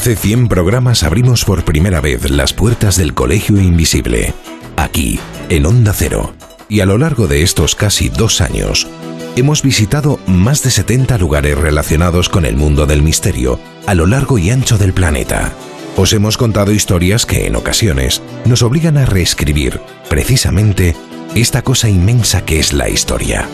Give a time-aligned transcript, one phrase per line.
[0.00, 4.32] Hace 100 programas abrimos por primera vez las puertas del Colegio Invisible,
[4.78, 5.20] aquí,
[5.50, 6.32] en Onda Cero.
[6.70, 8.88] Y a lo largo de estos casi dos años,
[9.36, 14.38] hemos visitado más de 70 lugares relacionados con el mundo del misterio, a lo largo
[14.38, 15.52] y ancho del planeta.
[15.98, 20.96] Os hemos contado historias que en ocasiones nos obligan a reescribir, precisamente,
[21.34, 23.46] esta cosa inmensa que es la historia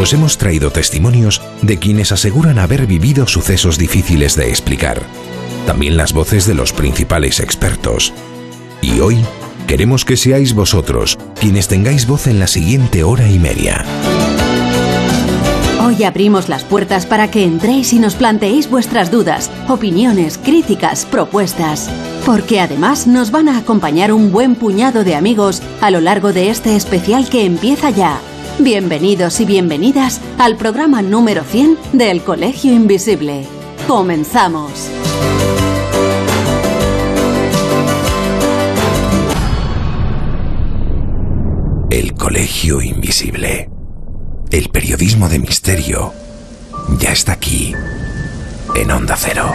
[0.00, 5.02] os hemos traído testimonios de quienes aseguran haber vivido sucesos difíciles de explicar,
[5.66, 8.12] también las voces de los principales expertos.
[8.80, 9.18] Y hoy
[9.66, 13.84] queremos que seáis vosotros quienes tengáis voz en la siguiente hora y media.
[15.84, 21.90] Hoy abrimos las puertas para que entréis y nos planteéis vuestras dudas, opiniones, críticas, propuestas.
[22.24, 26.50] Porque además nos van a acompañar un buen puñado de amigos a lo largo de
[26.50, 28.20] este especial que empieza ya.
[28.60, 33.46] Bienvenidos y bienvenidas al programa número 100 del Colegio Invisible.
[33.86, 34.90] Comenzamos.
[41.88, 43.70] El Colegio Invisible.
[44.50, 46.12] El periodismo de misterio
[46.98, 47.72] ya está aquí,
[48.74, 49.52] en Onda Cero.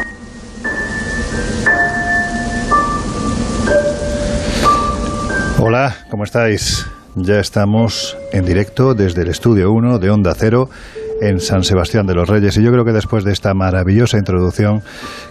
[5.59, 6.85] Hola, ¿cómo estáis?
[7.16, 10.69] Ya estamos en directo desde el estudio 1 de Onda Cero
[11.22, 12.57] en San Sebastián de los Reyes.
[12.57, 14.81] Y yo creo que después de esta maravillosa introducción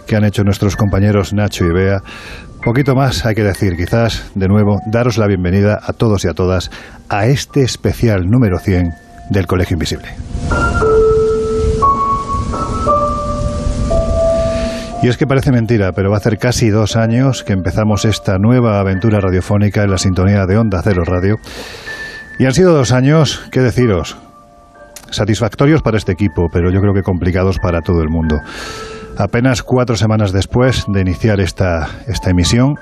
[0.07, 2.01] que han hecho nuestros compañeros Nacho y Bea,
[2.63, 3.75] poquito más hay que decir.
[3.75, 6.71] Quizás, de nuevo, daros la bienvenida a todos y a todas
[7.09, 8.89] a este especial número 100
[9.29, 10.07] del Colegio Invisible.
[15.03, 18.37] Y es que parece mentira, pero va a hacer casi dos años que empezamos esta
[18.37, 21.35] nueva aventura radiofónica en la sintonía de Onda Cero Radio.
[22.39, 24.15] Y han sido dos años, ¿qué deciros?
[25.09, 28.39] Satisfactorios para este equipo, pero yo creo que complicados para todo el mundo.
[29.17, 32.75] Apenas cuatro semanas después de iniciar esta, esta emisión,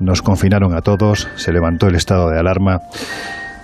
[0.00, 2.80] nos confinaron a todos, se levantó el estado de alarma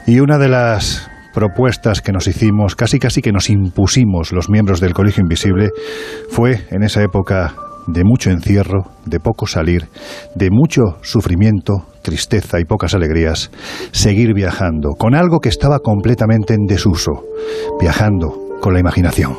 [0.07, 4.81] y una de las propuestas que nos hicimos, casi casi que nos impusimos los miembros
[4.81, 5.71] del Colegio Invisible,
[6.31, 7.53] fue en esa época
[7.87, 9.89] de mucho encierro, de poco salir,
[10.35, 13.51] de mucho sufrimiento, tristeza y pocas alegrías,
[13.93, 17.25] seguir viajando con algo que estaba completamente en desuso,
[17.81, 19.37] viajando con la imaginación.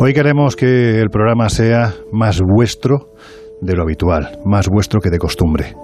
[0.00, 3.14] Hoy queremos que el programa sea más vuestro
[3.60, 5.74] de lo habitual, más vuestro que de costumbre.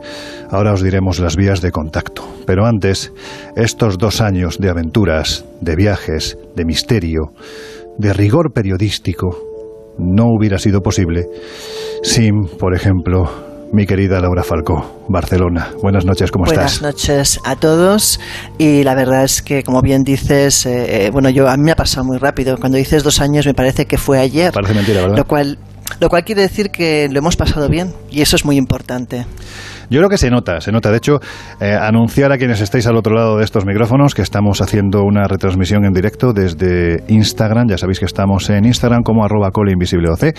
[0.51, 2.23] Ahora os diremos las vías de contacto.
[2.47, 3.13] Pero antes,
[3.57, 7.33] estos dos años de aventuras, de viajes, de misterio,
[7.99, 9.37] de rigor periodístico,
[9.99, 11.27] no hubiera sido posible
[12.03, 13.31] sin, por ejemplo,
[13.73, 15.71] mi querida Laura Falcó, Barcelona.
[15.83, 16.81] Buenas noches, ¿cómo estás?
[16.81, 18.21] Buenas noches a todos.
[18.59, 21.73] Y la verdad es que, como bien dices, eh, eh, bueno, yo a mí me
[21.73, 22.57] ha pasado muy rápido.
[22.59, 24.53] Cuando dices dos años, me parece que fue ayer.
[24.53, 25.17] Parece mentira, ¿verdad?
[25.17, 25.59] Lo cual
[26.01, 29.27] lo cual quiere decir que lo hemos pasado bien y eso es muy importante.
[29.91, 30.91] Yo creo que se nota, se nota.
[30.91, 31.21] De hecho,
[31.61, 35.27] eh, anunciar a quienes estáis al otro lado de estos micrófonos que estamos haciendo una
[35.27, 37.69] retransmisión en directo desde Instagram.
[37.69, 40.35] Ya sabéis que estamos en Instagram como arroba OC.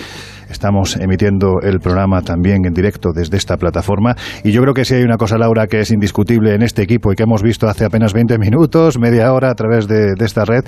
[0.50, 4.16] Estamos emitiendo el programa también en directo desde esta plataforma.
[4.44, 7.12] Y yo creo que si hay una cosa, Laura, que es indiscutible en este equipo
[7.12, 10.64] y que hemos visto hace apenas 20 minutos, media hora a través de, esta red,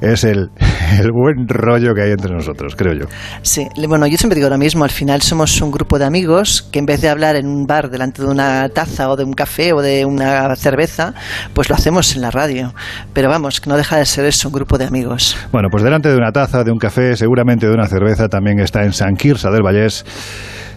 [0.00, 0.50] es el,
[1.00, 3.06] el buen rollo que hay entre nosotros, creo yo.
[3.42, 4.84] Sí, bueno, yo siempre digo lo mismo.
[4.84, 7.90] Al final somos un grupo de amigos que en vez de hablar en un bar
[7.90, 11.14] delante de una taza o de un café o de una cerveza,
[11.54, 12.72] pues lo hacemos en la radio.
[13.12, 15.36] Pero vamos, que no deja de ser eso, un grupo de amigos.
[15.52, 18.82] Bueno, pues delante de una taza, de un café, seguramente de una cerveza, también está
[18.82, 20.04] en San Quirsa del Vallés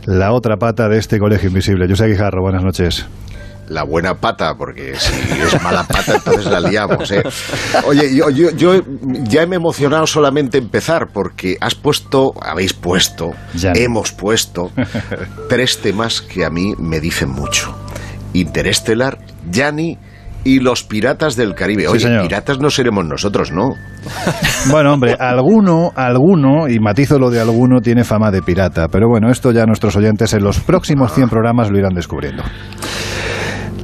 [0.05, 1.87] la otra pata de este colegio invisible.
[1.87, 3.07] José Guijarro, buenas noches
[3.71, 7.09] la buena pata, porque si es mala pata, entonces la liamos.
[7.11, 7.23] ¿eh?
[7.85, 8.81] Oye, yo, yo, yo,
[9.23, 13.31] ya me he emocionado solamente empezar, porque has puesto, habéis puesto,
[13.73, 14.71] hemos puesto
[15.49, 17.73] tres temas que a mí me dicen mucho.
[18.33, 19.19] Interestelar,
[19.49, 19.97] Yanni
[20.43, 21.87] y los piratas del Caribe.
[21.87, 23.75] Oye, piratas no seremos nosotros, ¿no?
[24.71, 28.87] Bueno, hombre, alguno, alguno, y matizo lo de alguno, tiene fama de pirata.
[28.87, 32.43] Pero bueno, esto ya nuestros oyentes en los próximos 100 programas lo irán descubriendo.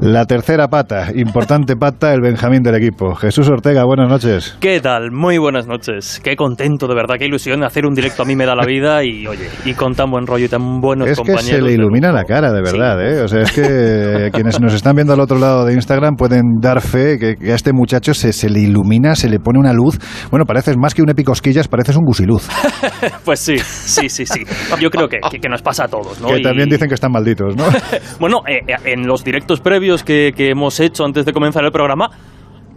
[0.02, 3.16] La tercera pata, importante pata, el Benjamín del equipo.
[3.16, 4.56] Jesús Ortega, buenas noches.
[4.60, 5.12] ¿Qué tal?
[5.12, 6.22] Muy buenas noches.
[6.24, 7.64] Qué contento, de verdad, qué ilusión.
[7.64, 10.28] Hacer un directo a mí me da la vida y, oye, y con tan buen
[10.28, 11.46] rollo y tan buenos compañeros.
[11.46, 13.22] Es que se le ilumina la cara, de verdad, ¿eh?
[13.24, 16.82] O sea, es que quienes nos están viendo al otro lado de Instagram pueden dar
[16.82, 19.98] fe que, a este muchacho se, se, le ilumina, se le pone una luz.
[20.30, 22.48] Bueno, pareces más que un epicosquillas, pareces un gusiluz.
[23.26, 24.44] pues sí, sí, sí, sí.
[24.80, 26.28] Yo creo que, que, nos pasa a todos, ¿no?
[26.28, 27.66] Que también dicen que están malditos, ¿no?
[28.20, 32.12] bueno, eh, eh, en los directos previos que, hemos hecho antes de comenzar el programa,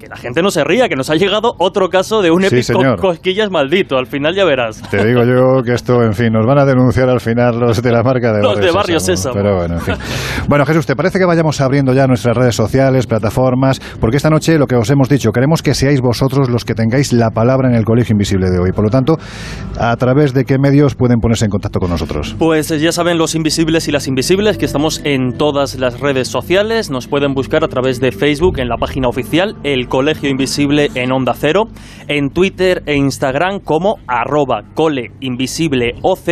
[0.00, 2.80] que la gente no se ría, que nos ha llegado otro caso de un épico
[2.98, 3.98] cosquillas maldito.
[3.98, 4.80] Al final ya verás.
[4.90, 7.92] Te digo yo que esto, en fin, nos van a denunciar al final los de
[7.92, 9.34] la marca de Los de Barrio Sésamo.
[9.34, 9.94] Pero bueno, en fin.
[10.48, 13.78] Bueno, Jesús, ¿te parece que vayamos abriendo ya nuestras redes sociales, plataformas?
[14.00, 17.12] Porque esta noche, lo que os hemos dicho, queremos que seáis vosotros los que tengáis
[17.12, 18.72] la palabra en el Colegio Invisible de hoy.
[18.72, 19.18] Por lo tanto,
[19.78, 22.34] ¿a través de qué medios pueden ponerse en contacto con nosotros?
[22.38, 26.90] Pues ya saben los invisibles y las invisibles que estamos en todas las redes sociales.
[26.90, 31.12] Nos pueden buscar a través de Facebook en la página oficial El Colegio Invisible en
[31.12, 31.68] Onda Cero,
[32.08, 36.28] en Twitter e Instagram como arroba coleinvisibleoc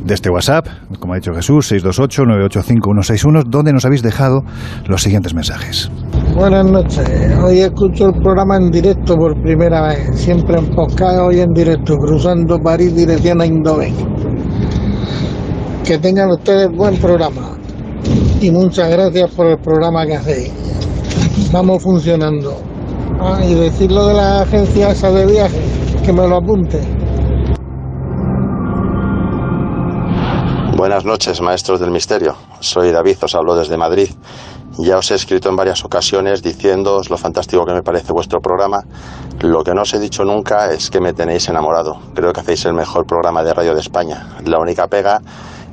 [0.04, 0.66] de este WhatsApp,
[0.98, 4.42] como ha dicho Jesús, 628-985-161, donde nos habéis dejado
[4.86, 5.90] los siguientes mensajes.
[6.34, 7.08] Buenas noches.
[7.42, 10.20] Hoy escucho el programa en directo por primera vez.
[10.20, 13.94] Siempre en podcast, hoy en directo, cruzando París dirección a Indoven.
[15.84, 17.58] Que tengan ustedes buen programa.
[18.40, 20.52] Y muchas gracias por el programa que hacéis.
[21.52, 22.56] Vamos funcionando.
[23.20, 25.60] Ah, y decirlo de la agencia de viaje,
[26.04, 26.80] que me lo apunte.
[30.82, 32.34] Buenas noches, maestros del misterio.
[32.58, 34.10] Soy David, os hablo desde Madrid.
[34.78, 38.82] Ya os he escrito en varias ocasiones diciéndoos lo fantástico que me parece vuestro programa.
[39.42, 42.00] Lo que no os he dicho nunca es que me tenéis enamorado.
[42.16, 44.26] Creo que hacéis el mejor programa de radio de España.
[44.44, 45.20] La única pega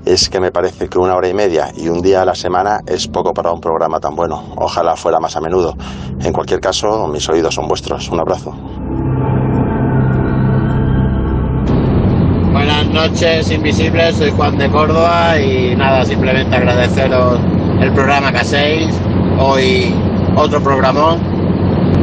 [0.06, 2.82] es que me parece que una hora y media y un día a la semana
[2.86, 4.54] es poco para un programa tan bueno.
[4.58, 5.74] Ojalá fuera más a menudo.
[6.20, 8.10] En cualquier caso, mis oídos son vuestros.
[8.10, 8.54] Un abrazo.
[13.08, 14.18] Noches, invisibles.
[14.18, 17.40] Soy Juan de Córdoba y nada, simplemente agradeceros
[17.80, 18.94] el programa que hacéis.
[19.40, 19.94] Hoy
[20.36, 21.18] otro programón.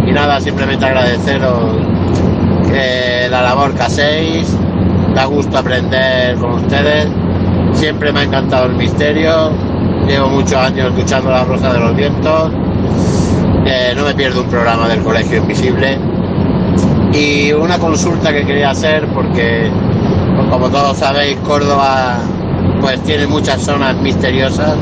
[0.06, 1.76] Y nada, simplemente agradeceros
[3.30, 4.56] la labor que hacéis.
[5.14, 7.08] Da gusto aprender con ustedes.
[7.74, 9.50] Siempre me ha encantado el misterio.
[10.08, 12.52] Llevo muchos años escuchando La Rosa de los Vientos.
[13.96, 15.98] no me pierdo un programa del Colegio Invisible.
[17.12, 19.70] Y una consulta que quería hacer porque
[20.50, 22.18] como todos sabéis, Córdoba
[22.80, 24.76] pues tiene muchas zonas misteriosas,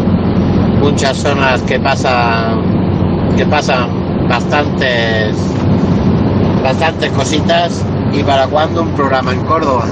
[0.80, 5.36] muchas zonas que pasan que pasan bastantes
[6.62, 9.86] bastantes cositas y para cuándo un programa en Córdoba.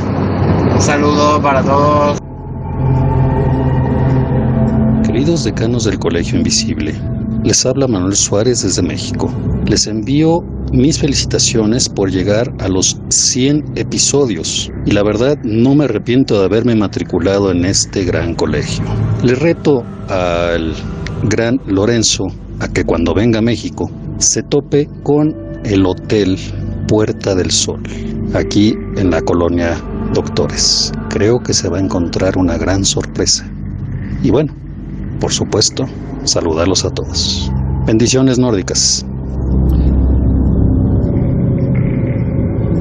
[0.73, 2.19] Un saludo para todos.
[5.05, 6.95] Queridos decanos del Colegio Invisible,
[7.45, 9.31] les habla Manuel Suárez desde México.
[9.67, 15.85] Les envío mis felicitaciones por llegar a los 100 episodios y la verdad no me
[15.85, 18.85] arrepiento de haberme matriculado en este gran colegio.
[19.23, 20.75] Le reto al
[21.25, 22.25] gran Lorenzo
[22.61, 26.39] a que cuando venga a México se tope con el Hotel
[26.89, 27.83] Puerta del Sol,
[28.35, 29.77] aquí en la colonia
[30.15, 30.93] Doctores.
[31.09, 33.51] Creo que se va a encontrar una gran sorpresa.
[34.23, 34.55] Y bueno,
[35.21, 35.87] por supuesto,
[36.25, 37.51] saludarlos a todos.
[37.87, 39.07] Bendiciones nórdicas.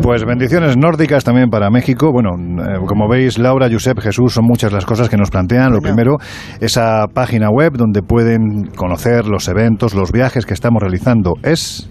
[0.01, 2.11] Pues bendiciones nórdicas también para México.
[2.11, 5.71] Bueno, eh, como veis, Laura, Josep, Jesús, son muchas las cosas que nos plantean.
[5.71, 6.17] Lo primero,
[6.59, 11.87] esa página web donde pueden conocer los eventos, los viajes que estamos realizando es...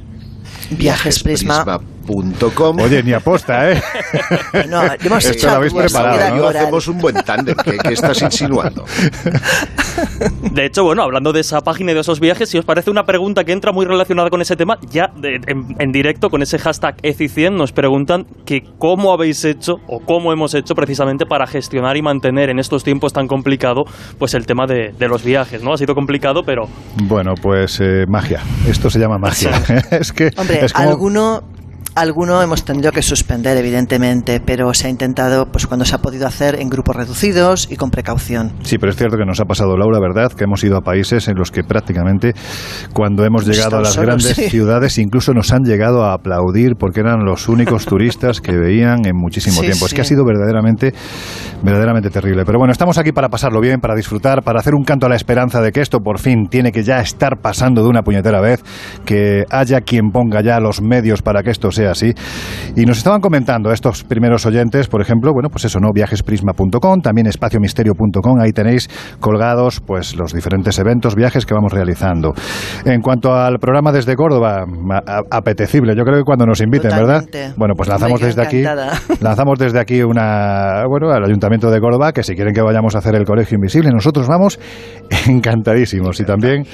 [0.71, 1.79] Viajes Prisma
[2.79, 3.83] Oye, ni aposta, ¿eh?
[4.69, 6.49] No, hemos Esto lo habéis preparado, ¿no?
[6.49, 7.55] Hacemos un buen tándem.
[7.57, 8.85] ¿Qué, estás insinuando?
[10.52, 13.05] De hecho, bueno, hablando de esa página y de esos viajes, si os parece una
[13.05, 17.52] pregunta que entra muy relacionada con ese tema, ya en, directo con ese hashtag ECI100
[17.52, 22.50] nos preguntan que cómo habéis hecho o cómo hemos hecho precisamente para gestionar y mantener
[22.50, 23.85] en estos tiempos tan complicados
[24.19, 25.73] pues el tema de, los viajes, ¿no?
[25.73, 26.69] Ha sido complicado, pero...
[27.05, 28.40] Bueno, pues eh, magia.
[28.69, 29.50] Esto se llama magia.
[29.90, 30.31] es que...
[30.37, 31.43] Hombre, alguno
[31.97, 36.27] Alguno hemos tenido que suspender, evidentemente, pero se ha intentado, pues cuando se ha podido
[36.27, 38.53] hacer, en grupos reducidos y con precaución.
[38.63, 40.33] Sí, pero es cierto que nos ha pasado, Laura, ¿verdad?
[40.33, 42.33] Que hemos ido a países en los que prácticamente,
[42.95, 47.25] cuando hemos llegado a las grandes ciudades, incluso nos han llegado a aplaudir porque eran
[47.25, 49.87] los únicos turistas que veían en muchísimo tiempo.
[49.87, 50.95] Es que ha sido verdaderamente,
[51.63, 52.45] verdaderamente terrible.
[52.45, 55.17] Pero bueno, estamos aquí para pasarlo bien, para disfrutar, para hacer un canto a la
[55.17, 58.63] esperanza de que esto por fin tiene que ya estar pasando de una puñetera vez,
[59.05, 62.13] que haya quien ponga ya los medios para que esto sea así.
[62.77, 65.89] Y nos estaban comentando estos primeros oyentes, por ejemplo, bueno, pues eso, ¿no?
[65.93, 68.89] Viajesprisma.com, también espaciomisterio.com, ahí tenéis
[69.21, 72.33] colgados pues los diferentes eventos, viajes que vamos realizando.
[72.85, 74.65] En cuanto al programa desde Córdoba,
[75.31, 77.25] apetecible, yo creo que cuando nos inviten, ¿verdad?
[77.57, 78.63] Bueno, pues lanzamos desde aquí,
[79.21, 82.99] lanzamos desde aquí una, bueno, al Ayuntamiento de Córdoba, que si quieren que vayamos a
[82.99, 84.59] hacer el Colegio Invisible, nosotros vamos
[85.27, 86.21] encantadísimos.
[86.21, 86.65] Y también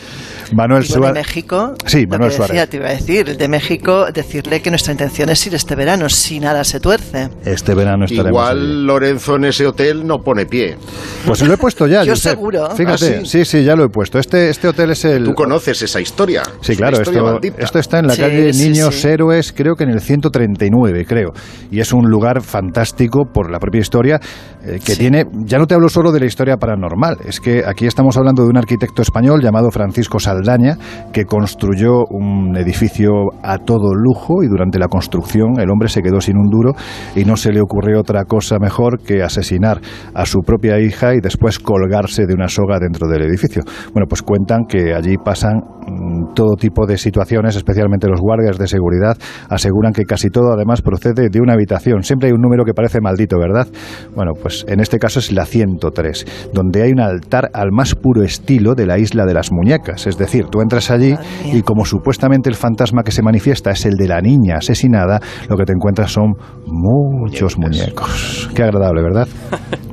[0.54, 1.14] Manuel Suárez.
[1.14, 2.68] de México, sí, Manuel Suárez.
[2.68, 6.40] te iba a decir, de México, decirle que nuestra intención es ir este verano, si
[6.40, 7.28] nada se tuerce.
[7.44, 10.78] Este verano estaremos Igual Lorenzo en ese hotel no pone pie.
[11.26, 12.02] Pues lo he puesto ya.
[12.06, 12.70] Yo seguro.
[12.70, 13.44] Fíjate, ¿Ah, sí?
[13.44, 13.62] sí?
[13.62, 14.18] ya lo he puesto.
[14.18, 15.24] Este, este hotel es el...
[15.24, 16.42] Tú conoces esa historia.
[16.62, 16.98] Sí, claro.
[16.98, 21.32] esto, esto, está en la calle Niños Héroes, creo que en el 139, creo.
[21.70, 24.18] Y es un lugar fantástico por la propia historia
[24.64, 25.26] eh, que tiene...
[25.44, 27.18] Ya no te hablo solo de la historia paranormal.
[27.26, 30.78] Es que aquí estamos hablando de un arquitecto español llamado Francisco Saldaña
[31.12, 33.12] que construyó un edificio
[33.42, 36.72] a todo lujo y durante la construcción el hombre se quedó sin un duro
[37.14, 39.80] y no se le ocurrió otra cosa mejor que asesinar
[40.14, 43.62] a su propia hija y después colgarse de una soga dentro del edificio.
[43.92, 48.66] Bueno, pues cuentan que allí pasan mm, todo tipo de situaciones, especialmente los guardias de
[48.66, 49.16] seguridad
[49.48, 52.02] aseguran que casi todo además procede de una habitación.
[52.02, 53.66] Siempre hay un número que parece maldito, ¿verdad?
[54.14, 58.22] Bueno, pues en este caso es la 103, donde hay un altar al más puro
[58.22, 60.06] estilo de la isla de las muñecas.
[60.06, 61.14] Es decir, tú entras allí
[61.52, 65.56] y como supuestamente el fantasma que se manifiesta es el de la niña asesinada, lo
[65.56, 66.34] que te encuentras son
[66.66, 68.48] muchos muñecos.
[68.54, 69.28] Qué agradable, ¿verdad?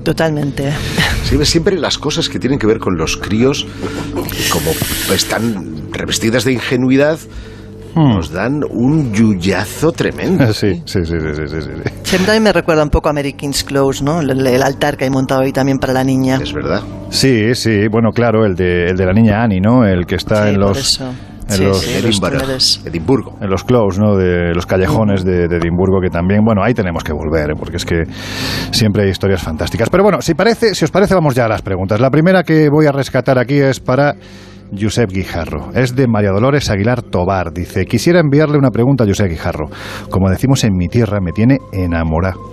[0.03, 0.71] Totalmente.
[1.43, 3.65] siempre las cosas que tienen que ver con los críos,
[4.51, 4.71] como
[5.13, 7.17] están revestidas de ingenuidad,
[7.95, 8.09] hmm.
[8.09, 10.43] nos dan un yuyazo tremendo.
[10.53, 11.69] Sí, sí, sí, sí, sí,
[12.03, 14.19] Siempre me recuerda un poco a Mary King's Close, ¿no?
[14.19, 16.39] El, altar que hay montado ahí también para la niña.
[16.41, 16.81] Es verdad.
[17.09, 19.85] Sí, sí, bueno, claro, el de, el de la niña Annie, ¿no?
[19.85, 21.01] El que está en los
[21.59, 23.37] en los Edimburgo.
[23.41, 24.15] En los close, ¿no?
[24.15, 27.53] De los callejones de, Edimburgo, que también, bueno, ahí tenemos que volver, ¿eh?
[27.57, 28.03] porque es que
[28.71, 29.89] siempre hay historias fantásticas.
[29.89, 31.99] Pero bueno, si, parece, si os parece, vamos ya a las preguntas.
[31.99, 34.15] La primera que voy a rescatar aquí es para
[34.79, 35.71] Josep Guijarro.
[35.73, 37.53] Es de María Dolores Aguilar Tobar.
[37.53, 39.69] Dice, quisiera enviarle una pregunta a Josep Guijarro.
[40.09, 42.52] Como decimos en mi tierra, me tiene enamorado.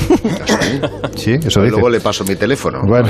[1.16, 1.72] Sí, eso dice.
[1.72, 2.80] Luego le paso mi teléfono.
[2.86, 3.08] Bueno,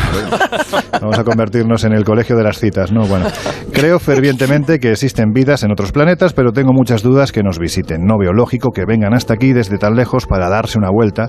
[1.01, 3.07] vamos a convertirnos en el colegio de las citas, ¿no?
[3.07, 3.27] Bueno,
[3.73, 8.05] creo fervientemente que existen vidas en otros planetas, pero tengo muchas dudas que nos visiten.
[8.05, 11.29] No veo lógico que vengan hasta aquí desde tan lejos para darse una vuelta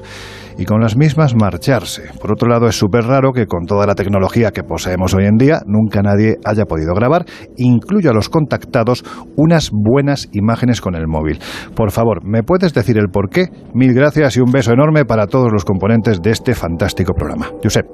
[0.57, 2.03] y con las mismas marcharse.
[2.19, 5.37] Por otro lado, es súper raro que con toda la tecnología que poseemos hoy en
[5.37, 7.25] día, nunca nadie haya podido grabar,
[7.57, 9.03] incluyo a los contactados,
[9.35, 11.39] unas buenas imágenes con el móvil.
[11.75, 13.47] Por favor, ¿me puedes decir el por qué?
[13.73, 17.49] Mil gracias y un beso enorme para todos los componentes de este fantástico programa.
[17.63, 17.85] Josep.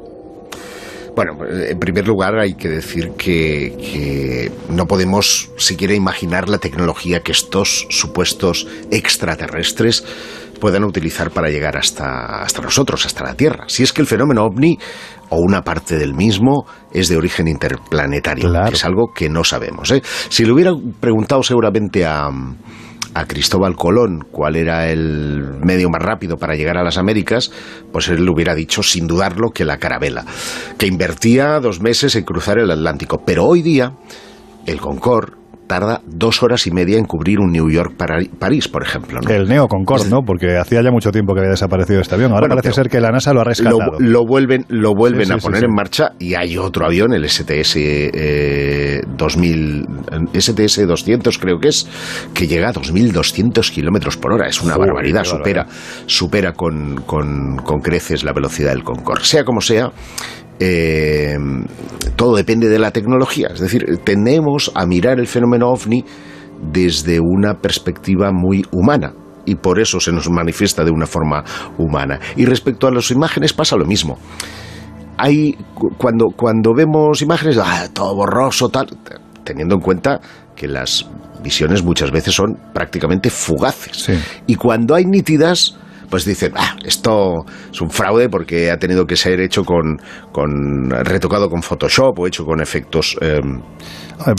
[1.18, 7.22] Bueno, en primer lugar hay que decir que, que, no podemos siquiera imaginar la tecnología
[7.22, 10.06] que estos supuestos extraterrestres
[10.58, 13.66] puedan utilizar para llegar hasta, hasta nosotros, hasta la Tierra.
[13.68, 14.78] Si es que el fenómeno ovni
[15.30, 19.92] o una parte del mismo es de origen interplanetario, es algo que no sabemos.
[19.92, 20.02] ¿eh?
[20.30, 22.30] Si le hubiera preguntado seguramente a,
[23.14, 27.52] a Cristóbal Colón cuál era el medio más rápido para llegar a las Américas,
[27.92, 30.26] pues él le hubiera dicho sin dudarlo que la carabela,
[30.78, 33.22] que invertía dos meses en cruzar el Atlántico.
[33.26, 33.94] Pero hoy día
[34.66, 35.37] el Concorde
[35.68, 39.20] tarda dos horas y media en cubrir un New York-París, por ejemplo.
[39.28, 40.22] El Neo Concorde, ¿no?
[40.26, 42.32] Porque hacía ya mucho tiempo que había desaparecido este avión.
[42.32, 43.80] Ahora parece ser que la NASA lo ha rescatado.
[44.00, 49.02] Lo, vuelven, lo vuelven a poner en marcha y hay otro avión, el STS eh,
[49.18, 49.86] 2000,
[50.34, 51.88] STS 200 creo que es,
[52.34, 54.48] que llega a 2.200 kilómetros por hora.
[54.48, 55.68] Es una barbaridad, supera,
[56.06, 59.24] supera con, con, con creces la velocidad del Concorde.
[59.24, 59.92] Sea como sea,
[60.60, 61.38] eh,
[62.16, 63.50] todo depende de la tecnología.
[63.54, 66.04] Es decir, tenemos a mirar el fenómeno ovni
[66.72, 69.14] desde una perspectiva muy humana
[69.46, 71.44] y por eso se nos manifiesta de una forma
[71.78, 72.20] humana.
[72.36, 74.18] Y respecto a las imágenes pasa lo mismo.
[75.18, 75.58] Hay,
[75.98, 78.88] cuando, cuando vemos imágenes, ah, todo borroso, tal,
[79.44, 80.20] teniendo en cuenta
[80.56, 81.08] que las
[81.42, 84.10] visiones muchas veces son prácticamente fugaces.
[84.46, 85.78] Y cuando hay nítidas,
[86.10, 89.98] pues dicen, ah, esto es un fraude porque ha tenido que ser hecho con,
[90.32, 93.18] con retocado con Photoshop o hecho con efectos...
[93.22, 93.62] Em,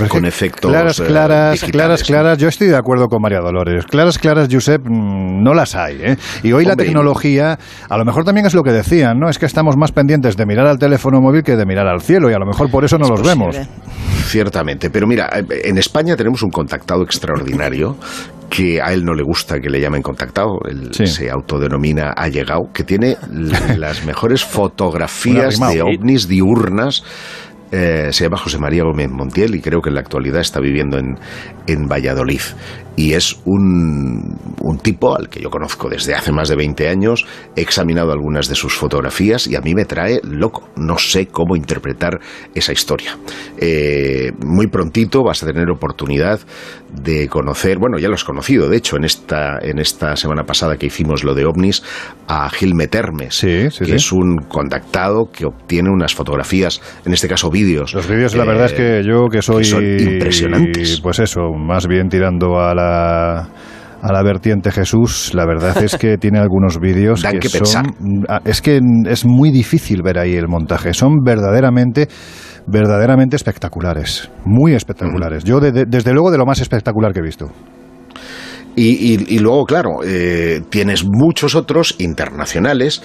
[0.09, 2.39] con efectos claras, eh, claras, claras, claras.
[2.39, 3.87] Yo estoy de acuerdo con María Dolores.
[3.87, 6.01] Claras, claras, Josep, mm, no las hay.
[6.03, 6.17] ¿eh?
[6.43, 7.57] Y hoy la tecnología,
[7.89, 9.29] a lo mejor también es lo que decían, ¿no?
[9.29, 12.29] Es que estamos más pendientes de mirar al teléfono móvil que de mirar al cielo
[12.29, 13.57] y a lo mejor por eso no los vemos.
[14.27, 17.97] Ciertamente, pero mira, en España tenemos un contactado extraordinario
[18.49, 22.85] que a él no le gusta que le llamen contactado, él se autodenomina allegado, que
[22.85, 23.17] tiene
[23.77, 27.05] las mejores fotografías de ovnis diurnas
[27.71, 30.99] eh, se llama José María Gómez Montiel y creo que en la actualidad está viviendo
[30.99, 31.19] en,
[31.67, 32.41] en Valladolid.
[32.97, 37.27] Y es un, un, tipo al que yo conozco desde hace más de 20 años,
[37.55, 41.55] he examinado algunas de sus fotografías y a mí me trae loco, no sé cómo
[41.55, 42.19] interpretar
[42.57, 43.17] esa historia.
[43.57, 46.41] Eh, muy prontito vas a tener oportunidad
[46.93, 50.77] de conocer, bueno, ya lo has conocido, de hecho, en esta, en esta semana pasada
[50.77, 51.85] que hicimos lo de ovnis,
[52.27, 57.95] a Gilme Termes, que es un contactado que obtiene unas fotografías, en este caso vídeos.
[57.95, 59.65] Los vídeos, la verdad es que yo que soy...
[60.01, 61.01] impresionantes.
[61.01, 63.49] Pues eso, más bien tirando a la
[64.01, 67.87] a la vertiente Jesús, la verdad es que tiene algunos vídeos que, son,
[68.45, 72.07] es que es muy difícil ver ahí el montaje, son verdaderamente
[72.69, 75.43] verdaderamente espectaculares, muy espectaculares.
[75.43, 77.51] Yo desde luego de lo más espectacular que he visto.
[78.77, 83.03] Y, luego, claro, eh, tienes muchos otros internacionales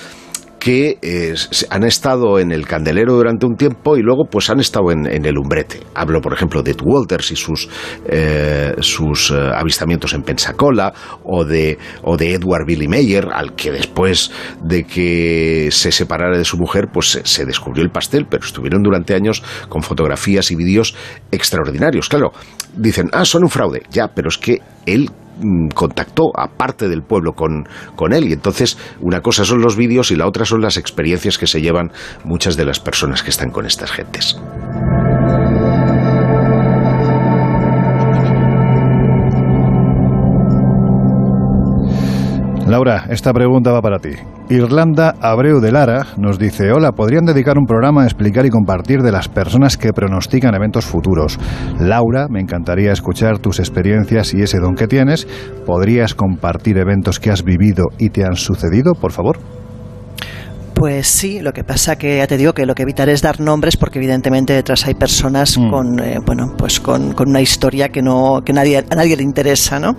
[0.64, 1.36] que eh,
[1.72, 5.38] han estado en el candelero durante un tiempo y luego pues han estado en, el
[5.38, 5.82] umbrete.
[5.94, 7.68] Hablo, por ejemplo, de Walters y sus,
[8.06, 10.94] eh, sus eh, avistamientos en Pensacola
[11.26, 14.32] o de, o de Edward Billy Mayer, al que después
[14.64, 19.16] de que se separara de su mujer, pues se, descubrió el pastel, pero estuvieron durante
[19.16, 20.96] años con fotografías y vídeos
[21.30, 22.08] extraordinarios.
[22.08, 22.32] Claro,
[22.74, 23.82] dicen, ah, son un fraude.
[23.92, 28.26] Ya, pero es que él Mm, contactó a parte del pueblo con, con él.
[28.30, 31.62] Y entonces una cosa son los vídeos y la otra son las experiencias que se
[31.62, 31.92] llevan
[32.24, 34.40] muchas de las personas que están con estas gentes.
[42.68, 44.12] Laura, esta pregunta va para ti.
[44.50, 49.02] Irlanda Abreu de Lara nos dice, hola, ¿podrían dedicar un programa a explicar y compartir
[49.02, 51.40] de las personas que pronostican eventos futuros?
[51.80, 55.28] Laura, me encantaría escuchar tus experiencias y ese don que tienes.
[55.66, 59.40] ¿Podrías compartir eventos que has vivido y te han sucedido, por favor?
[60.84, 63.40] Pues sí, lo que pasa que ya te digo que lo que evitaré es dar
[63.40, 65.70] nombres porque evidentemente detrás hay personas mm.
[65.70, 69.80] con eh, bueno pues con, una historia que no que nadie a nadie le interesa,
[69.80, 69.96] ¿no?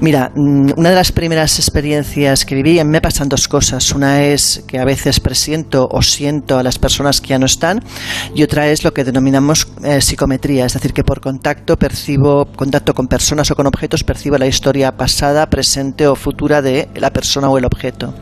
[0.00, 3.92] Mira, mm, una de las primeras experiencias que viví me pasan dos cosas.
[3.92, 7.84] Una es que a veces presiento o siento a las personas que ya no están
[8.34, 12.94] y otra es lo que denominamos eh, psicometría, es decir, que por contacto percibo contacto
[12.94, 17.48] con personas o con objetos percibo la historia pasada, presente o futura de la persona
[17.48, 18.12] o el objeto.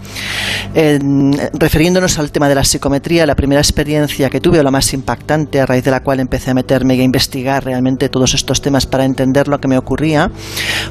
[1.97, 5.67] Al tema de la psicometría, la primera experiencia que tuve, o la más impactante, a
[5.67, 9.05] raíz de la cual empecé a meterme y a investigar realmente todos estos temas para
[9.05, 10.31] entender lo que me ocurría,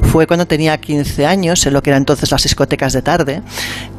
[0.02, 3.42] fue cuando tenía 15 años, en lo que eran entonces las discotecas de tarde.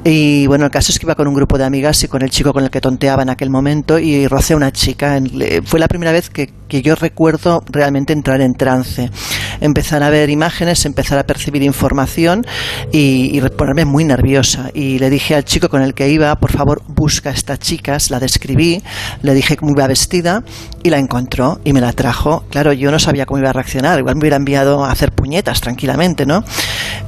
[0.02, 2.30] Y bueno, el caso es que iba con un grupo de amigas y con el
[2.30, 5.20] chico con el que tonteaba en aquel momento y rocé a una chica.
[5.64, 9.10] Fue la primera vez que, yo recuerdo realmente entrar en trance.
[9.60, 12.46] Empezar a ver imágenes, empezar a percibir información
[12.92, 14.70] y, ponerme muy nerviosa.
[14.74, 17.96] Y le dije al chico con el que iba, por favor, busca a esta chica,
[18.10, 18.82] la describí,
[19.22, 20.42] le dije cómo iba vestida
[20.82, 22.44] y la encontró y me la trajo.
[22.50, 25.60] Claro, yo no sabía cómo iba a reaccionar, igual me hubiera enviado a hacer puñetas
[25.60, 26.44] tranquilamente, ¿no?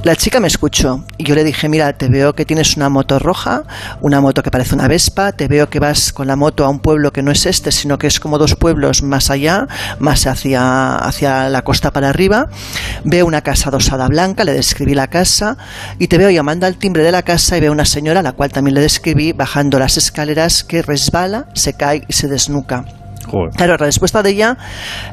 [0.03, 3.19] La chica me escuchó y yo le dije, mira, te veo que tienes una moto
[3.19, 3.63] roja,
[4.01, 6.79] una moto que parece una Vespa, te veo que vas con la moto a un
[6.79, 9.56] pueblo que no es este, sino que es como dos pueblos más allá,
[9.99, 12.49] más hacia, hacia la costa para arriba,
[13.03, 15.57] veo una casa dosada blanca, le describí la casa
[15.99, 18.33] y te veo llamando al timbre de la casa y veo una señora, a la
[18.33, 22.85] cual también le describí, bajando las escaleras que resbala, se cae y se desnuca.
[23.55, 24.57] Claro, la respuesta de ella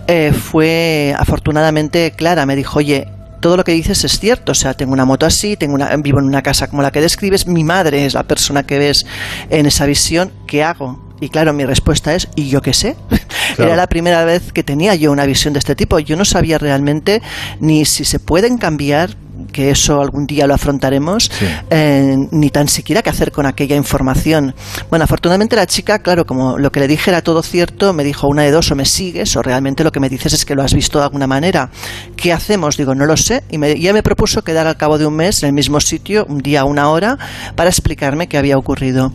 [0.06, 2.46] eh, fue afortunadamente clara.
[2.46, 3.08] Me dijo, oye,
[3.40, 4.52] todo lo que dices es cierto.
[4.52, 7.00] O sea, tengo una moto así, tengo una, vivo en una casa como la que
[7.00, 9.04] describes, mi madre es la persona que ves
[9.50, 10.32] en esa visión.
[10.46, 11.03] ¿Qué hago?
[11.20, 12.96] Y claro, mi respuesta es, ¿y yo qué sé?
[13.58, 15.98] Era la primera vez que tenía yo una visión de este tipo.
[15.98, 17.22] Yo no sabía realmente
[17.60, 19.16] ni si se pueden cambiar
[19.52, 21.30] que eso algún día lo afrontaremos,
[21.70, 24.54] eh, ni tan siquiera qué hacer con aquella información.
[24.90, 28.28] Bueno, afortunadamente la chica, claro, como lo que le dije era todo cierto, me dijo
[28.28, 30.62] una de dos, o me sigues, o realmente lo que me dices es que lo
[30.62, 31.70] has visto de alguna manera.
[32.16, 32.76] ¿Qué hacemos?
[32.76, 33.42] Digo, no lo sé.
[33.50, 36.26] Y me, ya me propuso quedar al cabo de un mes en el mismo sitio,
[36.28, 37.18] un día, una hora,
[37.54, 39.12] para explicarme qué había ocurrido.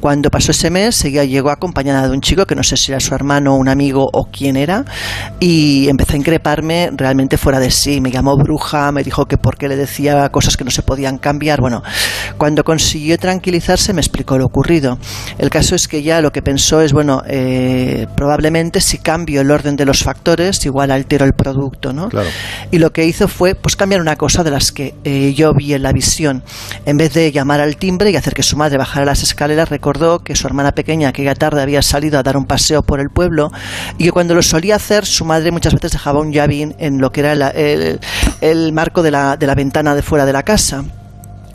[0.00, 3.00] Cuando pasó ese mes, ella llegó acompañada de un chico que no sé si era
[3.00, 4.84] su hermano, un amigo o quién era,
[5.40, 8.00] y empezó a increparme realmente fuera de sí.
[8.00, 11.18] Me llamó bruja, me dijo que por qué le decía cosas que no se podían
[11.18, 11.60] cambiar.
[11.60, 11.82] Bueno,
[12.36, 14.98] cuando consiguió tranquilizarse me explicó lo ocurrido.
[15.38, 19.50] El caso es que ya lo que pensó es, bueno, eh, probablemente si cambio el
[19.50, 22.10] orden de los factores, igual altero el producto, ¿no?
[22.70, 25.72] Y lo que hizo fue, pues cambiar una cosa de las que eh, yo vi
[25.72, 26.42] en la visión.
[26.84, 30.18] En vez de llamar al timbre y hacer que su madre bajara las escaleras, recordó
[30.20, 33.50] que su hermana pequeña aquella tarde había salido a dar un paseo por el pueblo
[33.98, 37.10] y que cuando lo solía hacer, su madre muchas veces dejaba un llavín en lo
[37.10, 38.00] que era el,
[38.40, 40.82] el marco de la, de la ventana de fuera de la casa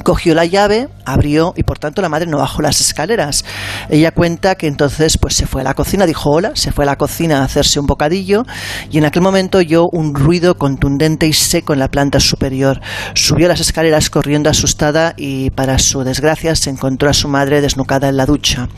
[0.08, 3.44] cogió la llave, abrió y por tanto la madre no bajó las escaleras.
[3.90, 6.88] Ella cuenta que entonces pues se fue a la cocina, dijo hola, se fue a
[6.88, 8.46] la cocina a hacerse un bocadillo
[8.90, 12.80] y en aquel momento oyó un ruido contundente y seco en la planta superior.
[13.16, 18.08] Subió las escaleras corriendo asustada y para su desgracia se encontró a su madre desnucada
[18.08, 18.70] en la ducha.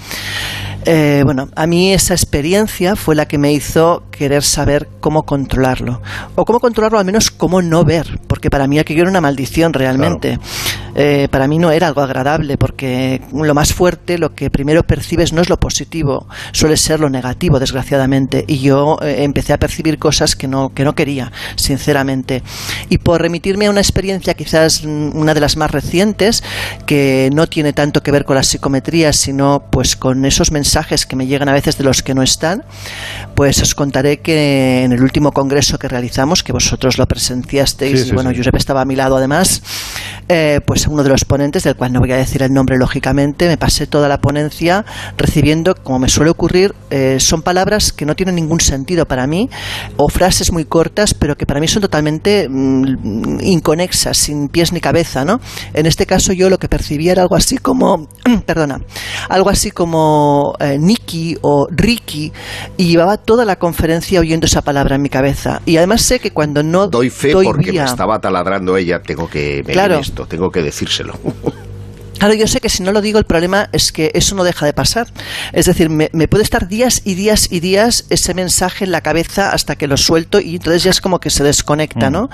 [0.86, 6.02] Eh, bueno, a mí esa experiencia fue la que me hizo querer saber cómo controlarlo.
[6.34, 9.74] O cómo controlarlo, al menos cómo no ver, porque para mí aquello era una maldición
[9.74, 10.39] realmente.
[10.95, 15.34] Eh, para mí no era algo agradable, porque lo más fuerte, lo que primero percibes
[15.34, 18.45] no es lo positivo, suele ser lo negativo, desgraciadamente.
[18.47, 22.43] Y yo eh, empecé a percibir cosas que no, que no quería, sinceramente.
[22.89, 26.43] Y por remitirme a una experiencia quizás mm, una de las más recientes,
[26.86, 31.15] que no tiene tanto que ver con las psicometrías, sino pues con esos mensajes que
[31.15, 32.63] me llegan a veces de los que no están,
[33.36, 38.12] pues os contaré que en el último congreso que realizamos, que vosotros lo presenciasteis, y
[38.12, 39.62] bueno, Josep estaba a mi lado además,
[40.28, 43.47] eh, pues uno de los ponentes, del cual no voy a decir el nombre lógicamente,
[43.47, 44.86] me pasé toda la ponencia
[45.17, 49.49] recibiendo, como me suele ocurrir, eh, son palabras que no tienen ningún sentido para mí,
[49.97, 54.82] o frases muy cortas, pero que para mí son totalmente mm, inconexas, sin pies ni
[54.82, 55.39] cabeza, ¿no?
[55.73, 58.08] En este caso yo lo que percibía era algo así como,
[58.45, 58.82] perdona,
[59.30, 62.32] algo así como eh, Nicky o Ricky
[62.78, 65.62] y llevaba toda la conferencia oyendo esa palabra en mi cabeza.
[65.65, 69.63] Y además sé que cuando no doy fe porque me estaba taladrando ella, tengo que
[69.63, 69.99] claro.
[69.99, 71.13] esto, tengo que decírselo.
[72.19, 74.65] Claro, yo sé que si no lo digo, el problema es que eso no deja
[74.65, 75.08] de pasar.
[75.53, 79.51] Es decir, me, puede estar días y días y días ese mensaje en la cabeza
[79.51, 82.13] hasta que lo suelto y entonces ya es como que se desconecta, mm.
[82.13, 82.29] ¿no?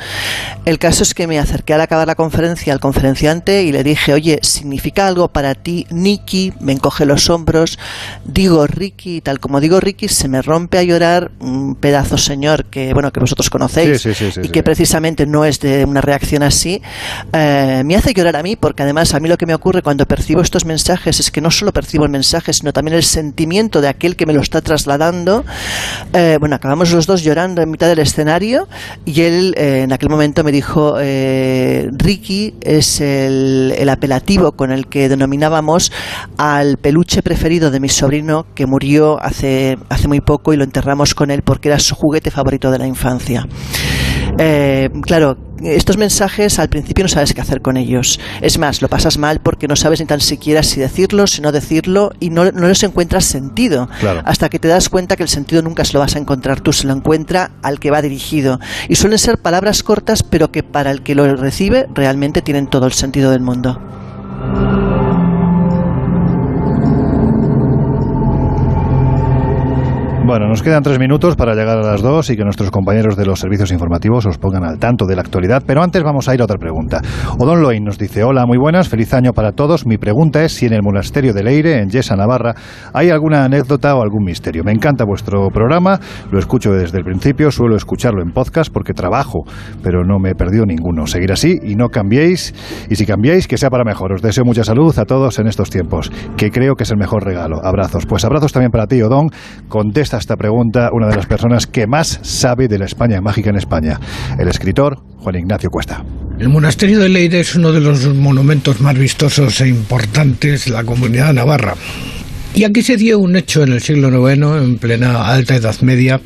[0.66, 4.14] El caso es que me acerqué al acabar la conferencia al conferenciante y le dije,
[4.14, 6.54] oye, ¿significa algo para ti, Nicky?
[6.60, 7.78] Me encoge los hombros,
[8.26, 12.94] digo Ricky, tal como digo Ricky, se me rompe a llorar un pedazo señor que,
[12.94, 14.06] bueno, que vosotros conocéis
[14.42, 16.82] y que precisamente no es de una reacción así.
[17.34, 20.06] Eh, me hace llorar a mí porque además a mí lo que me ocurre cuando
[20.06, 23.88] percibo estos mensajes es que no solo percibo el mensaje, sino también el sentimiento de
[23.88, 25.44] aquel que me lo está trasladando.
[26.14, 28.68] Eh, bueno, acabamos los dos llorando en mitad del escenario
[29.06, 34.72] y él eh, en aquel momento me dijo, eh, Ricky es el, el apelativo con
[34.72, 35.92] el que denominábamos
[36.38, 41.16] al peluche preferido de mi sobrino que murió hace, hace muy poco y lo enterramos
[41.16, 43.48] con él porque era su juguete favorito de la infancia.
[45.02, 48.20] claro, estos mensajes al principio no sabes qué hacer con ellos.
[48.42, 51.52] Es más, lo pasas mal porque no sabes ni tan siquiera si decirlo, si no
[51.52, 53.90] decirlo y no, no les encuentras sentido.
[54.26, 56.74] Hasta que te das cuenta que el sentido nunca se lo vas a encontrar tú,
[56.74, 58.60] se lo encuentra al que va dirigido.
[58.90, 62.86] Y suelen ser palabras cortas, pero que para el que lo recibe realmente tienen todo
[62.86, 63.80] el sentido del mundo.
[70.26, 73.28] Bueno, nos quedan tres minutos para llegar a las dos y que nuestros compañeros de
[73.28, 75.62] los servicios informativos os pongan al tanto de la actualidad.
[75.68, 77.00] Pero antes vamos a ir a otra pregunta.
[77.38, 79.86] Odón Loin nos dice: Hola, muy buenas, feliz año para todos.
[79.86, 82.56] Mi pregunta es si en el monasterio de Leire, en Yesa, Navarra,
[82.92, 84.64] hay alguna anécdota o algún misterio.
[84.64, 86.00] Me encanta vuestro programa,
[86.32, 89.44] lo escucho desde el principio, suelo escucharlo en podcast porque trabajo,
[89.84, 91.06] pero no me he perdido ninguno.
[91.06, 92.56] Seguir así y no cambiéis.
[92.90, 94.14] Y si cambiáis, que sea para mejor.
[94.14, 97.24] Os deseo mucha salud a todos en estos tiempos, que creo que es el mejor
[97.26, 97.64] regalo.
[97.64, 98.08] Abrazos.
[98.08, 99.28] Pues abrazos también para ti, Odón.
[99.70, 103.58] Contesta esta pregunta una de las personas que más sabe de la España mágica en
[103.58, 104.00] España,
[104.40, 106.04] el escritor Juan Ignacio Cuesta.
[106.40, 110.84] El monasterio de Leire es uno de los monumentos más vistosos e importantes de la
[110.84, 111.76] comunidad navarra.
[112.54, 116.22] Y aquí se dio un hecho en el siglo IX, en plena alta Edad Media,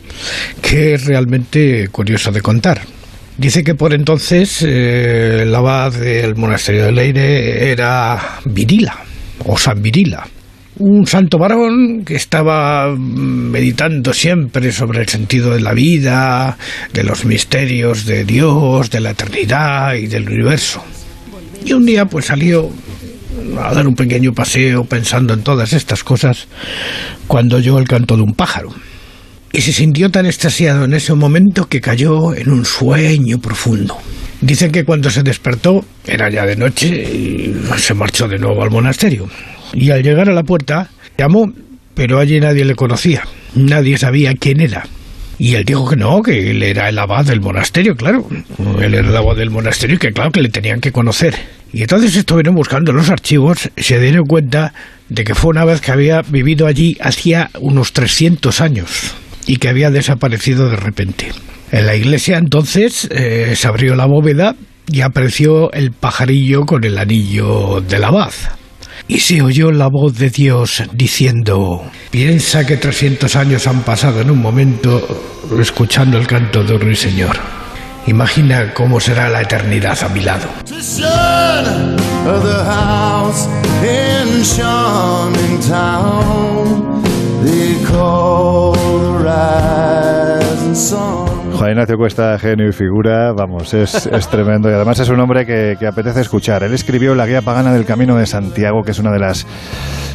[0.62, 2.82] que es realmente curioso de contar.
[3.38, 8.98] Dice que por entonces eh, el abad del monasterio de Leire era Virila,
[9.46, 10.28] o San Virila,
[10.80, 16.58] un santo varón que estaba meditando siempre sobre el sentido de la vida,
[16.94, 20.84] de los misterios de Dios, de la eternidad y del universo.
[21.66, 22.70] Y un día pues salió
[23.62, 26.48] a dar un pequeño paseo pensando en todas estas cosas
[27.28, 28.70] cuando oyó el canto de un pájaro.
[29.52, 33.98] Y se sintió tan extasiado en ese momento que cayó en un sueño profundo.
[34.42, 38.72] Dicen que cuando se despertó era ya de noche y se marchó de nuevo al
[38.72, 39.28] monasterio.
[39.74, 41.52] Y al llegar a la puerta, llamó,
[41.94, 43.24] pero allí nadie le conocía.
[43.56, 44.86] Nadie sabía quién era.
[45.38, 48.28] Y él dijo que no, que él era el abad del monasterio, claro.
[48.82, 51.34] Él era el abad del monasterio y que claro que le tenían que conocer.
[51.72, 54.74] Y entonces estuvieron buscando los archivos y se dieron cuenta
[55.08, 59.14] de que fue una vez que había vivido allí hacía unos 300 años
[59.48, 61.32] y que había desaparecido de repente.
[61.72, 64.56] En la iglesia entonces eh, se abrió la bóveda
[64.88, 68.34] y apareció el pajarillo con el anillo del abad.
[69.10, 74.30] Y se oyó la voz de Dios diciendo, piensa que 300 años han pasado en
[74.30, 75.02] un momento
[75.60, 77.36] escuchando el canto de un ruiseñor.
[78.06, 80.48] Imagina cómo será la eternidad a mi lado.
[91.60, 95.76] Juan Ignacio Cuesta, genio y figura, vamos, es, tremendo y además es un hombre que,
[95.78, 96.64] que, apetece escuchar.
[96.64, 99.46] Él escribió La Guía Pagana del Camino de Santiago, que es una de las,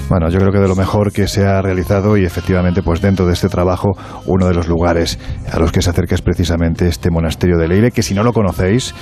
[0.08, 3.26] bueno, yo creo que de lo mejor que se ha realizado y efectivamente, pues dentro
[3.26, 3.90] de este trabajo,
[4.24, 5.18] uno de los lugares
[5.52, 8.32] a los que se acerca es precisamente este monasterio de Leire, que si no lo
[8.32, 8.94] conocéis,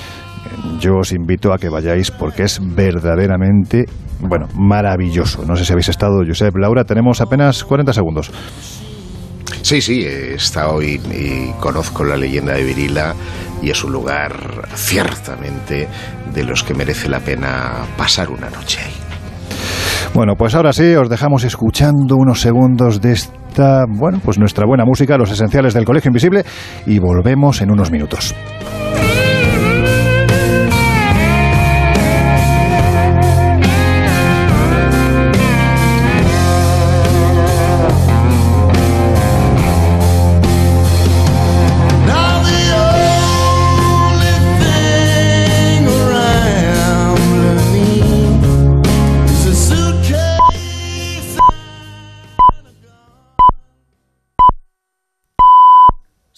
[0.81, 3.85] yo os invito a que vayáis porque es verdaderamente,
[4.19, 5.45] bueno, maravilloso.
[5.45, 8.33] No sé si habéis estado, Josep, Laura, tenemos apenas 40 segundos.
[9.61, 13.15] Sí, sí, he estado y, y, conozco la leyenda de Virila
[13.61, 15.87] y es un lugar ciertamente
[16.33, 18.93] de los que merece la pena pasar una noche ahí.
[20.13, 24.85] Bueno, pues ahora sí, os dejamos escuchando unos segundos de esta, bueno, pues nuestra buena
[24.85, 26.43] música, los esenciales del Colegio Invisible,
[26.85, 28.35] y volvemos en unos minutos.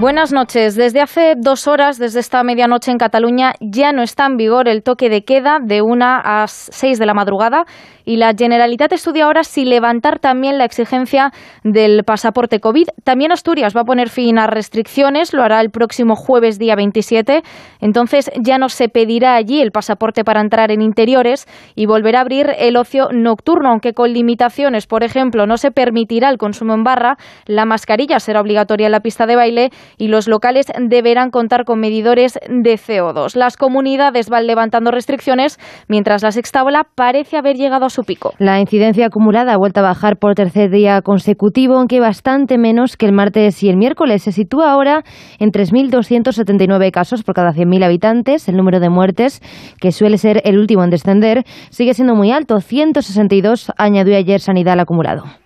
[0.00, 0.74] Buenas noches.
[0.74, 4.82] Desde hace dos horas, desde esta medianoche en Cataluña, ya no está en vigor el
[4.82, 7.64] toque de queda de una a seis de la madrugada
[8.04, 12.88] y la Generalitat estudia ahora si levantar también la exigencia del pasaporte COVID.
[13.02, 17.42] También Asturias va a poner fin a restricciones, lo hará el próximo jueves día 27.
[17.80, 22.22] Entonces ya no se pedirá allí el pasaporte para entrar en interiores y volverá a
[22.22, 24.86] abrir el ocio nocturno, aunque con limitaciones.
[24.86, 29.00] Por ejemplo, no se permitirá el consumo en barra, la mascarilla será obligatoria en la
[29.00, 33.36] pista de baile y los locales deberán contar con medidores de CO2.
[33.36, 38.32] Las comunidades van levantando restricciones mientras la sexta ola parece haber llegado a su pico.
[38.38, 43.06] La incidencia acumulada ha vuelto a bajar por tercer día consecutivo, aunque bastante menos que
[43.06, 44.22] el martes y el miércoles.
[44.22, 45.04] Se sitúa ahora
[45.38, 48.48] en 3.279 casos por cada 100.000 habitantes.
[48.48, 49.40] El número de muertes,
[49.80, 52.60] que suele ser el último en descender, sigue siendo muy alto.
[52.60, 55.43] 162 añadió ayer Sanidad al acumulado.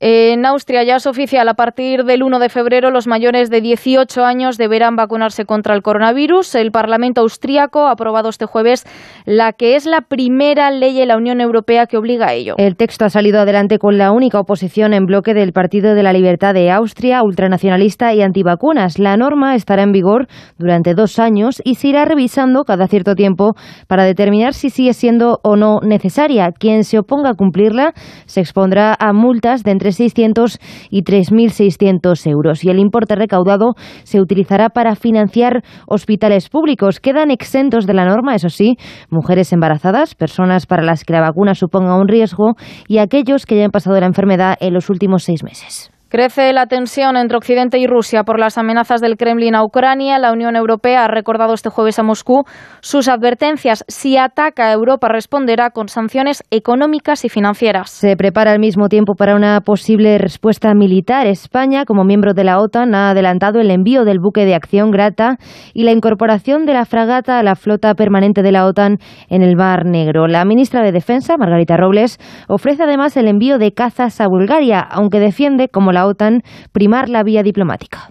[0.00, 4.24] En Austria ya es oficial, a partir del 1 de febrero los mayores de 18
[4.24, 6.56] años deberán vacunarse contra el coronavirus.
[6.56, 8.84] El Parlamento austríaco ha aprobado este jueves
[9.24, 12.56] la que es la primera ley en la Unión Europea que obliga a ello.
[12.58, 16.12] El texto ha salido adelante con la única oposición en bloque del Partido de la
[16.12, 18.98] Libertad de Austria, ultranacionalista y antivacunas.
[18.98, 20.26] La norma estará en vigor
[20.58, 23.54] durante dos años y se irá revisando cada cierto tiempo
[23.86, 26.50] para determinar si sigue siendo o no necesaria.
[26.50, 27.94] Quien se oponga a cumplirla
[28.26, 30.58] se expondrá a multas de entre 600
[30.90, 32.64] y 3.600 euros.
[32.64, 37.00] Y el importe recaudado se utilizará para financiar hospitales públicos.
[37.00, 38.76] Quedan exentos de la norma, eso sí,
[39.10, 42.54] mujeres embarazadas, personas para las que la vacuna suponga un riesgo
[42.88, 45.93] y aquellos que ya han pasado la enfermedad en los últimos seis meses.
[46.14, 50.16] Crece la tensión entre Occidente y Rusia por las amenazas del Kremlin a Ucrania.
[50.20, 52.44] La Unión Europea ha recordado este jueves a Moscú
[52.82, 53.84] sus advertencias.
[53.88, 57.90] Si ataca a Europa, responderá con sanciones económicas y financieras.
[57.90, 61.26] Se prepara al mismo tiempo para una posible respuesta militar.
[61.26, 65.38] España, como miembro de la OTAN, ha adelantado el envío del buque de acción Grata
[65.72, 68.98] y la incorporación de la fragata a la flota permanente de la OTAN
[69.28, 70.28] en el Mar Negro.
[70.28, 75.18] La ministra de Defensa, Margarita Robles, ofrece además el envío de cazas a Bulgaria, aunque
[75.18, 78.10] defiende, como la OTAN primar la vía diplomática.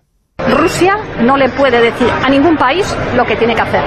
[0.49, 3.83] Rusia no le puede decir a ningún país lo que tiene que hacer.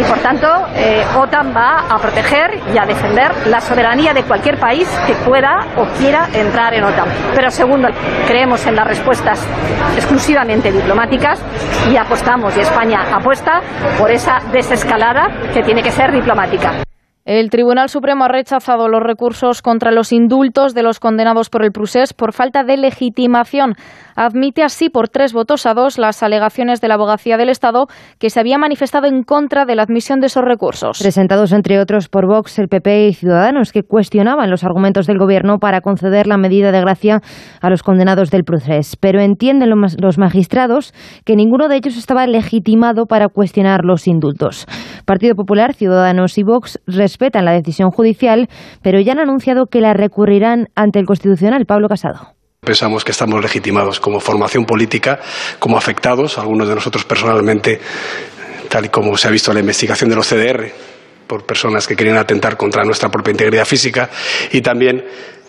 [0.00, 4.58] Y por tanto, eh, OTAN va a proteger y a defender la soberanía de cualquier
[4.58, 7.08] país que pueda o quiera entrar en OTAN.
[7.34, 7.88] Pero segundo,
[8.26, 9.44] creemos en las respuestas
[9.96, 11.40] exclusivamente diplomáticas
[11.90, 13.60] y apostamos, y España apuesta
[13.98, 16.87] por esa desescalada que tiene que ser diplomática.
[17.28, 21.72] El Tribunal Supremo ha rechazado los recursos contra los indultos de los condenados por el
[21.72, 23.74] Prusés por falta de legitimación
[24.18, 27.86] admite así por tres votos a dos las alegaciones de la Abogacía del Estado
[28.18, 30.98] que se había manifestado en contra de la admisión de esos recursos.
[30.98, 35.58] Presentados entre otros por Vox, el PP y Ciudadanos, que cuestionaban los argumentos del Gobierno
[35.58, 37.20] para conceder la medida de gracia
[37.60, 38.96] a los condenados del proceso.
[39.00, 40.92] Pero entienden los magistrados
[41.24, 44.66] que ninguno de ellos estaba legitimado para cuestionar los indultos.
[45.04, 46.80] Partido Popular, Ciudadanos y Vox
[47.18, 48.48] respetan la decisión judicial,
[48.82, 51.66] pero ya han anunciado que la recurrirán ante el Constitucional.
[51.66, 52.34] Pablo Casado.
[52.60, 55.18] Pensamos que estamos legitimados como formación política,
[55.58, 57.80] como afectados, algunos de nosotros personalmente,
[58.68, 60.70] tal y como se ha visto en la investigación de los CDR,
[61.26, 64.08] por personas que querían atentar contra nuestra propia integridad física
[64.52, 65.04] y también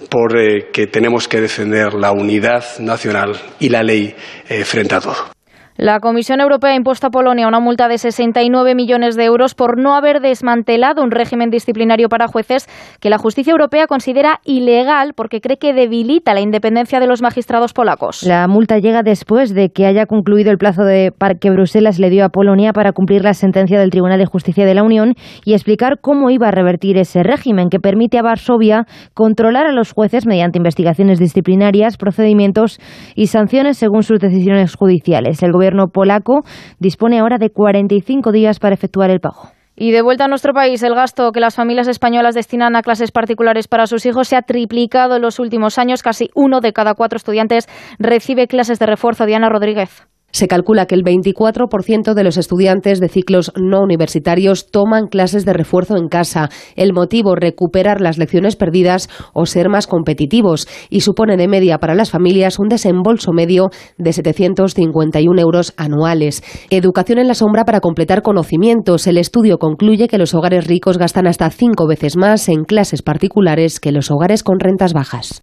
[0.10, 4.16] por eh, que tenemos que defender la unidad nacional y la ley
[4.48, 5.39] eh, frente a todo.
[5.82, 9.80] La Comisión Europea ha impuesto a Polonia una multa de 69 millones de euros por
[9.80, 12.68] no haber desmantelado un régimen disciplinario para jueces
[13.00, 17.72] que la justicia europea considera ilegal porque cree que debilita la independencia de los magistrados
[17.72, 18.24] polacos.
[18.24, 22.26] La multa llega después de que haya concluido el plazo de que Bruselas le dio
[22.26, 25.14] a Polonia para cumplir la sentencia del Tribunal de Justicia de la Unión
[25.46, 29.94] y explicar cómo iba a revertir ese régimen que permite a Varsovia controlar a los
[29.94, 32.82] jueces mediante investigaciones disciplinarias, procedimientos
[33.16, 35.42] y sanciones según sus decisiones judiciales.
[35.42, 36.42] El gobierno polaco
[36.80, 39.50] dispone ahora de 45 días para efectuar el pago.
[39.82, 43.12] Y de vuelta a nuestro país, el gasto que las familias españolas destinan a clases
[43.12, 46.04] particulares para sus hijos se ha triplicado en los últimos años.
[46.04, 49.26] Casi uno de cada cuatro estudiantes recibe clases de refuerzo.
[49.26, 50.06] Diana Rodríguez.
[50.32, 55.54] Se calcula que el 24% de los estudiantes de ciclos no universitarios toman clases de
[55.54, 56.50] refuerzo en casa.
[56.76, 61.96] El motivo, recuperar las lecciones perdidas o ser más competitivos y supone de media para
[61.96, 66.44] las familias un desembolso medio de 751 euros anuales.
[66.70, 69.08] Educación en la sombra para completar conocimientos.
[69.08, 73.80] El estudio concluye que los hogares ricos gastan hasta cinco veces más en clases particulares
[73.80, 75.42] que los hogares con rentas bajas.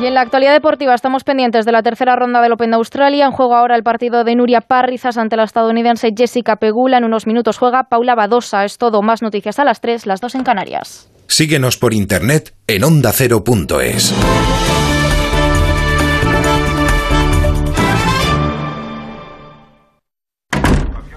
[0.00, 3.26] Y en la actualidad deportiva estamos pendientes de la tercera ronda del Open de Australia.
[3.26, 6.96] En juego ahora el partido de Nuria Parrizas ante la estadounidense Jessica Pegula.
[6.96, 8.64] En unos minutos juega Paula Badosa.
[8.64, 9.02] Es todo.
[9.02, 11.10] Más noticias a las 3, las 2 en Canarias.
[11.26, 14.14] Síguenos por internet en ondacero.es.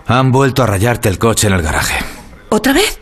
[0.07, 2.03] Han vuelto a rayarte el coche en el garaje.
[2.49, 2.99] ¿Otra vez?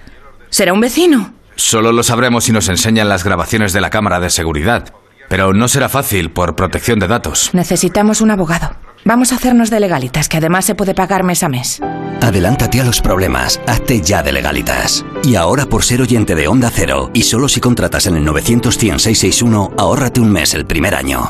[0.52, 1.34] ¿Será un vecino?
[1.56, 4.94] Solo lo sabremos si nos enseñan las grabaciones de la cámara de seguridad.
[5.32, 7.52] Pero no será fácil por protección de datos.
[7.54, 8.76] Necesitamos un abogado.
[9.06, 11.80] Vamos a hacernos de legalitas, que además se puede pagar mes a mes.
[12.20, 13.62] Adelántate a los problemas.
[13.66, 15.06] Hazte ya de legalitas.
[15.24, 18.78] Y ahora por ser oyente de Onda Cero, y solo si contratas en el 900
[19.78, 21.30] ahórrate un mes el primer año.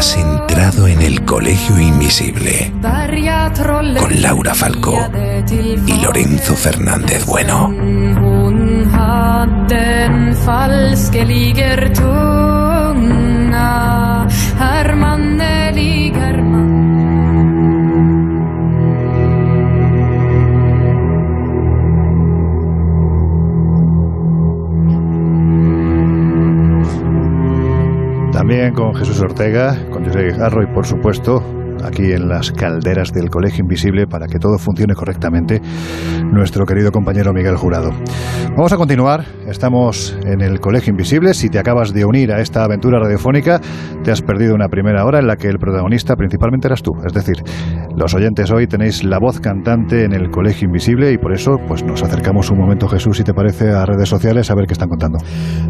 [0.00, 2.72] Entrado en el Colegio Invisible
[3.98, 4.96] con Laura Falcó
[5.86, 7.68] y Lorenzo Fernández Bueno.
[28.32, 29.76] También con Jesús Ortega,
[30.10, 34.38] con José Garro y por supuesto aquí en las calderas del Colegio Invisible para que
[34.38, 35.60] todo funcione correctamente,
[36.32, 37.90] nuestro querido compañero Miguel Jurado.
[38.56, 41.34] Vamos a continuar, estamos en el Colegio Invisible.
[41.34, 43.60] Si te acabas de unir a esta aventura radiofónica,
[44.02, 46.92] te has perdido una primera hora en la que el protagonista principalmente eras tú.
[47.06, 47.36] Es decir,
[47.96, 51.82] los oyentes hoy tenéis la voz cantante en el Colegio Invisible y por eso pues
[51.84, 54.88] nos acercamos un momento, Jesús, si te parece, a redes sociales a ver qué están
[54.88, 55.18] contando.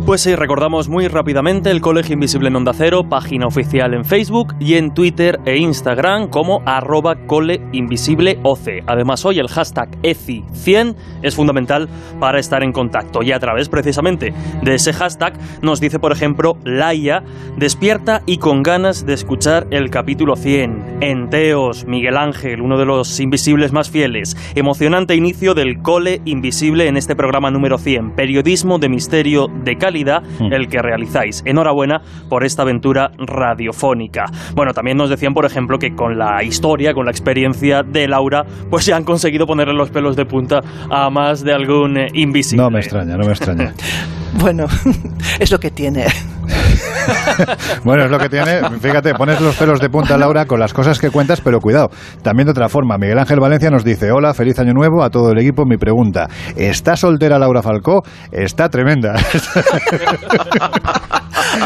[0.06, 4.54] Pues sí, recordamos muy rápidamente el Colegio Invisible en Onda Cero, página oficial en Facebook
[4.58, 5.99] y en Twitter e Instagram
[6.30, 8.58] como arroba coleinvisibleoc.
[8.86, 11.88] Además, hoy el hashtag ECI100 es fundamental
[12.18, 13.22] para estar en contacto.
[13.22, 14.32] Y a través precisamente
[14.62, 17.22] de ese hashtag nos dice, por ejemplo, Laia,
[17.58, 20.98] despierta y con ganas de escuchar el capítulo 100.
[21.02, 24.36] Enteos, Miguel Ángel, uno de los invisibles más fieles.
[24.54, 28.12] Emocionante inicio del Cole Invisible en este programa número 100.
[28.12, 30.52] Periodismo de misterio de calidad, mm.
[30.52, 31.42] el que realizáis.
[31.44, 34.26] Enhorabuena por esta aventura radiofónica.
[34.54, 38.44] Bueno, también nos decían, por ejemplo, que con la historia, con la experiencia de Laura,
[38.70, 40.60] pues ya han conseguido ponerle los pelos de punta
[40.90, 42.62] a más de algún eh, invisible.
[42.62, 43.72] No me extraña, no me extraña.
[44.40, 44.66] bueno,
[45.38, 46.06] es lo que tiene.
[47.84, 48.60] bueno, es lo que tiene.
[48.80, 51.90] Fíjate, pones los pelos de punta, Laura, con las cosas que cuentas, pero cuidado.
[52.22, 55.32] También de otra forma, Miguel Ángel Valencia nos dice: Hola, feliz año nuevo a todo
[55.32, 55.64] el equipo.
[55.64, 58.02] Mi pregunta: ¿está soltera Laura Falcó?
[58.32, 59.14] Está tremenda.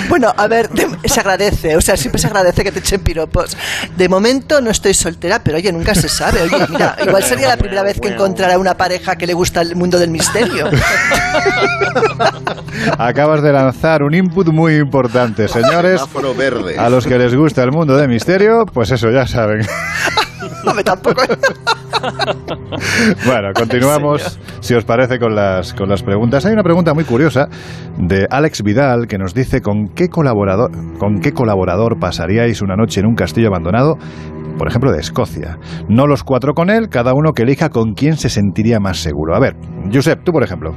[0.08, 0.68] Bueno, a ver,
[1.04, 1.76] se agradece.
[1.76, 3.56] O sea, siempre se agradece que te echen piropos.
[3.96, 6.42] De momento no estoy soltera, pero oye, nunca se sabe.
[6.42, 9.76] Oye, mira, igual sería la primera vez que encontrara una pareja que le gusta el
[9.76, 10.68] mundo del misterio.
[12.98, 16.00] Acabas de lanzar un input muy importante, señores.
[16.36, 16.78] Verde.
[16.78, 19.66] A los que les gusta el mundo de misterio, pues eso ya saben.
[20.64, 21.22] No, me tampoco.
[23.26, 26.44] bueno, continuamos, si os parece, con las, con las preguntas.
[26.46, 27.48] Hay una pregunta muy curiosa
[27.98, 33.00] de Alex Vidal que nos dice con qué colaborador, con qué colaborador pasaríais una noche
[33.00, 33.96] en un castillo abandonado
[34.58, 35.58] por ejemplo, de Escocia.
[35.88, 39.34] No los cuatro con él, cada uno que elija con quién se sentiría más seguro.
[39.34, 39.56] A ver,
[39.92, 40.76] Josep, tú por ejemplo.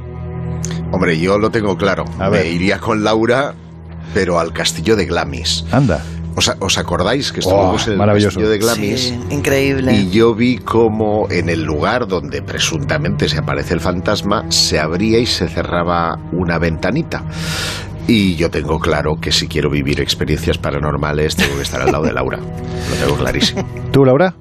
[0.90, 2.04] Hombre, yo lo tengo claro.
[2.18, 3.54] A Me iría con Laura
[4.14, 5.64] pero al castillo de Glamis.
[5.70, 6.02] Anda.
[6.60, 9.00] ¿Os, acordáis que estuvimos en el castillo de Glamis?
[9.00, 9.92] Sí, increíble.
[9.92, 15.18] Y yo vi como en el lugar donde presuntamente se aparece el fantasma, se abría
[15.18, 17.24] y se cerraba una ventanita.
[18.06, 22.04] Y yo tengo claro que si quiero vivir experiencias paranormales tengo que estar al lado
[22.04, 22.38] de Laura.
[22.38, 23.68] Lo tengo clarísimo.
[23.92, 24.34] ¿Tú, Laura?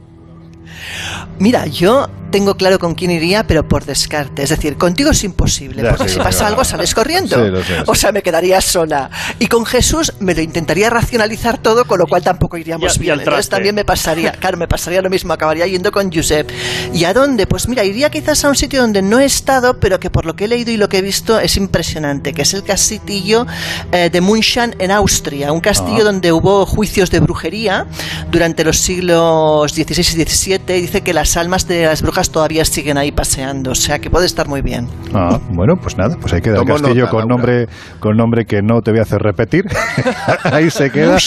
[1.39, 4.43] Mira, yo tengo claro con quién iría, pero por descarte.
[4.43, 7.37] Es decir, contigo es imposible, porque si pasa algo sales corriendo.
[7.85, 9.09] o sea, me quedaría sola.
[9.39, 13.19] Y con Jesús me lo intentaría racionalizar todo, con lo cual tampoco iríamos bien.
[13.19, 16.49] Entonces también me pasaría, claro, me pasaría lo mismo, acabaría yendo con Josep.
[16.93, 17.47] ¿Y a dónde?
[17.47, 20.35] Pues mira, iría quizás a un sitio donde no he estado, pero que por lo
[20.35, 23.45] que he leído y lo que he visto es impresionante, que es el castillo
[23.91, 26.05] eh, de München en Austria, un castillo ah.
[26.05, 27.85] donde hubo juicios de brujería
[28.31, 30.81] durante los siglos XVI y XVII.
[30.81, 34.25] Dice que las almas de las brujas todavía siguen ahí paseando, o sea que puede
[34.25, 34.87] estar muy bien.
[35.13, 37.67] Ah, bueno, pues nada, pues ahí queda el castillo con nombre
[37.99, 39.65] con nombre que no te voy a hacer repetir.
[40.43, 41.17] ahí se queda.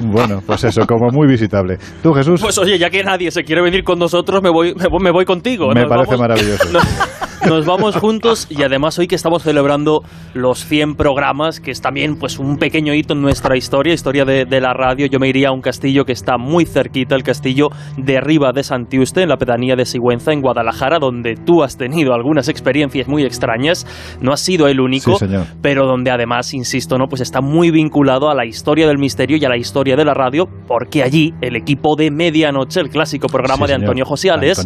[0.00, 1.78] Bueno, pues eso, como muy visitable.
[2.02, 2.40] ¿Tú, Jesús?
[2.40, 5.68] Pues oye, ya que nadie se quiere venir con nosotros, me voy, me voy, contigo.
[5.72, 6.68] Me parece maravilloso.
[7.46, 12.16] Nos vamos juntos y además hoy que estamos celebrando los 100 programas, que es también
[12.16, 15.52] pues un pequeño hito en nuestra historia, historia de, la radio, yo me iría a
[15.52, 19.74] un castillo que está muy cerquita, el castillo de Riva de Santiuste, en la pedanía
[19.74, 23.86] de Sigüenza, en Guadalajara, donde tú has tenido algunas experiencias muy extrañas.
[24.20, 25.18] No has sido el único,
[25.60, 29.44] pero donde además, insisto, no, pues está muy vinculado a la historia del misterio y
[29.44, 33.66] a la historia de la radio, porque allí el equipo de Medianoche, el clásico programa
[33.66, 34.62] de Antonio Josiales,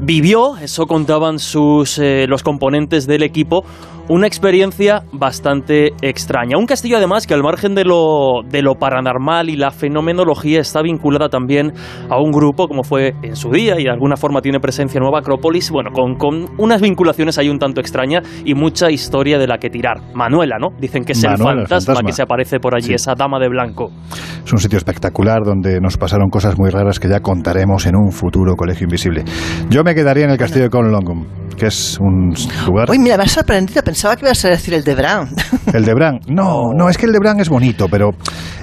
[0.00, 3.64] vivió, eso contaban sus eh, los, componentes del equipo
[4.08, 6.56] una experiencia bastante extraña.
[6.56, 10.82] Un castillo además que al margen de lo, de lo paranormal y la fenomenología está
[10.82, 11.72] vinculada también
[12.08, 15.02] a un grupo como fue en su día y de alguna forma tiene presencia en
[15.02, 19.46] Nueva Acrópolis, bueno, con, con unas vinculaciones ahí un tanto extraña y mucha historia de
[19.46, 20.00] la que tirar.
[20.14, 20.68] Manuela, ¿no?
[20.80, 23.90] Dicen que es el, fantasma que se aparece por allí, esa dama de blanco.
[24.44, 28.10] Es un sitio espectacular donde nos pasaron cosas muy raras que ya contaremos en un
[28.10, 29.24] futuro colegio invisible.
[29.68, 31.26] Yo me quedaría en el castillo de Conlongum,
[31.58, 32.32] que es un
[32.66, 32.90] lugar...
[32.90, 35.28] Uy, mira, me ha sorprendido pensar pensaba que ibas a decir el de Bran.
[35.74, 36.20] El de Bran.
[36.28, 38.10] No, no, es que el de Bran es bonito, pero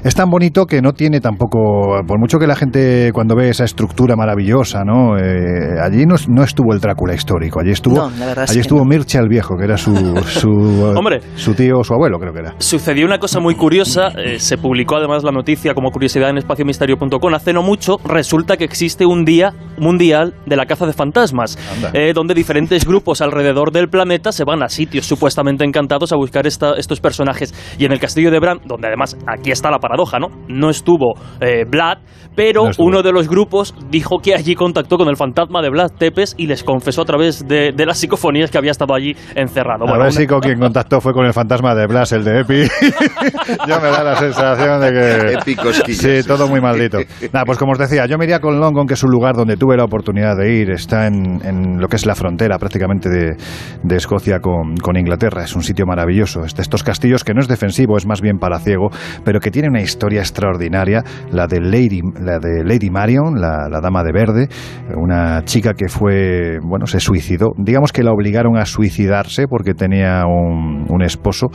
[0.04, 2.02] es tan bonito que no tiene tampoco.
[2.08, 5.16] Por mucho que la gente cuando ve esa estructura maravillosa, ¿no?
[5.16, 7.60] Eh, allí no, no, estuvo el Drácula histórico.
[7.60, 9.94] Allí estuvo, allí estuvo Mircha el viejo, que era su,
[10.26, 10.50] su,
[10.98, 12.56] Hombre, su tío o su abuelo, creo que era.
[12.58, 14.08] Sucedió una cosa muy curiosa.
[14.18, 17.98] Eh, se publicó además la noticia como curiosidad en espaciomisterio.com hace no mucho.
[18.04, 21.60] Resulta que existe un día mundial de la caza de fantasmas,
[21.94, 25.25] eh, donde diferentes grupos alrededor del planeta se van a sitios supuestamente
[25.66, 27.54] encantados a buscar esta, estos personajes.
[27.78, 30.28] Y en el castillo de Bran, donde además aquí está la paradoja, ¿no?
[30.48, 31.98] No estuvo eh, Vlad,
[32.36, 36.36] pero uno de los grupos dijo que allí contactó con el fantasma de Vlad Tepes
[36.38, 39.88] y les confesó a través de, las psicofonías que había estado allí encerrado.
[39.88, 42.64] A ver si con quien contactó fue con el fantasma de Blas, el de Epi.
[43.68, 45.34] yo me da la sensación de que...
[45.34, 46.98] Épicos Sí, todo muy maldito.
[47.32, 49.58] Nada, pues como os decía, yo me iría con Longong, que es un lugar donde
[49.58, 50.72] tuve la oportunidad de ir.
[50.72, 55.15] Está en, lo que es la frontera prácticamente de, Escocia con, con, Inglaterra.
[55.16, 56.42] Es un sitio maravilloso.
[56.42, 58.90] de estos castillos que no es defensivo, es más bien palaciego,
[59.24, 64.04] pero que tiene una historia extraordinaria, la de Lady, la de Lady Marion, la, dama
[64.04, 64.48] de verde,
[64.96, 67.54] una chica que fue, bueno, se suicidó.
[67.58, 71.48] Digamos que la obligaron a suicidarse porque tenía un, un esposo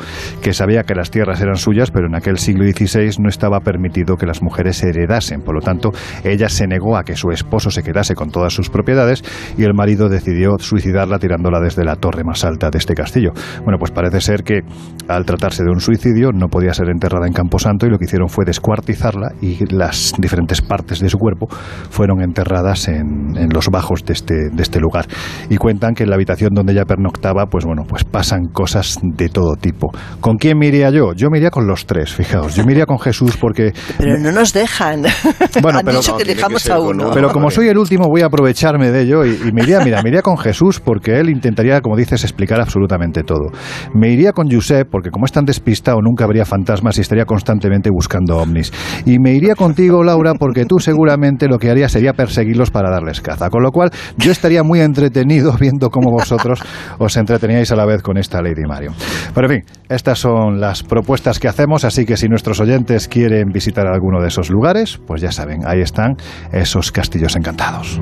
[0.42, 4.16] que sabía que las tierras eran suyas, pero en aquel siglo XVI no estaba permitido
[4.16, 5.42] que las mujeres heredasen.
[5.42, 5.90] Por lo tanto,
[6.24, 9.22] ella se negó a que su esposo se quedase con todas sus propiedades
[9.58, 13.32] y el marido decidió suicidarla tirándola desde la torre más alta de este castillo.
[13.64, 14.60] Bueno, pues parece ser que
[15.08, 18.28] al tratarse de un suicidio no podía ser enterrada en Camposanto y lo que hicieron
[18.28, 21.48] fue descuartizarla y las diferentes partes de su cuerpo
[21.90, 25.06] fueron enterradas en, los bajos de este, de este lugar.
[25.48, 29.28] Y cuentan que en la habitación donde ella pernoctaba, pues bueno, pues pasan cosas de
[29.28, 29.90] todo tipo.
[30.20, 31.12] ¿Con quién me iría yo?
[31.14, 32.54] Yo me iría con los tres, fijaos.
[32.54, 33.72] Yo me iría con Jesús porque...
[33.98, 35.04] Pero no nos dejan.
[35.62, 37.10] Bueno, pero, dicho que dejamos a uno.
[37.12, 40.02] Pero como soy el último, voy a aprovecharme de ello y, y me iría, mira,
[40.02, 43.29] me iría con Jesús porque él intentaría, como dices, explicar absolutamente todo.
[43.94, 47.90] Me iría con Josep porque como es tan despistado nunca habría fantasmas y estaría constantemente
[47.90, 48.72] buscando ovnis.
[49.04, 53.20] Y me iría contigo, Laura, porque tú seguramente lo que harías sería perseguirlos para darles
[53.20, 53.50] caza.
[53.50, 56.62] Con lo cual yo estaría muy entretenido viendo cómo vosotros
[56.98, 58.92] os entreteníais a la vez con esta Lady Mario.
[59.34, 63.48] Pero en fin, estas son las propuestas que hacemos, así que si nuestros oyentes quieren
[63.52, 66.16] visitar alguno de esos lugares, pues ya saben, ahí están
[66.52, 68.00] esos castillos encantados.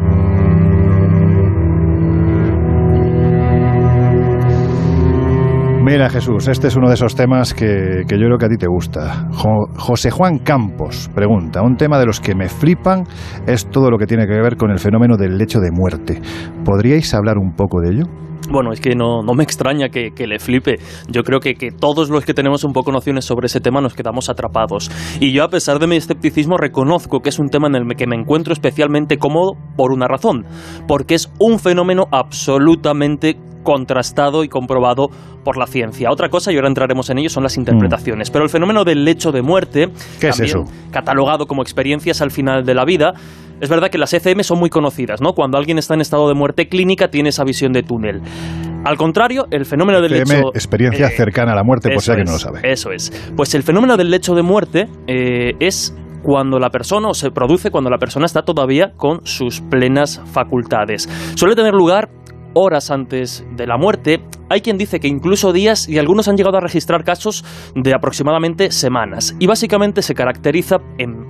[5.91, 8.67] Mira Jesús, este es uno de esos temas que, yo creo que a ti te
[8.67, 9.27] gusta.
[9.31, 13.05] José Juan Campos pregunta, un tema de los que me flipan
[13.47, 16.21] es todo lo que tiene que ver con el fenómeno del lecho de muerte.
[16.63, 18.28] ¿Podríais hablar un poco de ello?
[18.51, 20.77] Bueno, es que no, no me extraña que, le flipe.
[21.09, 23.95] Yo creo que, que, todos los que tenemos un poco nociones sobre ese tema nos
[23.95, 24.91] quedamos atrapados.
[25.21, 28.07] Y yo, a pesar de mi escepticismo, reconozco que es un tema en el que
[28.07, 30.47] me encuentro especialmente cómodo por una razón.
[30.87, 35.09] Porque es un fenómeno absolutamente contrastado y comprobado
[35.45, 36.11] por la ciencia.
[36.11, 37.61] Otra cosa, y ahora entraremos en ello, son las mm.
[37.61, 38.31] interpretaciones.
[38.31, 39.89] Pero el fenómeno del lecho de muerte,
[40.21, 40.65] ¿Qué es eso?
[40.91, 43.13] catalogado como experiencias al final de la vida,
[43.61, 45.33] es verdad que las ECM son muy conocidas, ¿no?
[45.33, 48.21] Cuando alguien está en estado de muerte clínica tiene esa visión de túnel.
[48.85, 50.49] Al contrario, el fenómeno del ECM, lecho...
[50.55, 52.61] experiencia eh, cercana a la muerte, por si alguien no lo sabe.
[52.63, 53.11] Eso es.
[53.37, 57.71] Pues el fenómeno del lecho de muerte eh, es cuando la persona, o se produce
[57.71, 61.09] cuando la persona está todavía con sus plenas facultades.
[61.35, 62.09] Suele tener lugar
[62.55, 64.21] horas antes de la muerte.
[64.51, 67.45] Hay quien dice que incluso días y algunos han llegado a registrar casos
[67.75, 69.37] de aproximadamente semanas.
[69.39, 70.77] Y básicamente se caracteriza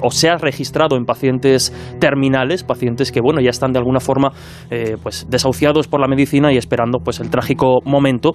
[0.02, 4.32] o se ha registrado en pacientes terminales, pacientes que bueno ya están de alguna forma
[4.70, 8.32] eh, pues desahuciados por la medicina y esperando pues el trágico momento.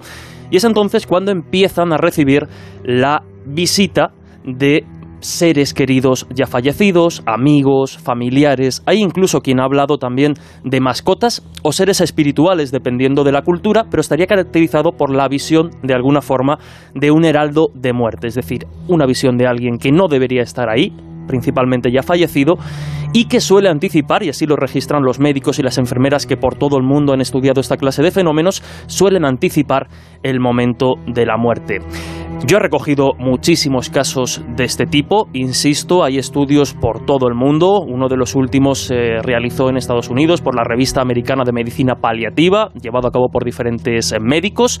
[0.50, 2.46] Y es entonces cuando empiezan a recibir
[2.84, 4.12] la visita
[4.44, 4.84] de
[5.24, 8.82] seres queridos ya fallecidos, amigos, familiares.
[8.84, 13.86] Hay incluso quien ha hablado también de mascotas o seres espirituales, dependiendo de la cultura,
[13.90, 16.58] pero estaría caracterizado por la visión, de alguna forma,
[16.94, 20.68] de un heraldo de muerte, es decir, una visión de alguien que no debería estar
[20.68, 20.92] ahí,
[21.26, 22.56] principalmente ya fallecido,
[23.14, 26.56] y que suele anticipar, y así lo registran los médicos y las enfermeras que por
[26.56, 29.88] todo el mundo han estudiado esta clase de fenómenos, suelen anticipar
[30.22, 31.80] el momento de la muerte.
[32.46, 37.80] Yo he recogido muchísimos casos de este tipo, insisto, hay estudios por todo el mundo,
[37.80, 41.94] uno de los últimos se realizó en Estados Unidos por la revista americana de medicina
[41.94, 44.80] paliativa, llevado a cabo por diferentes médicos,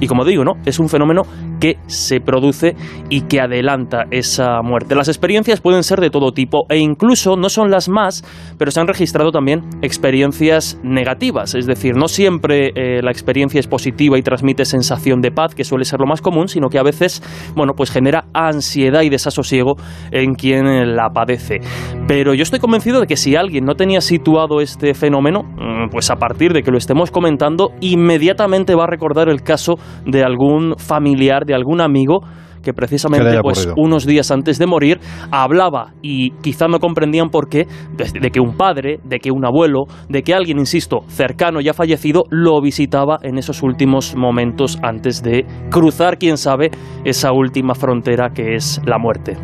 [0.00, 0.52] y como digo, ¿no?
[0.64, 1.22] es un fenómeno
[1.62, 2.74] que se produce
[3.08, 4.96] y que adelanta esa muerte.
[4.96, 8.24] Las experiencias pueden ser de todo tipo e incluso no son las más,
[8.58, 13.68] pero se han registrado también experiencias negativas, es decir, no siempre eh, la experiencia es
[13.68, 16.82] positiva y transmite sensación de paz, que suele ser lo más común, sino que a
[16.82, 17.22] veces,
[17.54, 19.76] bueno, pues genera ansiedad y desasosiego
[20.10, 21.60] en quien la padece.
[22.08, 26.10] Pero yo estoy convencido de que si alguien no tenía situado este fenómeno, mm, pues
[26.10, 30.74] a partir de que lo estemos comentando, inmediatamente va a recordar el caso de algún
[30.76, 32.20] familiar, de algún amigo
[32.62, 35.00] que precisamente pues, unos días antes de morir
[35.30, 39.84] hablaba y quizá no comprendían por qué de, que un padre, de que un abuelo,
[40.08, 45.44] de que alguien, insisto, cercano ya fallecido, lo visitaba en esos últimos momentos antes de
[45.70, 46.70] cruzar, quién sabe,
[47.04, 49.36] esa última frontera que es la muerte.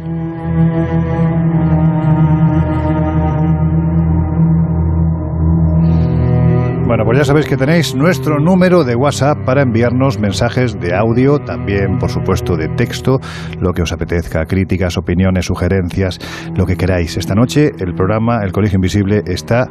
[6.88, 11.38] Bueno, pues ya sabéis que tenéis nuestro número de WhatsApp para enviarnos mensajes de audio,
[11.38, 13.18] también por supuesto de texto,
[13.60, 16.18] lo que os apetezca, críticas, opiniones, sugerencias,
[16.56, 17.18] lo que queráis.
[17.18, 19.66] Esta noche el programa El Colegio Invisible está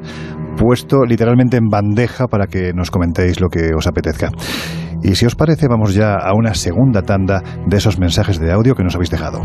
[0.57, 4.29] puesto literalmente en bandeja para que nos comentéis lo que os apetezca.
[5.01, 8.75] Y si os parece, vamos ya a una segunda tanda de esos mensajes de audio
[8.75, 9.41] que nos habéis dejado.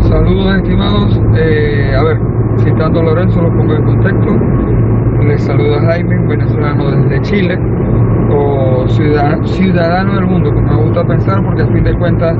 [0.00, 1.20] Saludos estimados.
[1.36, 2.18] Eh, a ver,
[2.58, 4.75] citando a Lorenzo, lo pongo en contexto.
[5.26, 7.58] Les saluda Jaime, venezolano desde Chile,
[8.30, 12.36] o ciudadano del mundo, como me gusta pensar, porque a fin de cuentas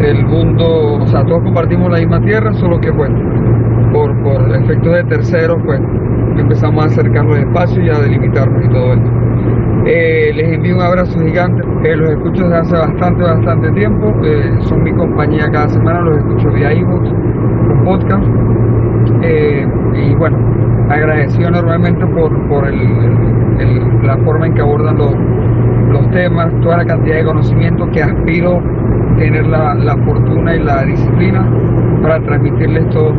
[0.00, 3.16] el mundo, o sea, todos compartimos la misma tierra, solo que bueno,
[3.92, 5.80] por, por efectos de terceros, pues
[6.36, 9.10] empezamos a acercarnos despacio y a delimitarnos y todo esto.
[9.86, 14.52] Eh, les envío un abrazo gigante, eh, los escucho desde hace bastante, bastante tiempo, eh,
[14.62, 18.26] son mi compañía cada semana, los escucho vía ebooks, con podcast,
[19.22, 20.38] y bueno,
[20.88, 25.14] agradecido enormemente por, por el, la forma en que abordan los,
[25.92, 28.62] los, temas, toda la cantidad de conocimiento que aspiro
[29.18, 31.46] tener la, la fortuna y la disciplina
[32.02, 33.14] para transmitirles todo,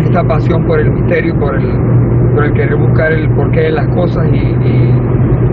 [0.00, 1.68] esta pasión por el misterio, por el,
[2.34, 4.54] por el querer buscar el porqué de las cosas y,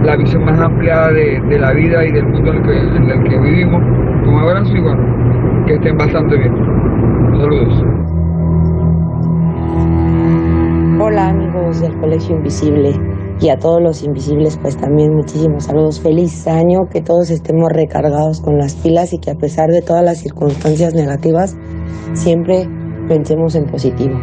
[0.04, 3.10] la visión más amplia de, de, la vida y del mundo en el que, en
[3.10, 3.82] el que vivimos.
[4.28, 5.02] Un abrazo y bueno,
[5.66, 6.56] que estén bastante bien.
[7.40, 8.15] Saludos.
[11.16, 12.92] Hola amigos del Colegio Invisible
[13.40, 16.02] y a todos los invisibles pues también muchísimos saludos.
[16.02, 20.04] Feliz año, que todos estemos recargados con las pilas y que a pesar de todas
[20.04, 21.56] las circunstancias negativas
[22.12, 22.68] siempre
[23.08, 24.14] pensemos en positivo.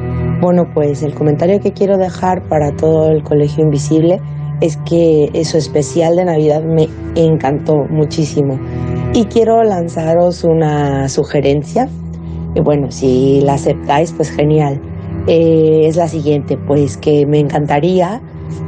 [0.43, 4.21] Bueno pues el comentario que quiero dejar para todo el Colegio Invisible
[4.61, 8.61] es que eso especial de Navidad me encantó muchísimo
[9.15, 11.89] y quiero lanzaros una sugerencia.
[12.55, 14.92] Y bueno, si la aceptáis pues genial
[15.27, 18.21] eh, es la siguiente, pues que me encantaría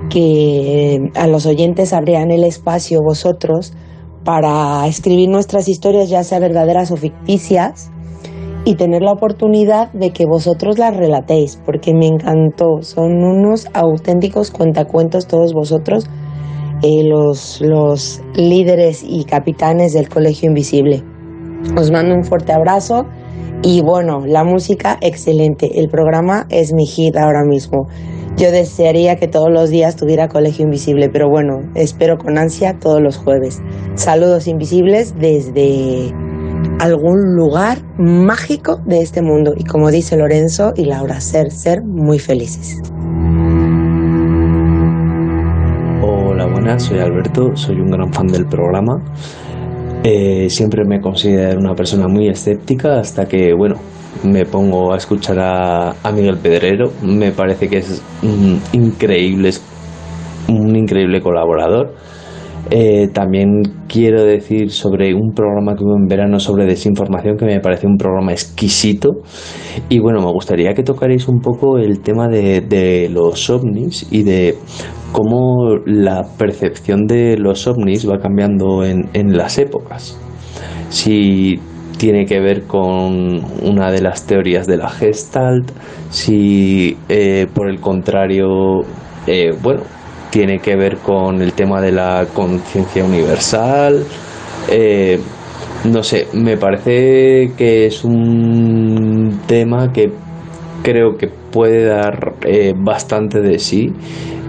[0.08, 3.74] que a los oyentes abrieran el espacio vosotros
[4.24, 7.90] para escribir nuestras historias, ya sea verdaderas o ficticias,
[8.64, 12.82] y tener la oportunidad de que vosotros las relatéis, porque me encantó.
[12.82, 16.06] Son unos auténticos cuentacuentos todos vosotros,
[16.82, 21.02] eh, los, los líderes y capitanes del Colegio Invisible.
[21.76, 23.06] Os mando un fuerte abrazo
[23.62, 25.80] y bueno, la música, excelente.
[25.80, 27.88] El programa es mi hit ahora mismo.
[28.36, 33.00] Yo desearía que todos los días tuviera Colegio Invisible, pero bueno, espero con ansia todos
[33.00, 33.62] los jueves.
[33.94, 36.12] Saludos invisibles desde
[36.80, 39.54] algún lugar mágico de este mundo.
[39.56, 42.82] Y como dice Lorenzo y Laura, ser, ser muy felices.
[46.02, 49.02] Hola, buenas, soy Alberto, soy un gran fan del programa.
[50.06, 53.76] Eh, siempre me considero una persona muy escéptica hasta que, bueno,
[54.22, 56.92] me pongo a escuchar a, Miguel Pedrero.
[57.02, 58.02] Me parece que es
[58.74, 59.50] increíble,
[60.48, 61.94] un increíble colaborador.
[62.70, 67.60] Eh, también quiero decir sobre un programa que hubo en verano sobre desinformación que me
[67.60, 69.10] parece un programa exquisito.
[69.88, 74.54] Y bueno, me gustaría que tocaréis un poco el tema de, los ovnis y de
[75.12, 80.18] cómo la percepción de los ovnis va cambiando en, las épocas.
[80.88, 81.58] Si
[81.98, 85.70] tiene que ver con una de las teorías de la Gestalt,
[86.10, 88.80] si eh, por el contrario,
[89.26, 89.82] eh, bueno,
[90.34, 94.04] tiene que ver con el tema de la conciencia universal.
[94.68, 95.20] Eh,
[95.84, 100.10] no sé, me parece que es un tema que
[100.82, 102.34] creo que puede dar
[102.74, 103.92] bastante de sí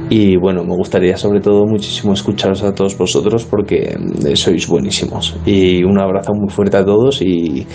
[0.09, 5.37] y bueno, me gustaría sobre todo muchísimo escucharos a todos vosotros porque eh, sois buenísimos.
[5.45, 7.67] Y un abrazo muy fuerte a todos y,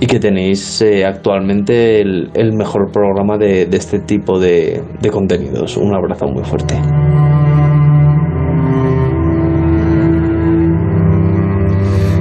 [0.00, 4.82] y que tenéis eh, actualmente el, mejor programa de, este tipo de,
[5.12, 5.76] contenidos.
[5.76, 6.74] Un abrazo muy fuerte.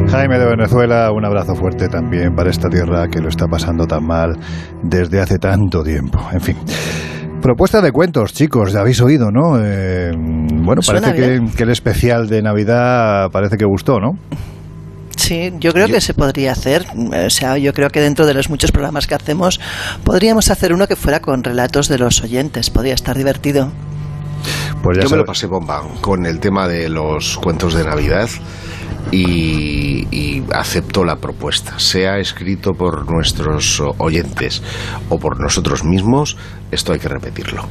[0.10, 4.06] Jaime de Venezuela, un abrazo fuerte también para esta tierra que lo está pasando tan
[4.06, 4.38] mal
[4.84, 6.20] desde hace tanto tiempo.
[6.34, 6.58] En fin.
[7.42, 9.58] Propuesta de cuentos, chicos, ya habéis oído, ¿no?
[9.64, 14.18] Eh, bueno, parece que, que, el especial de Navidad parece que gustó, ¿no?
[15.30, 16.88] Sí, yo creo que se podría hacer.
[17.28, 19.60] O sea, yo creo que dentro de los muchos programas que hacemos,
[20.04, 22.72] podríamos hacer uno que fuera con relatos de los oyentes.
[22.72, 23.72] Podría estar divertido.
[24.82, 28.28] Pues yo me lo pasé bomba con el tema de los cuentos de Navidad
[29.12, 31.80] y, y, acepto la propuesta.
[31.80, 34.62] Sea escrito por nuestros oyentes
[35.10, 36.38] o por nosotros mismos,
[36.72, 37.64] esto hay que repetirlo.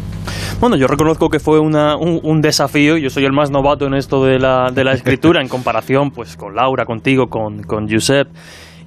[0.60, 2.96] Bueno, yo reconozco que fue una, un, desafío.
[2.96, 6.36] Yo soy el más novato en esto de la, de la escritura en comparación pues,
[6.36, 8.32] con Laura, contigo, con, con Giuseppe.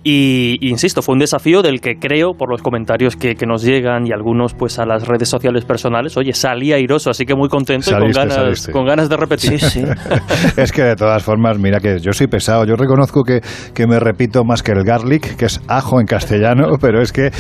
[0.03, 4.11] Y, insisto, fue un desafío del que creo, por los comentarios que, nos llegan y
[4.11, 7.93] algunos pues a las redes sociales personales, oye, salí airoso, así que muy contento y
[7.93, 9.59] con ganas, con ganas de repetir.
[9.59, 9.83] Sí,
[10.57, 13.41] es que de todas formas, mira que yo soy pesado, yo reconozco que,
[13.73, 17.31] que, me repito más que el garlic, que es ajo en castellano, pero es que,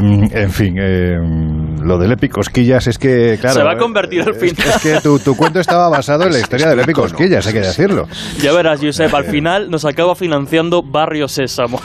[0.00, 1.16] mm, en fin, eh,
[1.82, 3.54] lo del Epi Cosquillas es que, claro...
[3.54, 4.56] Se va a convertir al final.
[4.58, 7.60] Es, que tu, tu, cuento estaba basado en la historia del Epi Cosquillas, hay que
[7.60, 8.06] decirlo.
[8.42, 11.80] Ya verás, Josep, al final nos acaba financiando Barrio Sésamo.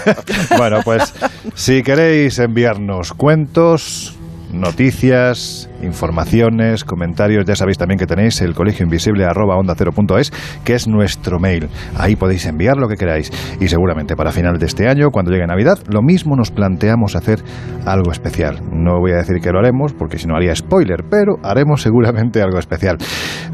[0.56, 1.14] bueno, pues
[1.54, 4.14] si queréis enviarnos cuentos,
[4.52, 7.44] noticias, informaciones, comentarios.
[7.44, 10.32] Ya sabéis también que tenéis el colegio invisible arroba onda cero punto es,
[10.64, 11.68] que es nuestro mail.
[11.96, 13.30] Ahí podéis enviar lo que queráis.
[13.60, 17.40] Y seguramente para final de este año, cuando llegue Navidad, lo mismo nos planteamos hacer
[17.86, 18.60] algo especial.
[18.72, 22.42] No voy a decir que lo haremos, porque si no haría spoiler, pero haremos seguramente
[22.42, 22.98] algo especial.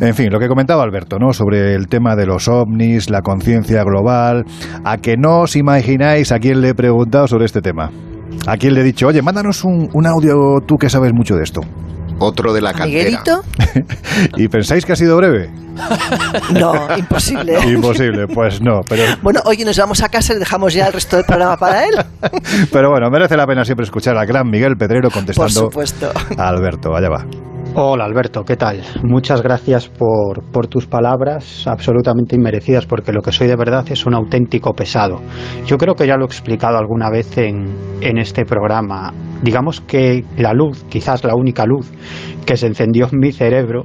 [0.01, 1.33] En fin, lo que comentaba Alberto, ¿no?
[1.33, 4.45] Sobre el tema de los ovnis, la conciencia global.
[4.85, 7.91] A que no os imagináis a quién le he preguntado sobre este tema.
[8.47, 11.43] ¿A quién le he dicho, oye, mándanos un, un audio tú que sabes mucho de
[11.45, 11.61] esto?
[12.19, 13.05] Otro de la cantera.
[13.05, 13.43] ¿Miguelito?
[14.37, 15.51] ¿Y pensáis que ha sido breve?
[16.53, 17.59] No, imposible.
[17.71, 18.81] Imposible, pues no.
[18.89, 19.03] Pero...
[19.23, 21.95] Bueno, hoy nos vamos a casa y dejamos ya el resto del programa para él.
[22.73, 26.11] Pero bueno, merece la pena siempre escuchar al gran Miguel Pedrero contestando Por supuesto.
[26.39, 26.97] a Alberto.
[26.97, 27.27] Allá va.
[27.79, 28.81] Hola Alberto, ¿qué tal?
[29.03, 34.07] Muchas gracias por, por, tus palabras absolutamente inmerecidas porque lo que soy de verdad es
[34.07, 35.21] un auténtico pesado.
[35.67, 37.67] Yo creo que ya lo he explicado alguna vez en,
[38.01, 39.13] en este programa.
[39.43, 41.93] Digamos que la luz, quizás la única luz
[42.47, 43.85] que se encendió en mi cerebro,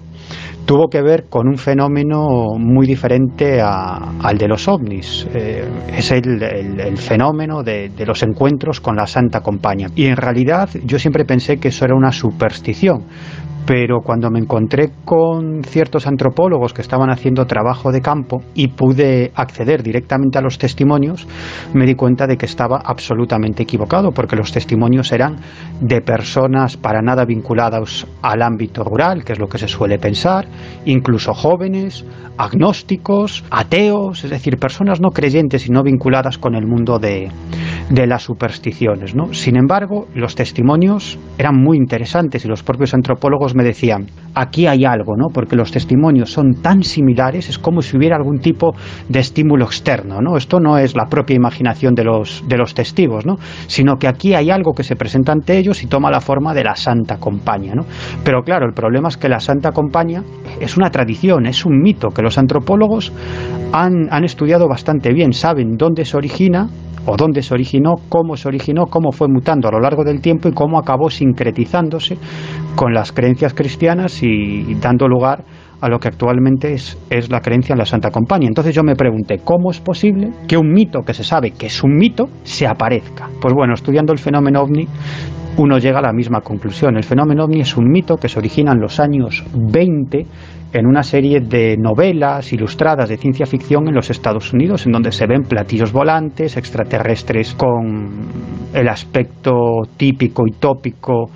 [0.66, 5.28] tuvo que ver con un fenómeno muy diferente a, al de los ovnis.
[5.34, 5.68] Eh,
[5.98, 9.90] es el, el, el fenómeno de, de, los encuentros con la Santa Compañía.
[9.96, 13.04] Y en realidad yo siempre pensé que eso era una superstición
[13.66, 19.32] pero cuando me encontré con ciertos antropólogos que estaban haciendo trabajo de campo y pude
[19.36, 21.28] acceder directamente a los testimonios,
[21.74, 25.38] me di cuenta de que estaba absolutamente equivocado, porque los testimonios eran
[25.80, 30.46] de personas para nada vinculadas al ámbito rural, que es lo que se suele pensar,
[30.86, 32.06] incluso jóvenes,
[32.38, 37.30] agnósticos, ateos, es decir, personas no creyentes y no vinculadas con el mundo de,
[37.90, 39.14] las supersticiones.
[39.32, 44.86] Sin embargo, los testimonios eran muy interesantes y los propios antropólogos me decían, aquí hay
[44.86, 45.28] algo, ¿no?
[45.34, 48.74] Porque los testimonios son tan similares, es como si hubiera algún tipo
[49.10, 50.38] de estímulo externo, ¿no?
[50.38, 53.36] Esto no es la propia imaginación de los, de los testigos, ¿no?
[53.68, 56.64] Sino que aquí hay algo que se presenta ante ellos y toma la forma de
[56.64, 57.84] la Santa Compañía, ¿no?
[58.24, 60.24] Pero claro, el problema es que la Santa Compañía
[60.60, 63.12] es una tradición, es un mito que los antropólogos
[63.74, 66.70] han, han estudiado bastante bien, saben dónde se origina,
[67.06, 70.50] o dónde se originó, cómo se originó, cómo fue mutando a lo largo del tiempo
[70.50, 72.18] y cómo acabó sincretizándose
[72.76, 75.44] con las creencias cristianas y dando lugar
[75.82, 78.48] a lo que actualmente es, es, la creencia en la Santa Compañía.
[78.48, 81.84] Entonces yo me pregunté, ¿cómo es posible que un mito que se sabe que es
[81.84, 83.28] un mito se aparezca?
[83.42, 84.88] Pues bueno, estudiando el fenómeno ovni,
[85.58, 86.96] uno llega a la misma conclusión.
[86.96, 90.26] El fenómeno ovni es un mito que se origina en los años 20
[90.74, 95.12] en una serie de novelas ilustradas de ciencia ficción en los Estados Unidos, en donde
[95.12, 98.28] se ven platillos volantes, extraterrestres con
[98.74, 99.52] el aspecto
[99.98, 101.30] típico y tópico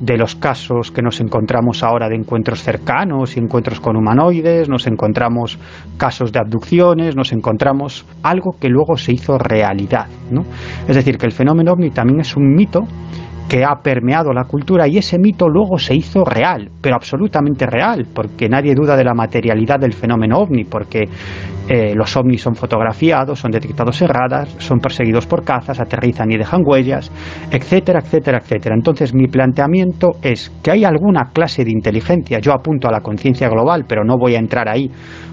[0.00, 4.86] de los casos que nos encontramos ahora de encuentros cercanos y encuentros con humanoides, nos
[4.86, 5.58] encontramos
[5.98, 10.06] casos de abducciones, nos encontramos algo que luego se hizo realidad.
[10.30, 10.42] ¿no?
[10.88, 12.80] Es decir, que el fenómeno ovni también es un mito
[13.50, 18.06] que ha permeado la cultura y ese mito luego se hizo real, pero absolutamente real,
[18.14, 21.08] porque nadie duda de la materialidad del fenómeno ovni, porque
[21.68, 26.38] eh, los ovnis son fotografiados, son detectados en radar, son perseguidos por cazas, aterrizan y
[26.38, 27.10] dejan huellas,
[27.50, 28.76] etcétera, etcétera, etcétera.
[28.76, 33.48] Entonces mi planteamiento es que hay alguna clase de inteligencia, yo apunto a la conciencia
[33.48, 34.88] global, pero no voy a entrar ahí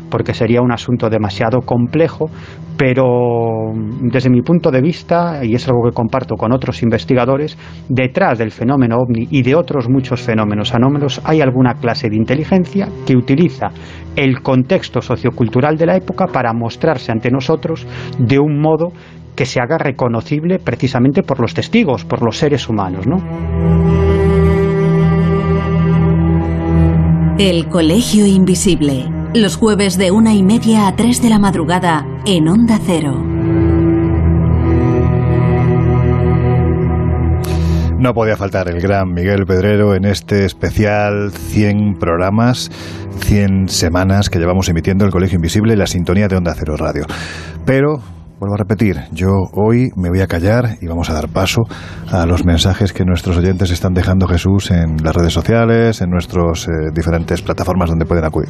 [0.09, 2.29] porque sería un asunto demasiado complejo,
[2.77, 7.57] pero desde mi punto de vista, y es algo que comparto con otros investigadores,
[7.89, 12.87] detrás del fenómeno ovni y de otros muchos fenómenos anómalos hay alguna clase de inteligencia
[13.05, 13.67] que utiliza
[14.15, 17.85] el contexto sociocultural de la época para mostrarse ante nosotros
[18.19, 18.91] de un modo
[19.35, 23.17] que se haga reconocible precisamente por los testigos, por los seres humanos, ¿no?
[27.37, 29.16] El Colegio Invisible.
[29.33, 33.23] Los jueves de una y media a tres de la madrugada en Onda Cero.
[37.99, 42.71] No podía faltar el gran Miguel Pedrero en este especial 100 programas,
[43.19, 47.05] 100 semanas que llevamos emitiendo el Colegio Invisible, la sintonía de Onda Cero Radio.
[47.65, 48.01] Pero
[48.39, 51.63] Vuelvo a repetir, yo hoy me voy a callar y vamos a dar paso
[52.11, 56.67] a los mensajes que nuestros oyentes están dejando Jesús en las redes sociales, en nuestras
[56.67, 58.49] eh, diferentes plataformas donde pueden acudir.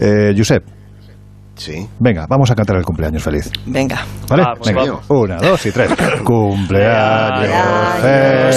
[0.00, 0.62] Eh, Josep.
[1.58, 1.86] Sí.
[1.98, 3.50] Venga, vamos a cantar el cumpleaños feliz.
[3.66, 4.04] Venga.
[4.28, 4.44] ¿Vale?
[4.64, 5.00] Venga.
[5.08, 5.90] Una, dos y tres.
[6.24, 7.50] cumpleaños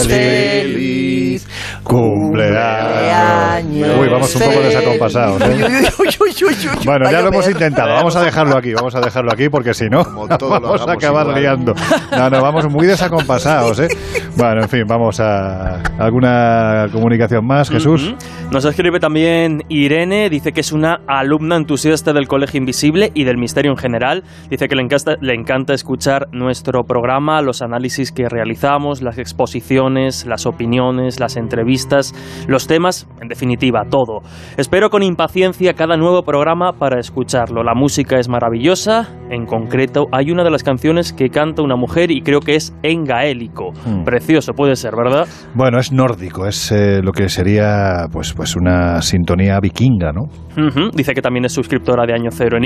[0.06, 1.48] feliz.
[1.84, 3.20] Cumpleaños.
[4.00, 5.42] Uy, vamos un poco desacompasados.
[5.42, 5.90] ¿eh?
[6.86, 7.92] bueno, ya lo hemos intentado.
[7.96, 8.74] Vamos a dejarlo aquí.
[8.74, 10.04] Vamos a dejarlo aquí porque si no,
[10.40, 11.74] vamos a acabar liando.
[12.12, 13.80] No, no, vamos muy desacompasados.
[13.80, 13.88] ¿eh?
[14.34, 18.16] Bueno, en fin, vamos a alguna comunicación más, Jesús.
[18.50, 20.30] Nos escribe también Irene.
[20.30, 24.24] Dice que es una alumna entusiasta del Colegio Invisible y del misterio en general.
[24.50, 30.26] Dice que le encanta, le encanta escuchar nuestro programa, los análisis que realizamos, las exposiciones,
[30.26, 32.14] las opiniones, las entrevistas,
[32.48, 34.22] los temas, en definitiva, todo.
[34.58, 37.64] Espero con impaciencia cada nuevo programa para escucharlo.
[37.64, 42.12] La música es maravillosa, en concreto hay una de las canciones que canta una mujer
[42.12, 43.72] y creo que es en gaélico.
[43.86, 44.04] Hmm.
[44.04, 45.28] Precioso puede ser, ¿verdad?
[45.54, 50.24] Bueno, es nórdico, es eh, lo que sería pues, pues una sintonía vikinga, ¿no?
[50.94, 52.58] Dice que también es suscriptora de Año Cero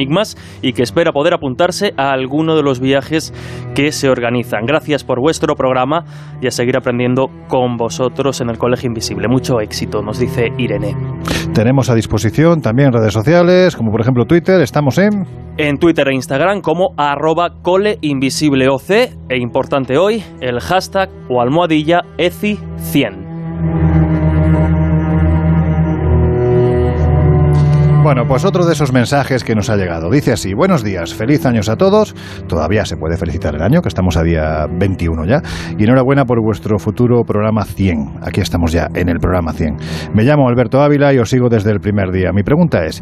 [0.61, 3.33] Y que espera poder apuntarse a alguno de los viajes
[3.73, 4.65] que se organizan.
[4.65, 6.05] Gracias por vuestro programa
[6.41, 9.27] y a seguir aprendiendo con vosotros en el Colegio Invisible.
[9.27, 10.95] Mucho éxito, nos dice Irene.
[11.53, 15.25] Tenemos a disposición también redes sociales, como por ejemplo Twitter, estamos en...
[15.57, 24.04] En Twitter e Instagram como arroba coleinvisibleoc e importante hoy, el hashtag o almohadilla ECI100.
[28.05, 30.11] Bueno, pues otro de esos mensajes que nos ha llegado.
[30.11, 32.13] Dice así, buenos días, feliz años a todos.
[32.47, 35.41] Todavía se puede felicitar el año, que estamos a día 21 ya.
[35.75, 38.19] Y enhorabuena por vuestro futuro programa 100.
[38.21, 39.77] Aquí estamos ya en el programa 100.
[40.13, 42.31] Me llamo Alberto Ávila y os sigo desde el primer día.
[42.31, 43.01] Mi pregunta es,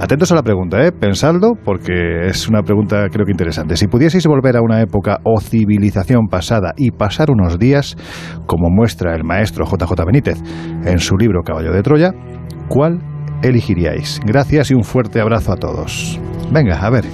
[0.00, 0.90] Atentos a la pregunta, ¿eh?
[0.90, 3.76] pensadlo, porque es una pregunta creo que interesante.
[3.76, 7.96] Si pudieseis volver a una época o civilización pasada y pasar unos días,
[8.46, 10.38] como muestra el maestro JJ Benítez
[10.84, 12.10] en su libro Caballo de Troya,
[12.68, 13.13] ¿cuál
[13.44, 14.20] elegiríais?
[14.24, 16.18] Gracias y un fuerte abrazo a todos.
[16.50, 17.04] Venga, a ver.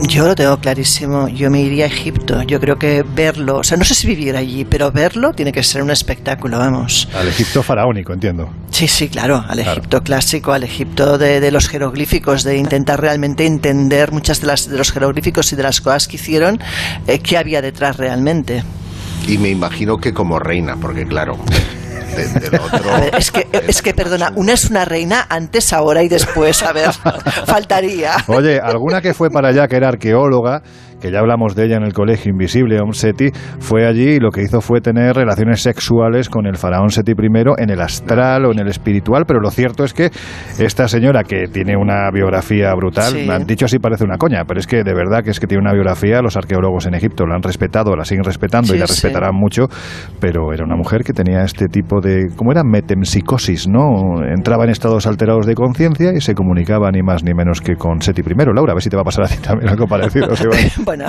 [0.00, 3.76] Yo lo tengo clarísimo, yo me iría a Egipto, yo creo que verlo, o sea,
[3.76, 7.08] no sé si vivir allí, pero verlo tiene que ser un espectáculo, vamos.
[7.14, 8.48] Al Egipto faraónico, entiendo.
[8.70, 14.12] Sí, sí, claro, al Egipto clásico, al Egipto de, los jeroglíficos, de intentar realmente entender
[14.12, 16.60] muchas de, las, de los jeroglíficos y de las cosas que hicieron,
[17.08, 18.62] eh, qué había detrás realmente.
[19.26, 21.38] Y me imagino que como reina, porque claro,
[23.16, 26.90] es que, es que, perdona, una es una reina antes, ahora y después, a ver,
[27.46, 28.16] faltaría.
[28.26, 30.62] Oye, alguna que fue para allá que era arqueóloga
[31.00, 34.30] que ya hablamos de ella en el colegio invisible, Om Seti, fue allí y lo
[34.30, 37.28] que hizo fue tener relaciones sexuales con el faraón Seti I
[37.58, 40.10] en el astral o en el espiritual, pero lo cierto es que
[40.58, 44.60] esta señora que tiene una biografía brutal, me han dicho así parece una coña, pero
[44.60, 47.36] es que de verdad que es que tiene una biografía, los arqueólogos en Egipto la
[47.36, 49.66] han respetado, la siguen respetando y la respetarán mucho,
[50.20, 52.62] pero era una mujer que tenía este tipo de, ¿cómo era?
[52.64, 54.22] Metempsicosis, ¿no?
[54.24, 58.00] Entraba en estados alterados de conciencia y se comunicaba ni más ni menos que con
[58.00, 58.34] Seti I.
[58.54, 60.28] Laura, a ver si te va a pasar a ti también algo parecido.
[60.88, 61.04] bueno,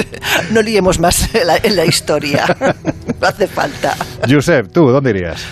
[0.52, 2.44] no liemos más en la, historia.
[3.20, 3.96] No hace falta.
[4.28, 5.42] Josep, ¿tú dónde irías?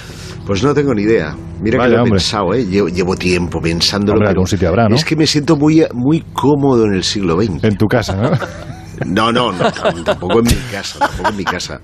[0.46, 1.34] Pues no tengo ni idea.
[1.62, 2.66] Mira que lo he pensado, ¿eh?
[2.66, 4.18] Llevo, tiempo pensándolo.
[4.18, 4.96] Hombre, algún sitio habrá, ¿no?
[4.96, 7.64] Es que me siento muy, muy cómodo en el siglo XX.
[7.64, 8.30] En tu casa, ¿no?
[9.06, 9.70] No, no, no,
[10.04, 11.80] tampoco en mi casa, tampoco en mi casa.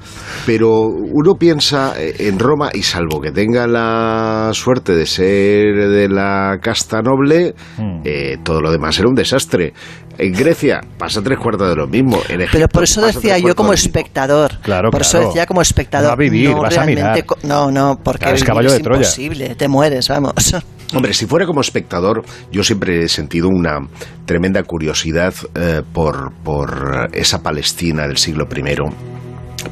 [0.47, 6.59] Pero uno piensa en Roma y salvo que tenga la suerte de ser de la
[6.63, 8.01] casta noble, hmm.
[8.05, 9.73] eh, todo lo demás era un desastre.
[10.19, 12.19] En Grecia pasa tres cuartos de lo mismo.
[12.29, 14.59] En Pero por eso decía yo como espectador.
[14.63, 16.09] Claro, por eso decía como espectador.
[16.09, 17.25] No a vivir, vas a mirar.
[17.45, 19.01] No, no, porque es caballo de Troya.
[19.01, 20.35] imposible, te mueres, vamos.
[20.95, 23.87] Hombre, si fuera como espectador, yo siempre he sentido una
[24.25, 28.75] tremenda curiosidad eh, por, por esa Palestina del siglo I,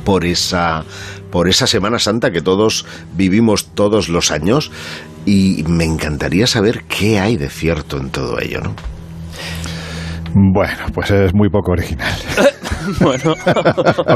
[0.05, 0.85] por esa,
[1.31, 2.85] por esa Semana Santa que todos
[3.17, 4.71] vivimos todos los años
[5.25, 8.96] y me encantaría saber qué hay de cierto en todo ello, ¿no?
[10.39, 12.13] Bueno, pues es muy poco original.
[13.01, 13.35] bueno.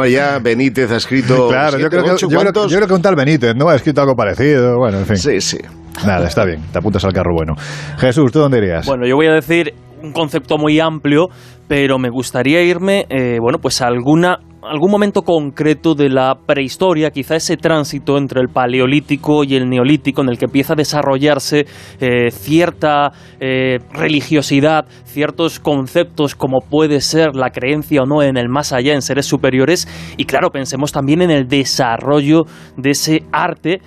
[0.11, 1.49] ya Benítez ha escrito.
[1.49, 3.71] Claro, yo, creo que, yo, creo, que un tal Benítez, ¿no?
[3.71, 4.77] Ha escrito algo parecido.
[4.77, 5.17] Bueno, en fin.
[5.17, 5.59] Sí, sí.
[6.07, 6.61] Nada, está bien.
[6.71, 7.55] Te apuntas al carro bueno.
[7.97, 8.87] Jesús, ¿tú dónde irías?
[8.87, 11.29] Bueno, yo voy a decir un concepto muy amplio,
[11.69, 17.11] pero me gustaría irme, eh, bueno, pues a alguna algún momento concreto de la prehistoria,
[17.11, 21.67] quizá ese tránsito entre el paleolítico y el neolítico, en el que empieza a desarrollarse
[22.01, 28.49] eh, cierta eh, religiosidad, ciertos conceptos como puede ser la creencia o no en el
[28.49, 32.45] más allá, en seres superiores, y claro, pensemos también en el desarrollo
[32.77, 33.81] de ese arte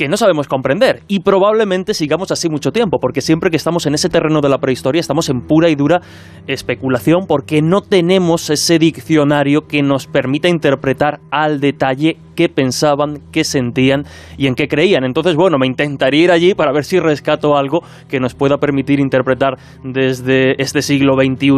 [0.00, 3.92] que no sabemos comprender y probablemente sigamos así mucho tiempo, porque siempre que estamos en
[3.92, 6.00] ese terreno de la prehistoria estamos en pura y dura
[6.46, 13.44] especulación porque no tenemos ese diccionario que nos permita interpretar al detalle qué pensaban, qué
[13.44, 14.06] sentían
[14.38, 15.04] y en qué creían.
[15.04, 19.00] Entonces, bueno, me intentaría ir allí para ver si rescato algo que nos pueda permitir
[19.00, 21.50] interpretar desde este siglo XXI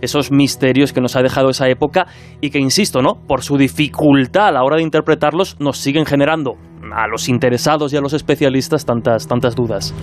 [0.00, 2.06] esos misterios que nos ha dejado esa época
[2.40, 3.16] y que, insisto, ¿no?
[3.28, 6.56] Por su dificultad a la hora de interpretarlos nos siguen generando
[6.92, 9.94] a los interesados y a los especialistas tantas, tantas dudas.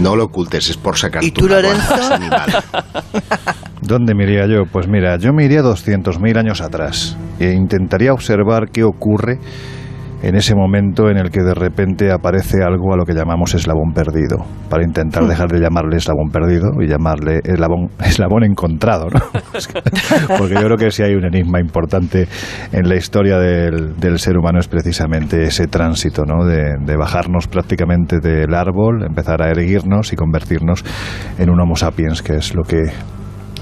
[0.00, 1.94] No lo ocultes, es por sacar ¿Y tú, Lorenzo?
[3.82, 4.64] ¿Dónde me iría yo?
[4.70, 9.38] Pues mira, yo me iría 200.000 años atrás e intentaría observar qué ocurre
[10.24, 13.92] en ese momento en el que de repente aparece algo a lo que llamamos eslabón
[13.92, 14.38] perdido,
[14.70, 15.28] para intentar hmm.
[15.28, 19.20] dejar de llamarle eslabón perdido y llamarle eslabón, eslabón encontrado, ¿no?
[20.38, 22.26] Porque yo creo que si hay un enigma importante
[22.72, 26.46] en la historia del, del ser humano es precisamente ese tránsito, ¿no?
[26.46, 30.84] De, de, bajarnos prácticamente del árbol, empezar a erguirnos y convertirnos
[31.38, 32.82] en un Homo sapiens, que es lo que,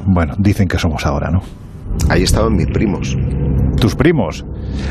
[0.06, 1.40] bueno, dicen que somos ahora, ¿no?
[2.08, 3.16] Ahí estaban mis primos.
[3.80, 4.44] ¿Tus primos?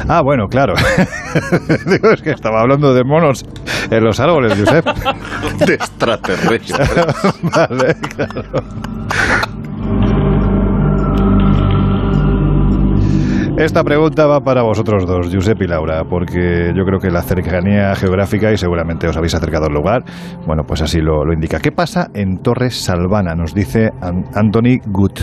[0.07, 0.73] Ah, bueno, claro.
[1.85, 3.45] Digo, es que estaba hablando de monos
[3.89, 4.85] en los árboles, Josep.
[5.65, 6.89] de extraterrestres.
[7.43, 8.63] vale, claro.
[13.61, 17.93] Esta pregunta va para vosotros dos, Giuseppe y Laura, porque yo creo que la cercanía
[17.93, 20.03] geográfica, y seguramente os habéis acercado al lugar,
[20.47, 21.59] bueno, pues así lo, indica.
[21.59, 23.35] ¿Qué pasa en Torres Salvana?
[23.35, 25.19] Nos dice Anthony Gut.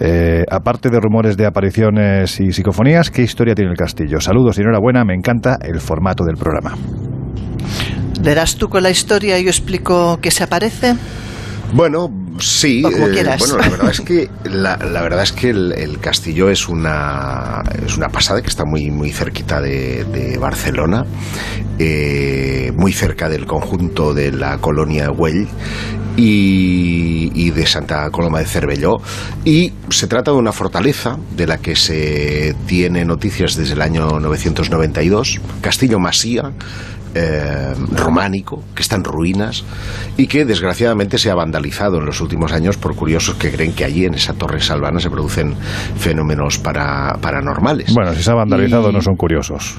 [0.00, 4.20] Eh, aparte de rumores de apariciones y psicofonías, ¿qué historia tiene el castillo?
[4.20, 6.74] Saludos y enhorabuena, me encanta el formato del programa.
[8.22, 10.94] ¿Le das tú con la historia y yo explico qué se aparece?
[11.72, 12.82] Bueno, sí.
[12.84, 17.96] Eh, bueno, la verdad es que la, verdad es que el, castillo es una es
[17.96, 21.04] una pasada que está muy muy cerquita de, Barcelona,
[21.78, 25.48] eh, muy cerca del conjunto de la colonia Güell
[26.16, 28.96] y, y, de Santa Coloma de Cervelló.
[29.44, 34.20] Y se trata de una fortaleza de la que se tiene noticias desde el año
[34.20, 36.52] 992, Castillo Masía
[37.18, 39.64] eh, románico que está en ruinas
[40.16, 43.84] y que desgraciadamente se ha vandalizado en los últimos años por curiosos que creen que
[43.84, 45.54] allí en esa torre salvana se producen
[45.96, 47.94] fenómenos para, paranormales.
[47.94, 49.76] Bueno, si se ha vandalizado no son curiosos.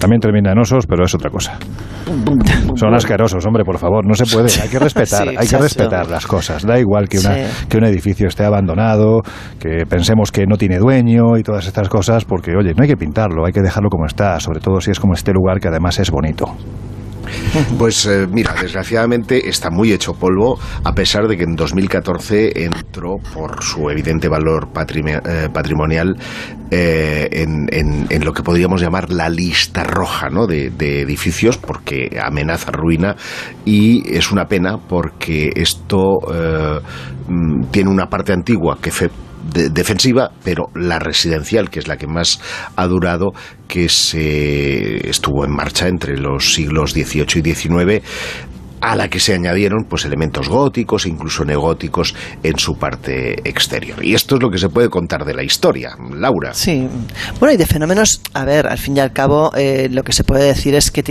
[0.00, 1.58] También termina en osos, pero es otra cosa.
[2.74, 4.48] Son asquerosos, hombre, por favor, no se puede.
[4.62, 6.66] Hay que respetar, hay que respetar las cosas.
[6.66, 7.36] Da igual que, una,
[7.68, 9.20] que un edificio esté abandonado,
[9.58, 12.96] que pensemos que no tiene dueño y todas estas cosas, porque, oye, no hay que
[12.96, 15.98] pintarlo, hay que dejarlo como está, sobre todo si es como este lugar que además
[15.98, 16.56] es bonito.
[17.78, 23.16] Pues eh, mira, desgraciadamente está muy hecho polvo, a pesar de que en 2014 entró
[23.32, 26.16] por su evidente valor eh, patrimonial
[26.70, 30.46] eh, en, lo que podríamos llamar la lista roja ¿no?
[30.46, 30.66] de,
[31.00, 33.16] edificios, porque amenaza ruina
[33.64, 36.18] y es una pena porque esto
[37.28, 38.90] mm, tiene una parte antigua que
[39.52, 42.40] fue defensiva, pero la residencial, que es la que más
[42.76, 43.32] ha durado,
[43.68, 48.02] que se estuvo en marcha entre los siglos XVIII y XIX,
[48.80, 54.04] a la que se añadieron pues elementos góticos, incluso neogóticos en su parte exterior.
[54.04, 56.54] Y esto es lo que se puede contar de la historia, Laura.
[56.54, 56.88] Sí,
[57.38, 60.24] bueno, y de fenómenos, a ver, al fin y al cabo, eh, lo que se
[60.24, 61.02] puede decir es que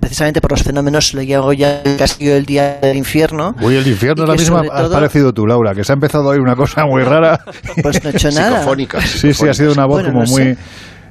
[0.00, 3.54] precisamente por los fenómenos le llegó ya el castillo del día del infierno.
[3.60, 6.40] Uy, el infierno la misma has parecido tú, Laura, que se ha empezado a oír
[6.40, 7.40] una cosa muy rara.
[7.82, 8.66] Pues no he hecho nada.
[9.06, 10.56] Sí, sí, ha sido una voz como muy...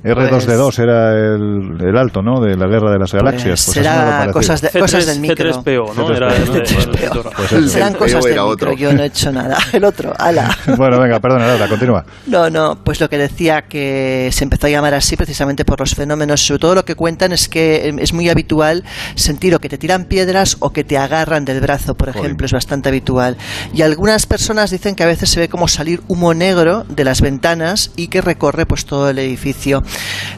[0.03, 2.41] R2D2 era el, el, alto, ¿no?
[2.41, 3.65] De la guerra de las galaxias.
[3.65, 5.51] Pues, será cosas, de, cosas del micro.
[5.51, 6.15] C3PO, ¿no?
[6.15, 6.33] Era,
[7.35, 9.57] pues Serán cosas del micro, yo no he hecho nada.
[9.73, 10.57] El otro, ala.
[10.75, 12.03] bueno, venga, perdona, Laura, continúa.
[12.25, 15.93] No, no, pues lo que decía que se empezó a llamar así precisamente por los
[15.93, 16.41] fenómenos.
[16.41, 18.83] Sobre todo lo que cuentan es que es muy habitual
[19.15, 22.53] sentir o que te tiran piedras o que te agarran del brazo, por ejemplo, es
[22.53, 23.37] bastante habitual.
[23.73, 27.21] Y algunas personas dicen que a veces se ve como salir humo negro de las
[27.21, 29.83] ventanas y que recorre pues todo el edificio.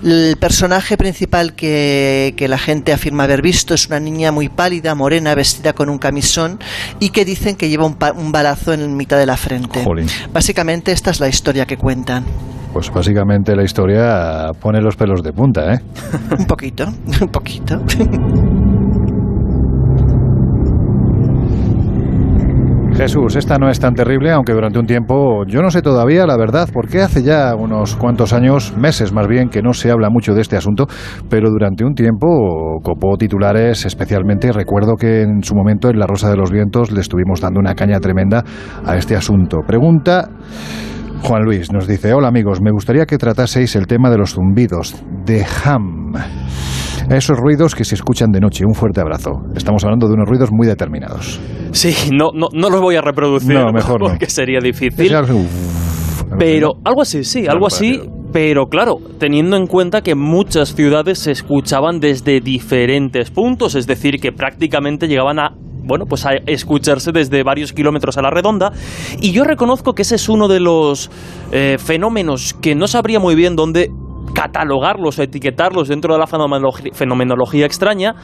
[0.04, 5.34] El personaje principal que, la gente afirma haber visto es una niña muy pálida, morena,
[5.34, 6.60] vestida con un camisón
[7.00, 9.86] y que dicen que lleva un, balazo en mitad de la frente.
[10.34, 12.26] Básicamente esta es la historia que cuentan.
[12.74, 15.80] Pues básicamente la historia pone los pelos de punta, ¿eh?
[16.38, 16.86] un poquito,
[17.22, 17.80] un poquito.
[22.96, 26.38] Jesús, esta no es tan terrible, aunque durante un tiempo, yo no sé todavía la
[26.38, 30.34] verdad, porque hace ya unos cuantos años, meses más bien, que no se habla mucho
[30.34, 30.88] de este asunto,
[31.28, 34.52] pero durante un tiempo copó titulares especialmente.
[34.52, 37.74] Recuerdo que en su momento en La Rosa de los Vientos le estuvimos dando una
[37.74, 38.44] caña tremenda
[38.86, 39.62] a este asunto.
[39.66, 40.30] Pregunta
[41.24, 44.94] Juan Luis nos dice, hola amigos, me gustaría que trataseis el tema de los zumbidos
[45.26, 46.12] de Ham.
[47.10, 48.66] Esos ruidos que se escuchan de noche.
[48.66, 49.32] Un fuerte abrazo.
[49.56, 51.40] Estamos hablando de unos ruidos muy determinados.
[51.72, 55.14] Sí, no, no, no los voy a reproducir no, mejor porque sería difícil.
[56.38, 58.02] Pero algo así, sí, algo así.
[58.34, 64.20] Pero claro, teniendo en cuenta que muchas ciudades se escuchaban desde diferentes puntos, es decir,
[64.20, 68.72] que prácticamente llegaban a bueno, pues a escucharse desde varios kilómetros a la redonda.
[69.20, 71.12] Y yo reconozco que ese es uno de los
[71.52, 73.92] eh, fenómenos que no sabría muy bien dónde
[74.34, 76.28] catalogarlos, etiquetarlos dentro de la
[76.94, 78.16] fenomenología extraña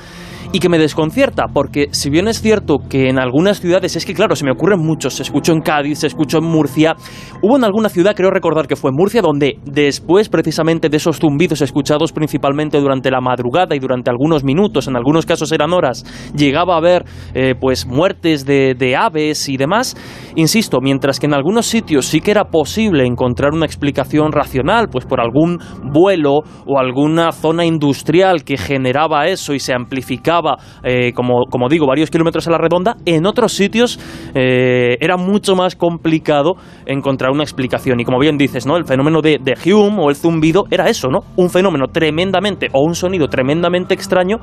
[0.51, 4.15] y que me desconcierta, porque si bien es cierto que en algunas ciudades, es que
[4.15, 6.95] claro, se me ocurren muchos, se escuchó en Cádiz, se escuchó en Murcia,
[7.43, 11.19] hubo en alguna ciudad, creo recordar que fue en Murcia, donde después precisamente de esos
[11.19, 16.03] zumbidos escuchados principalmente durante la madrugada y durante algunos minutos, en algunos casos eran horas,
[16.35, 19.95] llegaba a haber eh, pues muertes de, de aves y demás,
[20.35, 25.05] insisto, mientras que en algunos sitios sí que era posible encontrar una explicación racional, pues
[25.05, 30.38] por algún vuelo o alguna zona industrial que generaba eso y se amplificaba
[30.83, 33.99] eh, como, digo, varios kilómetros a la redonda, en otros sitios
[34.33, 37.99] eh, era mucho más complicado encontrar una explicación.
[37.99, 38.77] Y como bien dices, ¿no?
[38.77, 41.19] El fenómeno de, de Hume o el zumbido era eso, ¿no?
[41.35, 44.37] Un fenómeno tremendamente, o un sonido tremendamente extraño,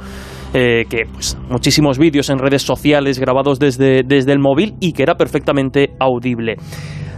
[0.54, 5.02] eh, que pues, muchísimos vídeos en redes sociales grabados desde, desde el móvil y que
[5.02, 6.56] era perfectamente audible.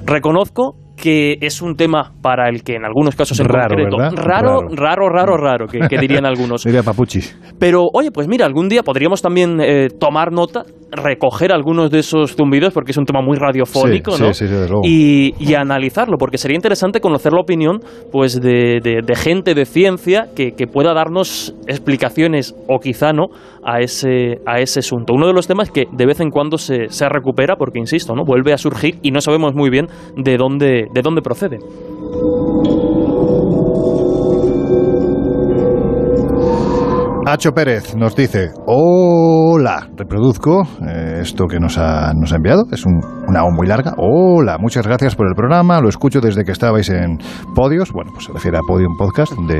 [0.04, 4.68] Reconozco que es un tema para el que en algunos casos en raro, concreto raro,
[4.70, 6.64] raro, raro, raro, que, dirían algunos.
[6.68, 7.36] Diría papuchis.
[7.58, 12.34] Pero oye, pues mira, algún día podríamos también eh, tomar nota, recoger algunos de esos
[12.34, 14.32] zumbidos porque es un tema muy radiofónico, ¿no?
[14.32, 14.46] Sí,
[14.84, 17.80] y, y, analizarlo, porque sería interesante conocer la opinión,
[18.10, 23.26] pues de, de, gente de ciencia que, que, pueda darnos explicaciones o quizá no
[23.64, 25.12] a ese a ese asunto.
[25.14, 28.24] Uno de los temas que de vez en cuando se, se recupera, porque insisto, no,
[28.24, 29.86] vuelve a surgir y no sabemos muy bien
[30.16, 31.58] de dónde de dónde procede.
[37.30, 42.86] Hacho Pérez nos dice, hola, reproduzco eh, esto que nos ha, nos ha enviado, es
[42.86, 46.88] una O muy larga, hola, muchas gracias por el programa, lo escucho desde que estabais
[46.88, 47.18] en
[47.54, 49.58] Podios, bueno, pues se refiere a Podium Podcast, donde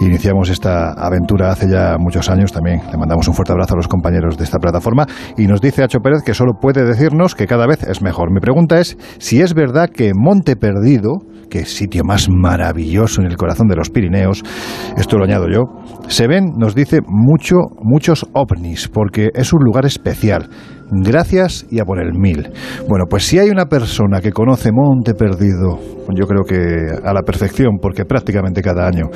[0.00, 2.80] iniciamos esta aventura hace ya muchos años, también.
[2.92, 5.04] Le mandamos un fuerte abrazo a los compañeros de esta plataforma,
[5.36, 8.32] y nos dice Hacho Pérez que solo puede decirnos que cada vez es mejor.
[8.32, 11.14] Mi pregunta es si es verdad que Monte Perdido,
[11.50, 14.42] que sitio más maravilloso en el corazón de los Pirineos,
[14.96, 15.64] esto lo añado yo,
[16.08, 20.48] se ven, nos dice, mucho, muchos ovnis, porque es un lugar especial.
[20.90, 22.50] Gracias y a por el mil.
[22.86, 25.78] Bueno, pues si hay una persona que conoce Monte Perdido,
[26.14, 26.56] yo creo que
[27.02, 29.06] a la perfección, porque prácticamente cada año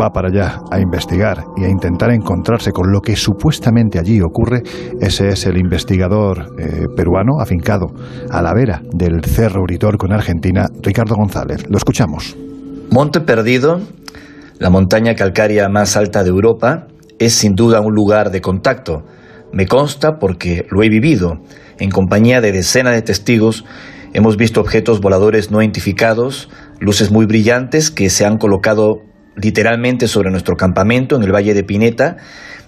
[0.00, 4.62] va para allá a investigar y a intentar encontrarse con lo que supuestamente allí ocurre,
[5.00, 7.86] ese es el investigador eh, peruano afincado
[8.30, 11.64] a la vera del Cerro Uritor con Argentina, Ricardo González.
[11.70, 12.36] Lo escuchamos.
[12.90, 13.80] Monte Perdido,
[14.58, 16.88] la montaña calcárea más alta de Europa,
[17.18, 19.04] es sin duda un lugar de contacto
[19.52, 21.40] me consta porque lo he vivido.
[21.78, 23.64] En compañía de decenas de testigos
[24.12, 26.48] hemos visto objetos voladores no identificados,
[26.80, 29.02] luces muy brillantes que se han colocado
[29.36, 32.16] literalmente sobre nuestro campamento en el Valle de Pineta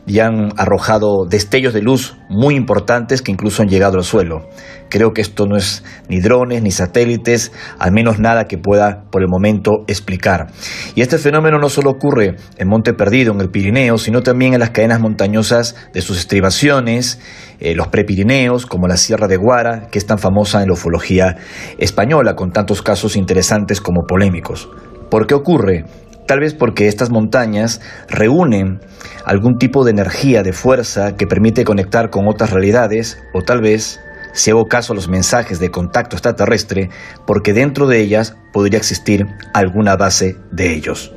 [0.06, 4.48] y han arrojado destellos de luz muy importantes que incluso han llegado al suelo.
[4.90, 9.22] Creo que esto no es ni drones ni satélites, al menos nada que pueda por
[9.22, 10.48] el momento explicar.
[10.96, 14.60] Y este fenómeno no solo ocurre en Monte Perdido, en el Pirineo, sino también en
[14.60, 17.20] las cadenas montañosas de sus estribaciones,
[17.60, 21.36] eh, los prepirineos, como la Sierra de Guara, que es tan famosa en la ufología
[21.78, 24.68] española, con tantos casos interesantes como polémicos.
[25.08, 25.84] ¿Por qué ocurre?
[26.26, 28.80] Tal vez porque estas montañas reúnen
[29.24, 34.00] algún tipo de energía, de fuerza que permite conectar con otras realidades, o tal vez
[34.32, 36.90] si hago caso a los mensajes de contacto extraterrestre,
[37.26, 41.12] porque dentro de ellas podría existir alguna base de ellos.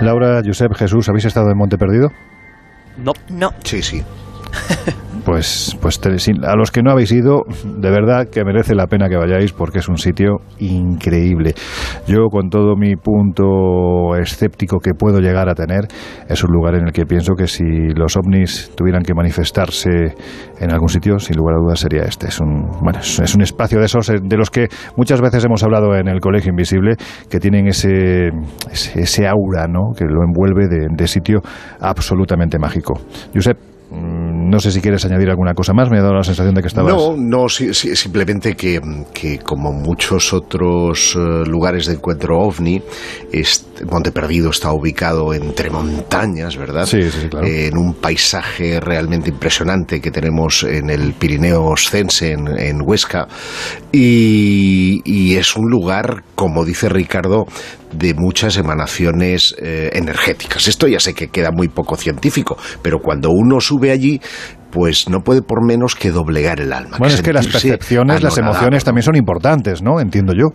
[0.00, 2.12] Laura, Josep, Jesús, ¿habéis estado en Monte Perdido?
[2.98, 3.12] No.
[3.28, 3.54] No.
[3.64, 4.02] Sí, sí.
[5.24, 6.00] Pues, pues
[6.42, 9.78] a los que no habéis ido, de verdad que merece la pena que vayáis porque
[9.78, 11.54] es un sitio increíble.
[12.06, 15.86] Yo, con todo mi punto escéptico que puedo llegar a tener,
[16.28, 20.14] es un lugar en el que pienso que si los ovnis tuvieran que manifestarse
[20.60, 22.28] en algún sitio, sin lugar a dudas sería este.
[22.28, 25.62] Es un, bueno, es un espacio de esos eh, de los que muchas veces hemos
[25.62, 26.96] hablado en el Colegio Invisible,
[27.30, 28.30] que tienen ese,
[28.70, 29.92] ese, aura ¿no?
[29.96, 31.40] que lo envuelve de, de sitio
[31.80, 33.00] absolutamente mágico.
[33.34, 36.62] Josep, no sé si quieres añadir alguna cosa más, me ha dado la sensación de
[36.62, 36.94] que estabas...
[36.94, 38.80] No, no, simplemente que,
[39.42, 42.80] como muchos otros eh, lugares de encuentro ovni,
[43.90, 46.86] Monte Perdido está ubicado entre montañas, ¿verdad?
[46.86, 47.46] Sí, sí, claro.
[47.46, 53.26] en un paisaje realmente impresionante que tenemos en el Pirineo Oscense, en, Huesca,
[53.92, 57.46] y es un lugar, como dice Ricardo,
[57.92, 60.68] de muchas emanaciones eh, energéticas.
[60.68, 64.20] Esto ya sé que queda muy poco científico, pero cuando uno sube allí,
[64.70, 66.98] pues no puede por menos que doblegar el alma.
[66.98, 70.00] Bueno, es que las percepciones, las emociones también son importantes, ¿no?
[70.00, 70.48] Entiendo yo.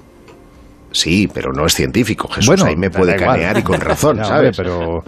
[0.92, 2.48] Sí, pero no es científico, Jesús.
[2.48, 4.58] Bueno, ahí me puede canear y con razón, ¿sabes?
[4.58, 5.04] pero,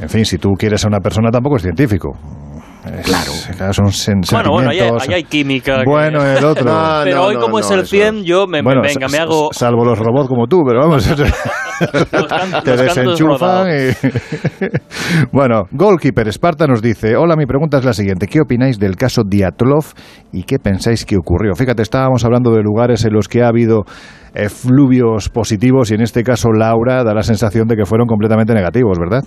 [0.00, 2.10] en fin, si tú quieres a una persona tampoco es científico.
[3.04, 3.30] Claro.
[3.72, 5.82] Son bueno, bueno, ahí hay, química.
[5.84, 6.64] Bueno, el otro.
[7.04, 9.50] pero hoy, como es el 100, yo me, venga, me hago.
[9.52, 11.06] Salvo los robots como tú, pero vamos.
[12.64, 14.08] te desenchufan y.
[15.32, 18.26] bueno, Goalkeeper Esparta nos dice: Hola, mi pregunta es la siguiente.
[18.26, 19.84] ¿Qué opináis del caso Diatlov
[20.32, 21.54] y qué pensáis que ocurrió?
[21.54, 23.84] Fíjate, estábamos hablando de lugares en los que ha habido
[24.34, 28.54] eh, fluvios positivos y en este caso Laura da la sensación de que fueron completamente
[28.54, 29.22] negativos, ¿verdad?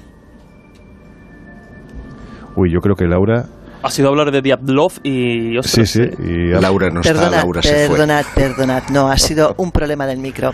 [2.56, 3.46] Uy, yo creo que Laura
[3.84, 5.58] ha sido hablar de Diablov y...
[5.64, 6.04] sí, sí.
[6.20, 8.44] Y Laura no está, Laura se perdonad, fue.
[8.44, 10.54] Perdonad, no, ha sido un problema del micro.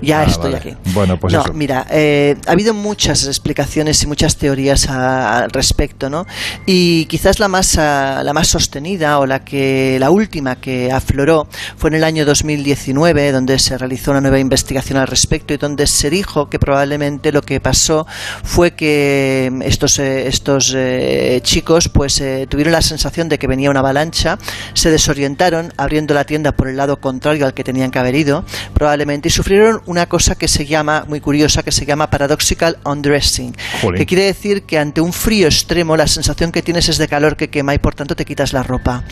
[0.00, 0.74] Ya ah, estoy aquí.
[0.94, 6.26] Bueno, pues no, mira, eh, ha habido muchas explicaciones y muchas teorías al respecto, ¿no?
[6.64, 11.46] Y quizás la más, ah, la más sostenida o la, que, la última que afloró
[11.76, 15.86] fue en el año 2019, donde se realizó una nueva investigación al respecto y donde
[15.86, 18.06] se dijo que probablemente lo que pasó
[18.42, 23.80] fue que estos, eh, estos eh, chicos pues tuvieron la sensación de que venía una
[23.80, 24.38] avalancha,
[24.74, 28.44] se desorientaron abriendo la tienda por el lado contrario al que tenían que haber ido,
[28.74, 33.54] probablemente, y sufrieron una cosa que se llama, muy curiosa, que se llama paradoxical undressing,
[33.96, 37.36] que quiere decir que ante un frío extremo la sensación que tienes es de calor
[37.36, 39.04] que quema y por tanto te quitas la ropa.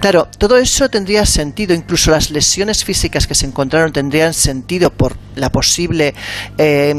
[0.00, 5.16] Claro, todo eso tendría sentido, incluso las lesiones físicas que se encontraron tendrían sentido por
[5.34, 6.14] la posible
[6.56, 6.94] eh,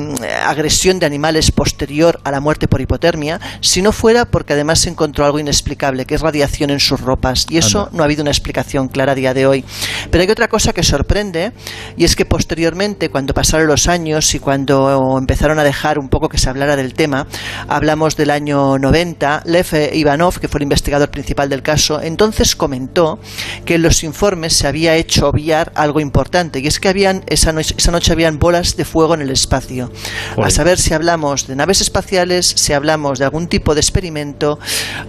[0.45, 4.89] agresión de animales posterior a la muerte por hipotermia, si no fuera porque además se
[4.89, 7.45] encontró algo inexplicable que es radiación en sus ropas.
[7.49, 9.65] Y eso no ha habido una explicación clara a día de hoy.
[10.11, 11.51] Pero hay otra cosa que sorprende,
[11.97, 16.29] y es que posteriormente, cuando pasaron los años y cuando empezaron a dejar un poco
[16.29, 17.27] que se hablara del tema,
[17.67, 23.19] hablamos del año 90, Lev Ivanov, que fue el investigador principal del caso, entonces comentó
[23.65, 27.51] que en los informes se había hecho obviar algo importante, y es que habían esa,
[27.51, 29.91] noche, esa noche habían bolas de fuego en el espacio.
[30.41, 34.59] A saber si hablamos de naves espaciales, si hablamos de algún tipo de experimento,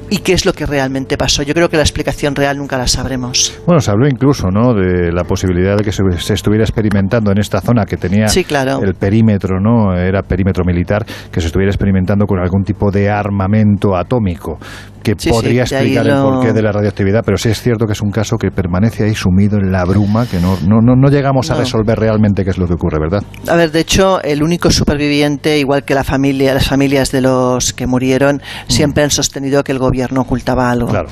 [0.09, 1.43] y qué es lo que realmente realmente pasó.
[1.43, 3.61] Yo creo que la explicación real nunca la sabremos.
[3.67, 4.73] Bueno, se habló incluso ¿no?
[4.73, 9.61] de la posibilidad de que se, estuviera experimentando en esta zona que tenía el perímetro,
[9.61, 9.95] ¿no?
[9.95, 14.59] era perímetro militar, que se estuviera experimentando con algún tipo de armamento atómico
[15.03, 18.11] que podría explicar el porqué de la radioactividad, pero sí es cierto que es un
[18.11, 21.99] caso que permanece ahí sumido en la bruma, que no, no, no, llegamos a resolver
[21.99, 23.23] realmente qué es lo que ocurre, ¿verdad?
[23.49, 27.73] A ver, de hecho, el único superviviente, igual que la familia, las familias de los
[27.73, 28.71] que murieron, mm.
[28.71, 30.89] siempre han sostenido que el gobierno ocultaba algo.
[30.89, 31.09] Claro.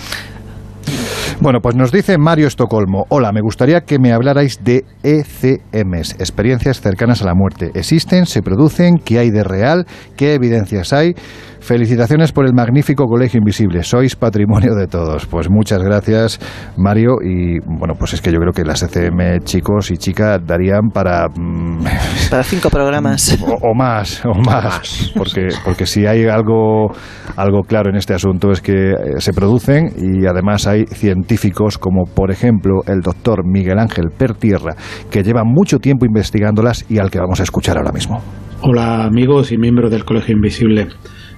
[1.41, 3.05] Bueno, pues nos dice Mario Estocolmo.
[3.11, 7.71] Hola, me gustaría que me hablarais de ECMs, experiencias cercanas a la muerte.
[7.75, 8.27] ¿Existen?
[8.27, 8.99] ¿Se producen?
[8.99, 9.87] ¿Qué hay de real?
[10.17, 11.15] ¿Qué evidencias hay?
[11.61, 13.83] Felicitaciones por el magnífico Colegio Invisible.
[13.83, 15.27] Sois patrimonio de todos.
[15.27, 16.41] Pues muchas gracias,
[16.77, 17.17] Mario.
[17.23, 21.29] Y bueno, pues es que yo creo que las ECM chicos y chicas darían para.
[21.29, 21.85] Mm,
[22.31, 23.37] para cinco programas.
[23.61, 25.13] O, más, o más.
[25.17, 26.93] Porque, porque si hay algo,
[27.37, 32.05] algo claro en este asunto es que eh, se producen y además hay científicos como,
[32.05, 34.77] por ejemplo, el doctor Miguel Ángel Pertierra,
[35.11, 38.21] que lleva mucho tiempo investigándolas y al que vamos a escuchar ahora mismo.
[38.63, 40.89] Hola, amigos y miembros del Colegio Invisible.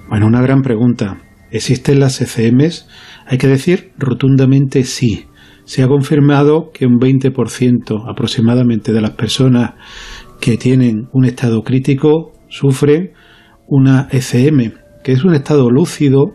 [0.09, 1.17] Bueno, una gran pregunta.
[1.51, 2.87] ¿Existen las ECMs?
[3.27, 5.27] Hay que decir rotundamente sí.
[5.65, 9.75] Se ha confirmado que un 20% aproximadamente de las personas
[10.39, 13.11] que tienen un estado crítico sufren
[13.67, 14.73] una ECM,
[15.03, 16.33] que es un estado lúcido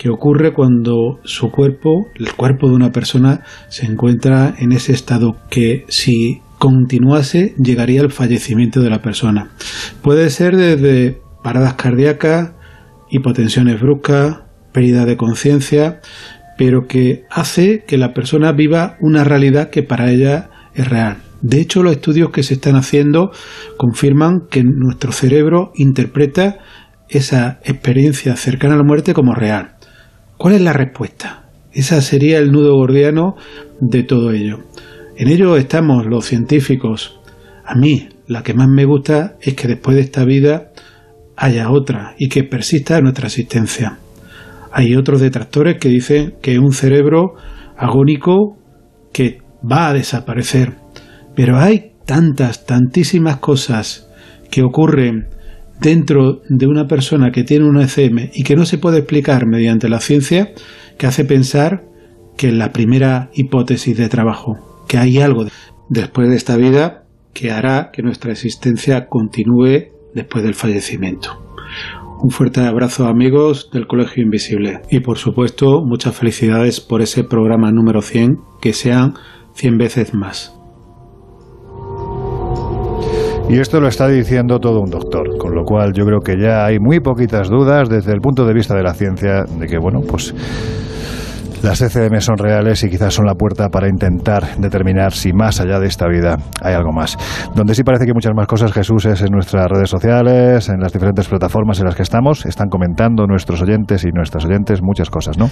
[0.00, 5.36] que ocurre cuando su cuerpo, el cuerpo de una persona, se encuentra en ese estado
[5.50, 9.50] que si continuase llegaría al fallecimiento de la persona.
[10.00, 12.52] Puede ser desde paradas cardíacas,
[13.10, 14.38] hipotensiones bruscas,
[14.72, 16.00] pérdida de conciencia,
[16.56, 21.18] pero que hace que la persona viva una realidad que para ella es real.
[21.42, 23.32] De hecho, los estudios que se están haciendo
[23.76, 26.56] confirman que nuestro cerebro interpreta
[27.10, 29.76] esa experiencia cercana a la muerte como real.
[30.40, 31.50] ¿Cuál es la respuesta?
[31.70, 33.36] Esa sería el nudo gordiano
[33.78, 34.60] de todo ello.
[35.18, 37.20] En ello estamos los científicos.
[37.62, 40.72] A mí, la que más me gusta es que después de esta vida
[41.36, 43.98] haya otra y que persista nuestra existencia.
[44.72, 47.34] Hay otros detractores que dicen que es un cerebro
[47.76, 48.56] agónico
[49.12, 50.72] que va a desaparecer.
[51.36, 54.08] Pero hay tantas, tantísimas cosas
[54.50, 55.28] que ocurren
[55.80, 59.88] dentro de una persona que tiene un ECM y que no se puede explicar mediante
[59.88, 60.52] la ciencia
[60.98, 61.84] que hace pensar
[62.36, 65.46] que la primera hipótesis de trabajo, que hay algo
[65.88, 71.46] después de esta vida que hará que nuestra existencia continúe después del fallecimiento.
[72.22, 77.72] Un fuerte abrazo amigos del Colegio Invisible y por supuesto muchas felicidades por ese programa
[77.72, 79.14] número 100, que sean
[79.54, 80.59] 100 veces más.
[83.50, 86.66] Y esto lo está diciendo todo un doctor, con lo cual yo creo que ya
[86.66, 90.02] hay muy poquitas dudas desde el punto de vista de la ciencia de que, bueno,
[90.08, 90.32] pues
[91.62, 95.78] las ECM son reales y quizás son la puerta para intentar determinar si más allá
[95.78, 97.16] de esta vida hay algo más.
[97.54, 100.92] Donde sí parece que muchas más cosas, Jesús, es en nuestras redes sociales, en las
[100.92, 102.46] diferentes plataformas en las que estamos.
[102.46, 105.50] Están comentando nuestros oyentes y nuestras oyentes muchas cosas, ¿no?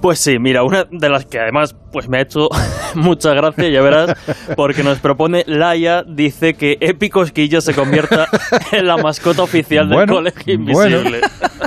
[0.00, 2.48] Pues sí, mira, una de las que además pues me ha hecho
[2.94, 4.14] mucha gracia, ya verás,
[4.56, 8.26] porque nos propone Laia, dice que Épico Esquillo se convierta
[8.72, 11.20] en la mascota oficial del Colegio Invisible.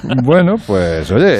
[0.03, 1.39] Bueno, bueno pues oye.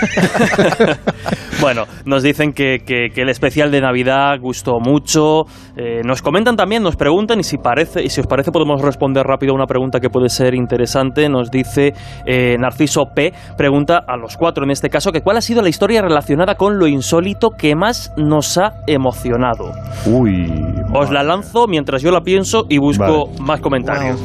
[1.60, 2.80] bueno, nos dicen que,
[3.14, 5.44] el especial de Navidad gustó mucho.
[5.76, 9.26] Eh, nos comentan también, nos preguntan y si parece y si os parece podemos responder
[9.26, 11.28] rápido a una pregunta que puede ser interesante.
[11.28, 11.92] Nos dice
[12.26, 15.68] eh, Narciso P pregunta a los cuatro en este caso que cuál ha sido la
[15.68, 19.72] historia relacionada con lo insólito que más nos ha emocionado.
[20.06, 20.50] Uy.
[20.92, 24.20] Os la lanzo mientras yo la pienso y busco más comentarios.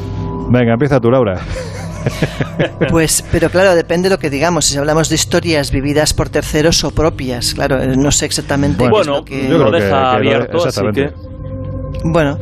[0.49, 1.41] Venga, empieza tú, Laura.
[2.89, 4.65] Pues, pero claro, depende de lo que digamos.
[4.65, 9.43] Si hablamos de historias vividas por terceros o propias, claro, no sé exactamente bueno, qué
[9.43, 9.49] es lo que...
[9.49, 11.13] Yo lo deja abierto, así que...
[12.03, 12.37] Bueno,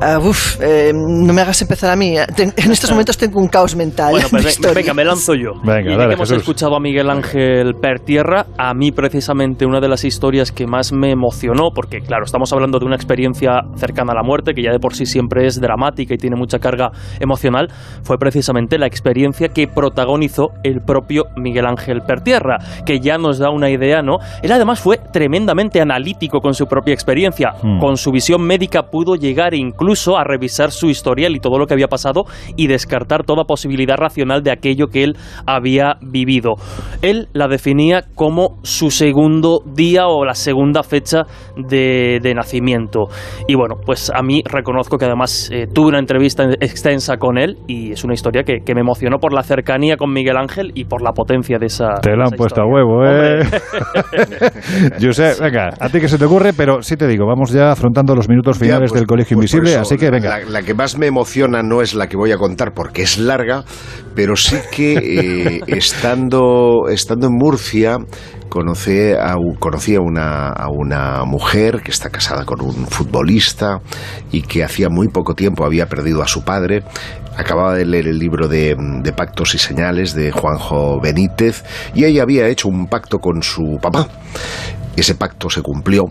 [0.00, 2.16] uh, uf, eh, no me hagas empezar a mí.
[2.16, 4.12] en estos momentos tengo un caos mental.
[4.12, 5.52] Bueno, pues venga, me lanzo yo.
[5.62, 10.04] Venga, y que hemos escuchado a Miguel Ángel Pertierra, a mí precisamente una de las
[10.04, 14.22] historias que más me emocionó, porque claro, estamos hablando de una experiencia cercana a la
[14.22, 16.90] muerte, que ya de por sí siempre es dramática y tiene mucha carga
[17.20, 17.68] emocional,
[18.02, 23.50] fue precisamente la experiencia que protagonizó el propio Miguel Ángel Pertierra, que ya nos da
[23.50, 24.18] una idea, ¿no?
[24.42, 27.78] Él además fue tremendamente analítico con su propia experiencia, hmm.
[27.78, 31.74] con su visión médica pudo llegar incluso a revisar su historial y todo lo que
[31.74, 32.24] había pasado
[32.56, 36.54] y descartar toda posibilidad racional de aquello que él había vivido.
[37.02, 41.22] Él la definía como su segundo día o la segunda fecha
[41.56, 43.08] de, nacimiento.
[43.48, 47.56] Y bueno, pues a mí reconozco que además eh, tuve una entrevista extensa con él
[47.66, 51.02] y es una historia que, me emocionó por la cercanía con Miguel Ángel y por
[51.02, 51.94] la potencia de esa.
[52.00, 53.40] Te la han puesto a huevo, ¿eh?
[55.00, 57.72] Yo sé, venga, a ti que se te ocurre, pero sí te digo, vamos ya
[57.72, 60.40] afrontando los minutos finales del pues, Colegio pues Invisible, así que venga.
[60.40, 63.64] La, que más me emociona no es la que voy a contar porque es larga,
[64.14, 67.98] pero sí que eh, estando, estando en Murcia
[68.48, 73.80] conocí a, conocí a una, a una mujer que está casada con un futbolista
[74.32, 76.82] y que hacía muy poco tiempo había perdido a su padre.
[77.36, 81.62] Acababa de leer el libro de, de, Pactos y Señales de Juanjo Benítez
[81.94, 84.08] y ella había hecho un pacto con su papá
[84.98, 86.06] ese pacto se cumplió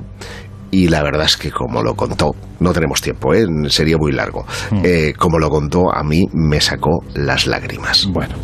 [0.78, 3.48] y la verdad es que como lo contó, no tenemos tiempo, ¿eh?
[3.68, 4.82] sería muy largo, mm.
[4.84, 8.08] eh, como lo contó a mí me sacó las lágrimas.
[8.12, 8.36] Bueno,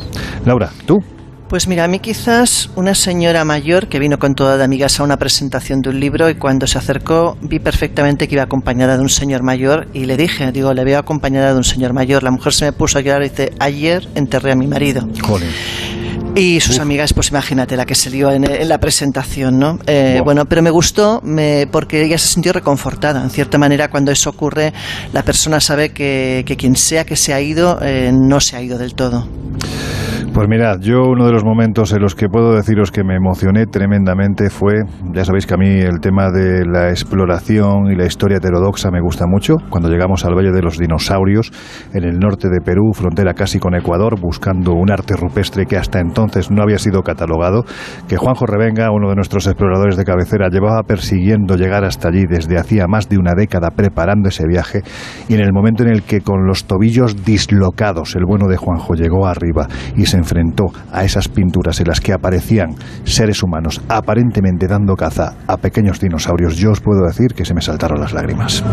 [0.44, 0.98] Laura, ¿tú?
[1.48, 5.04] Pues mira, a mí quizás una señora mayor que vino con toda de amigas a
[5.04, 9.04] una presentación de un libro y cuando se acercó vi perfectamente que iba acompañada de
[9.04, 12.24] un señor mayor y le dije, digo, le veo acompañada de un señor mayor.
[12.24, 15.08] La mujer se me puso a llorar y dice, ayer enterré a mi marido.
[16.36, 19.78] Y sus amigas, pues imagínate la que se dio en, la presentación, ¿no?
[19.86, 23.22] Eh, bueno, pero me gustó me, porque ella se sintió reconfortada.
[23.22, 24.74] En cierta manera, cuando eso ocurre,
[25.14, 28.80] la persona sabe que, quien sea que se ha ido, eh, no se ha ido
[28.80, 29.28] del todo.
[30.34, 33.68] Pues mirad, yo uno de los momentos en los que puedo deciros que me emocioné
[33.68, 34.82] tremendamente fue,
[35.14, 39.00] ya sabéis que a mí el tema de la exploración y la historia heterodoxa me
[39.00, 41.52] gusta mucho, cuando llegamos al Valle de los Dinosaurios,
[41.94, 46.00] en el norte de Perú, frontera casi con Ecuador, buscando un arte rupestre que hasta
[46.00, 47.64] entonces no había sido catalogado,
[48.08, 52.58] que Juanjo Revenga, uno de nuestros exploradores de cabecera, llevaba persiguiendo llegar hasta allí desde
[52.58, 54.82] hacía más de una década preparando ese viaje,
[55.30, 58.96] y en el momento en el que con los tobillos dislocados el bueno de Juanjo
[58.96, 64.68] llegó arriba y se enfrentó a esas pinturas en las que aparecían seres humanos aparentemente
[64.68, 68.64] dando caza a pequeños dinosaurios, yo os puedo decir que se me saltaron las lágrimas.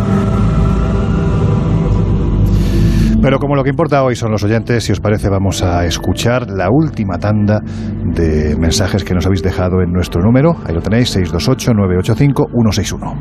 [3.22, 6.48] Pero como lo que importa hoy son los oyentes, si os parece vamos a escuchar
[6.48, 10.54] la última tanda de mensajes que nos habéis dejado en nuestro número.
[10.66, 13.14] Ahí lo tenéis, 628-985-161.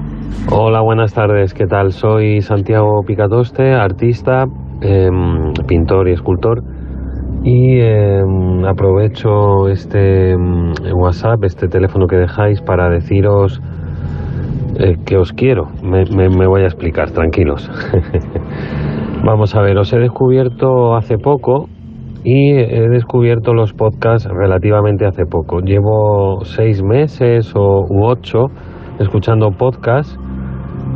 [0.51, 1.53] Hola, buenas tardes.
[1.53, 1.91] ¿Qué tal?
[1.91, 4.45] Soy Santiago Picatoste, artista,
[4.79, 6.63] em, pintor y escultor
[7.43, 13.61] y em, aprovecho este em, WhatsApp, este teléfono que dejáis para deciros
[14.77, 15.67] eh, que os quiero.
[15.83, 17.69] Me, me voy a explicar, tranquilos.
[19.23, 21.67] Vamos a ver, os he descubierto hace poco
[22.23, 25.59] y he descubierto los podcasts relativamente hace poco.
[25.59, 28.47] Llevo seis meses o u ocho
[28.99, 30.17] escuchando podcasts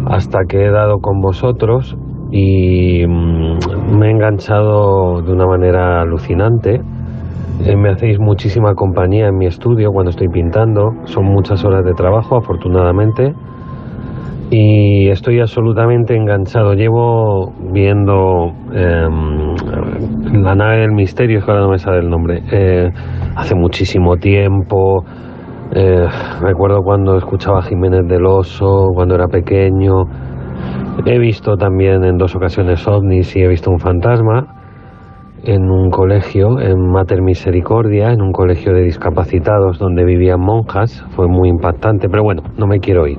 [0.06, 1.98] hasta que he dado con vosotros
[2.36, 6.82] y mm, me he enganchado de una manera alucinante.
[7.64, 10.96] Eh, me hacéis muchísima compañía en mi estudio cuando estoy pintando.
[11.06, 13.36] Son muchas horas de trabajo, afortunadamente.
[14.50, 16.74] Y estoy absolutamente enganchado.
[16.74, 19.54] Llevo viendo em,
[20.44, 22.90] La nave del misterio, es que ahora no me sale el nombre, eh,
[23.36, 25.06] hace muchísimo tiempo.
[25.76, 26.08] Eh,
[26.42, 30.06] recuerdo cuando escuchaba a Jiménez del Oso, cuando era pequeño.
[31.06, 34.48] He visto también en dos ocasiones ovnis y he visto un fantasma
[35.44, 41.06] en un colegio, en Mater Misericordia, en un colegio de discapacitados donde vivían monjas.
[41.10, 43.18] Fue muy impactante, pero bueno, no me quiero ir.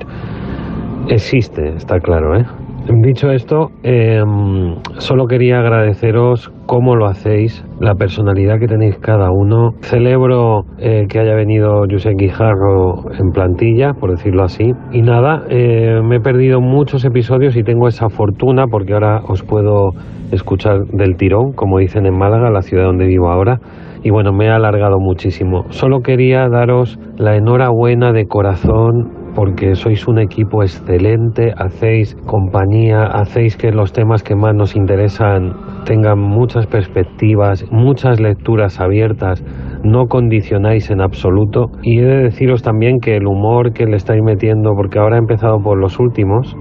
[1.07, 2.45] Existe, está claro, ¿eh?
[2.87, 9.71] Dicho esto, em, solo quería agradeceros cómo lo hacéis, la personalidad que tenéis cada uno.
[9.81, 14.71] Celebro eh, que haya venido José Guijarro en plantilla, por decirlo así.
[14.91, 19.41] Y nada, eh, me he perdido muchos episodios y tengo esa fortuna porque ahora os
[19.41, 19.89] puedo
[20.31, 23.59] escuchar del tirón, como dicen en Málaga, la ciudad donde vivo ahora.
[24.03, 25.65] Y bueno, me he alargado muchísimo.
[25.69, 33.57] Solo quería daros la enhorabuena de corazón porque sois un equipo excelente, hacéis compañía, hacéis
[33.57, 35.53] que los temas que más nos interesan
[35.85, 39.43] tengan muchas perspectivas, muchas lecturas abiertas,
[39.83, 41.69] no condicionáis en absoluto.
[41.83, 45.19] Y he de deciros también que el humor que le estáis metiendo, porque ahora he
[45.19, 46.55] empezado por los últimos,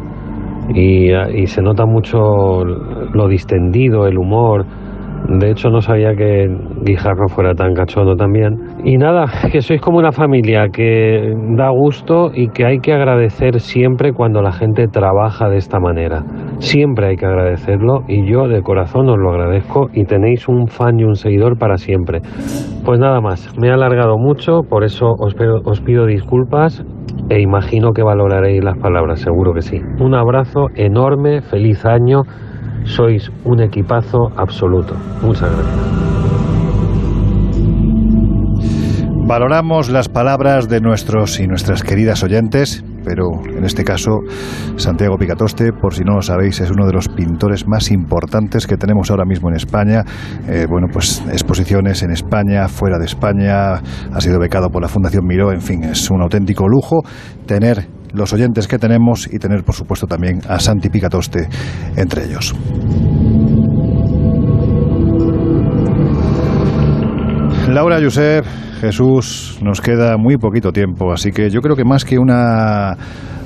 [0.72, 4.64] y, se nota mucho lo distendido, el humor,
[5.28, 6.48] de hecho, no sabía que
[6.82, 8.58] Guijarro fuera tan cachondo también.
[8.84, 13.60] Y nada, que sois como una familia que da gusto y que hay que agradecer
[13.60, 16.24] siempre cuando la gente trabaja de esta manera.
[16.58, 21.00] Siempre hay que agradecerlo y yo de corazón os lo agradezco y tenéis un fan
[21.00, 22.20] y un seguidor para siempre.
[22.84, 25.34] Pues nada más, me he alargado mucho, por eso os,
[25.64, 26.84] os pido disculpas
[27.30, 29.80] e imagino que valoraréis las palabras, seguro que sí.
[29.98, 32.24] Un abrazo enorme, feliz año
[32.84, 34.94] sois un equipazo absoluto.
[35.22, 36.24] Muchas gracias.
[39.26, 44.18] Valoramos las palabras de nuestros y nuestras queridas oyentes, pero en este caso
[44.76, 48.76] Santiago Picatoste, por si no lo sabéis, es uno de los pintores más importantes que
[48.76, 50.04] tenemos ahora mismo en España.
[50.46, 53.76] Eh, bueno, pues exposiciones en España, fuera de España,
[54.12, 57.00] ha sido becado por la Fundación Miró, en fin, es un auténtico lujo
[57.46, 61.48] tener los oyentes que tenemos y tener, por supuesto, también a Santi Picatoste
[61.96, 62.54] entre ellos.
[67.68, 68.44] Laura Josep,
[68.80, 72.96] Jesús, nos queda muy poquito tiempo, así que yo creo que más que una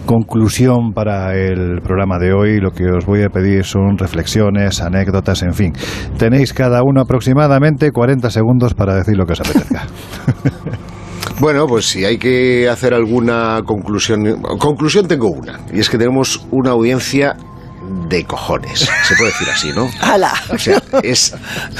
[0.04, 5.42] conclusión para el programa de hoy, lo que os voy a pedir son reflexiones, anécdotas,
[5.42, 5.72] en fin.
[6.18, 9.86] Tenéis cada uno aproximadamente 40 segundos para decir lo que os apetezca.
[11.40, 16.44] Bueno, pues si hay que hacer alguna conclusión, conclusión tengo una, y es que tenemos
[16.50, 17.36] una audiencia
[18.08, 18.88] de cojones.
[19.02, 19.88] Se puede decir así, ¿no?
[20.00, 20.32] ¡Hala!
[20.50, 21.34] O sea, es,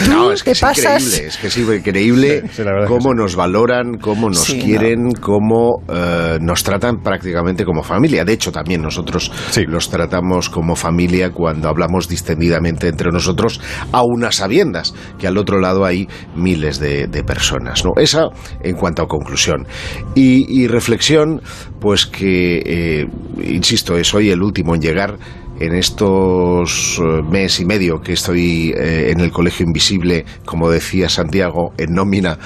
[0.08, 2.44] no, es que es increíble, es que es increíble
[2.86, 8.24] cómo nos valoran, cómo nos quieren, cómo eh, nos tratan prácticamente como familia.
[8.24, 9.30] De hecho, también nosotros
[9.66, 13.60] los tratamos como familia cuando hablamos distendidamente entre nosotros,
[13.92, 17.84] a unas sabiendas que al otro lado hay miles de, personas.
[17.84, 17.92] ¿no?
[17.96, 18.28] Esa
[18.62, 19.66] en cuanto a conclusión.
[20.14, 21.42] Y, reflexión,
[21.80, 23.06] pues que, eh,
[23.42, 25.18] insisto, es hoy el último en llegar
[25.60, 31.08] en estos eh, mes y medio que estoy eh, en el Colegio Invisible, como decía
[31.08, 32.38] Santiago, en nómina,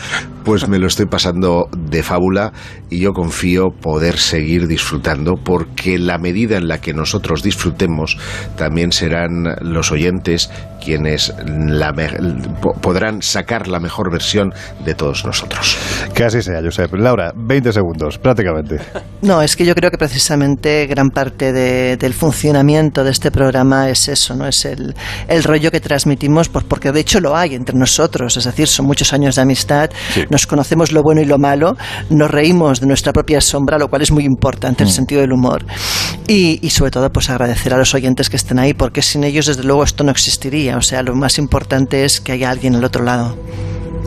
[0.44, 2.52] pues me lo estoy pasando de fábula
[2.90, 8.18] y yo confío poder seguir disfrutando porque la medida en la que nosotros disfrutemos
[8.56, 10.50] también serán los oyentes
[10.82, 11.32] quienes
[12.80, 14.52] podrán sacar la mejor versión
[14.84, 15.78] de todos nosotros.
[16.14, 16.92] Que así sea, Josep.
[16.94, 18.78] Laura, 20 segundos, prácticamente.
[19.22, 24.08] No, es que yo creo que precisamente gran parte del funcionamiento de este programa es
[24.08, 24.48] eso, ¿no?
[24.48, 24.94] Es el,
[25.44, 29.12] rollo que transmitimos, pues porque de hecho lo hay entre nosotros, es decir, son muchos
[29.12, 29.90] años de amistad,
[30.32, 31.76] nos conocemos lo bueno y lo malo,
[32.10, 34.92] nos reímos de nuestra propia sombra, lo cual es muy importante, el mm.
[34.92, 35.64] sentido del humor.
[36.26, 39.46] Y, y sobre todo, pues agradecer a los oyentes que estén ahí, porque sin ellos,
[39.46, 40.76] desde luego, esto no existiría.
[40.76, 43.36] O sea, lo más importante es que haya alguien al otro lado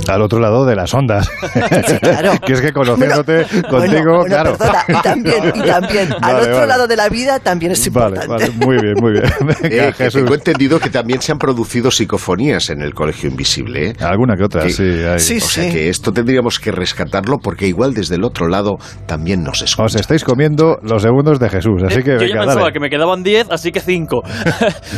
[0.07, 1.29] al otro lado de las ondas.
[2.01, 2.33] claro.
[2.45, 4.57] que es que conociéndote contigo, claro.
[4.87, 8.27] y también, y también al otro lado de la vida también es importante.
[8.27, 9.25] Vale, vale, muy bien, muy bien.
[9.63, 13.89] Eh, tengo entendido que también se han producido psicofonías en el Colegio Invisible.
[13.89, 13.93] ¿eh?
[13.99, 14.83] Alguna que otra, sí.
[14.83, 15.19] Hay.
[15.19, 15.37] sí.
[15.37, 19.61] O sea que esto tendríamos que rescatarlo porque igual desde el otro lado también nos
[19.61, 19.85] escuchan.
[19.85, 23.23] Os estáis comiendo los segundos de Jesús, así que Yo ya pensaba que me quedaban
[23.23, 24.23] 10, así que 5.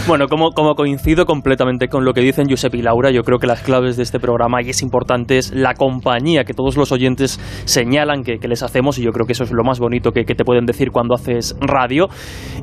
[0.07, 3.47] bueno, como, como coincido completamente con lo que dicen Josep y Laura, yo creo que
[3.47, 7.39] las claves de este programa, y es importante, es la compañía que todos los oyentes
[7.65, 10.45] señalan que, les hacemos y yo creo que eso es lo más bonito que, te
[10.45, 12.07] pueden decir cuando haces radio.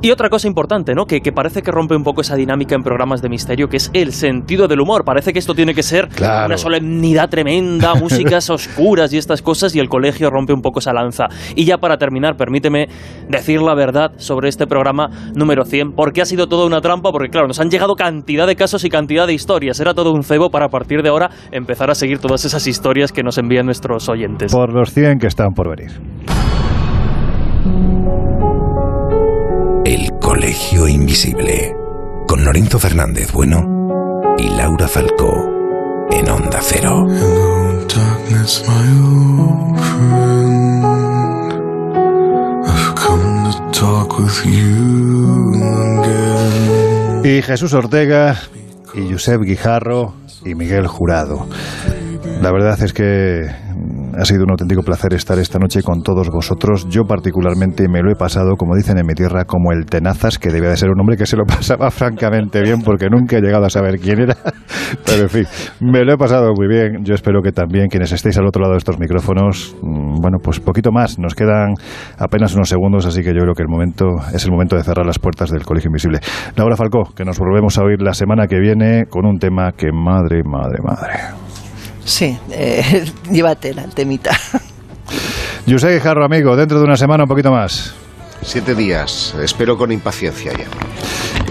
[0.01, 1.05] Y otra cosa importante, ¿no?
[1.05, 4.13] Que, parece que rompe un poco esa dinámica en programas de misterio, que es el
[4.13, 5.05] sentido del humor.
[5.05, 9.81] Parece que esto tiene que ser una solemnidad tremenda, músicas oscuras y estas cosas y
[9.81, 11.27] el colegio rompe un poco esa lanza.
[11.55, 12.89] Y ya para terminar, permíteme
[13.29, 17.29] decir la verdad sobre este programa número 100, porque ha sido toda una trampa, porque
[17.29, 19.81] claro, nos han llegado cantidad de casos y cantidad de historias.
[19.81, 23.12] Era todo un cebo para a partir de ahora empezar a seguir todas esas historias
[23.12, 24.53] que nos envían nuestros oyentes.
[24.53, 25.93] Por los 100 que están por venir.
[29.85, 31.74] El Colegio Invisible,
[32.27, 33.74] con Lorenzo Fernández Bueno
[34.39, 35.32] y Laura Falcó,
[36.11, 37.07] en Onda Cero.
[47.24, 48.36] Y Jesús Ortega,
[48.95, 50.15] y Josep Guijarro,
[50.45, 51.47] y Miguel Jurado.
[52.40, 53.47] La verdad es que
[54.16, 56.86] ha sido un auténtico placer estar esta noche con todos vosotros.
[56.89, 60.51] Yo particularmente me lo he pasado, como dicen en mi tierra, como el tenazas, que
[60.51, 63.66] debía de ser un hombre que se lo pasaba francamente bien porque nunca he llegado
[63.66, 64.36] a saber quién era.
[65.06, 65.44] Pero en fin,
[65.81, 67.05] me lo he pasado muy bien.
[67.05, 70.61] Yo espero que también quienes estéis al otro lado de estos micrófonos, mm, bueno, pues
[70.61, 71.19] poquito más.
[71.19, 71.74] Nos quedan
[72.19, 75.06] apenas unos segundos, así que yo creo que el momento es el momento de cerrar
[75.06, 76.20] las puertas del Colegio Invisible.
[76.56, 79.90] Laura Falcó, que nos volvemos a oír la semana que viene con un tema que
[79.93, 81.54] madre, madre, madre.
[82.05, 84.31] Sí, eh, llévatela, el temita.
[85.69, 87.95] José Jarro, amigo, dentro de una semana un poquito más.
[88.43, 90.66] Siete días, espero con impaciencia ya.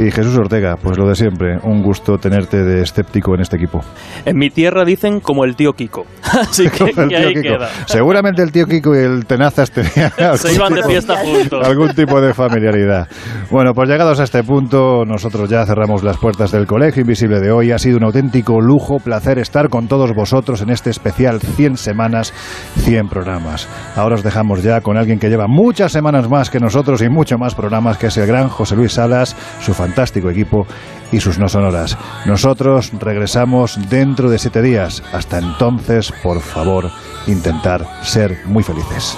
[0.03, 3.81] Y Jesús Ortega, pues lo de siempre, un gusto tenerte de escéptico en este equipo.
[4.26, 6.84] En mi tierra dicen como el tío Kiko, así que,
[7.15, 7.69] ahí queda.
[7.85, 11.68] Seguramente el tío Kiko y el Tenazas tenían Se iban de fiesta juntos.
[11.68, 13.07] algún tipo de familiaridad.
[13.51, 17.51] Bueno, pues llegados a este punto, nosotros ya cerramos las puertas del Colegio Invisible de
[17.51, 17.72] hoy.
[17.72, 22.34] Ha sido un auténtico lujo, placer estar con todos vosotros en este especial 100 semanas,
[22.80, 23.68] 100 programas.
[23.95, 27.38] Ahora os dejamos ya con alguien que lleva muchas semanas más que nosotros y mucho
[27.38, 30.66] más programas que es el gran José Luis Salas, su fantástico equipo
[31.12, 31.95] y sus no sonoras.
[32.26, 35.04] Nosotros regresamos dentro de siete días.
[35.14, 36.90] Hasta entonces, por favor,
[37.28, 39.16] intentar ser muy felices.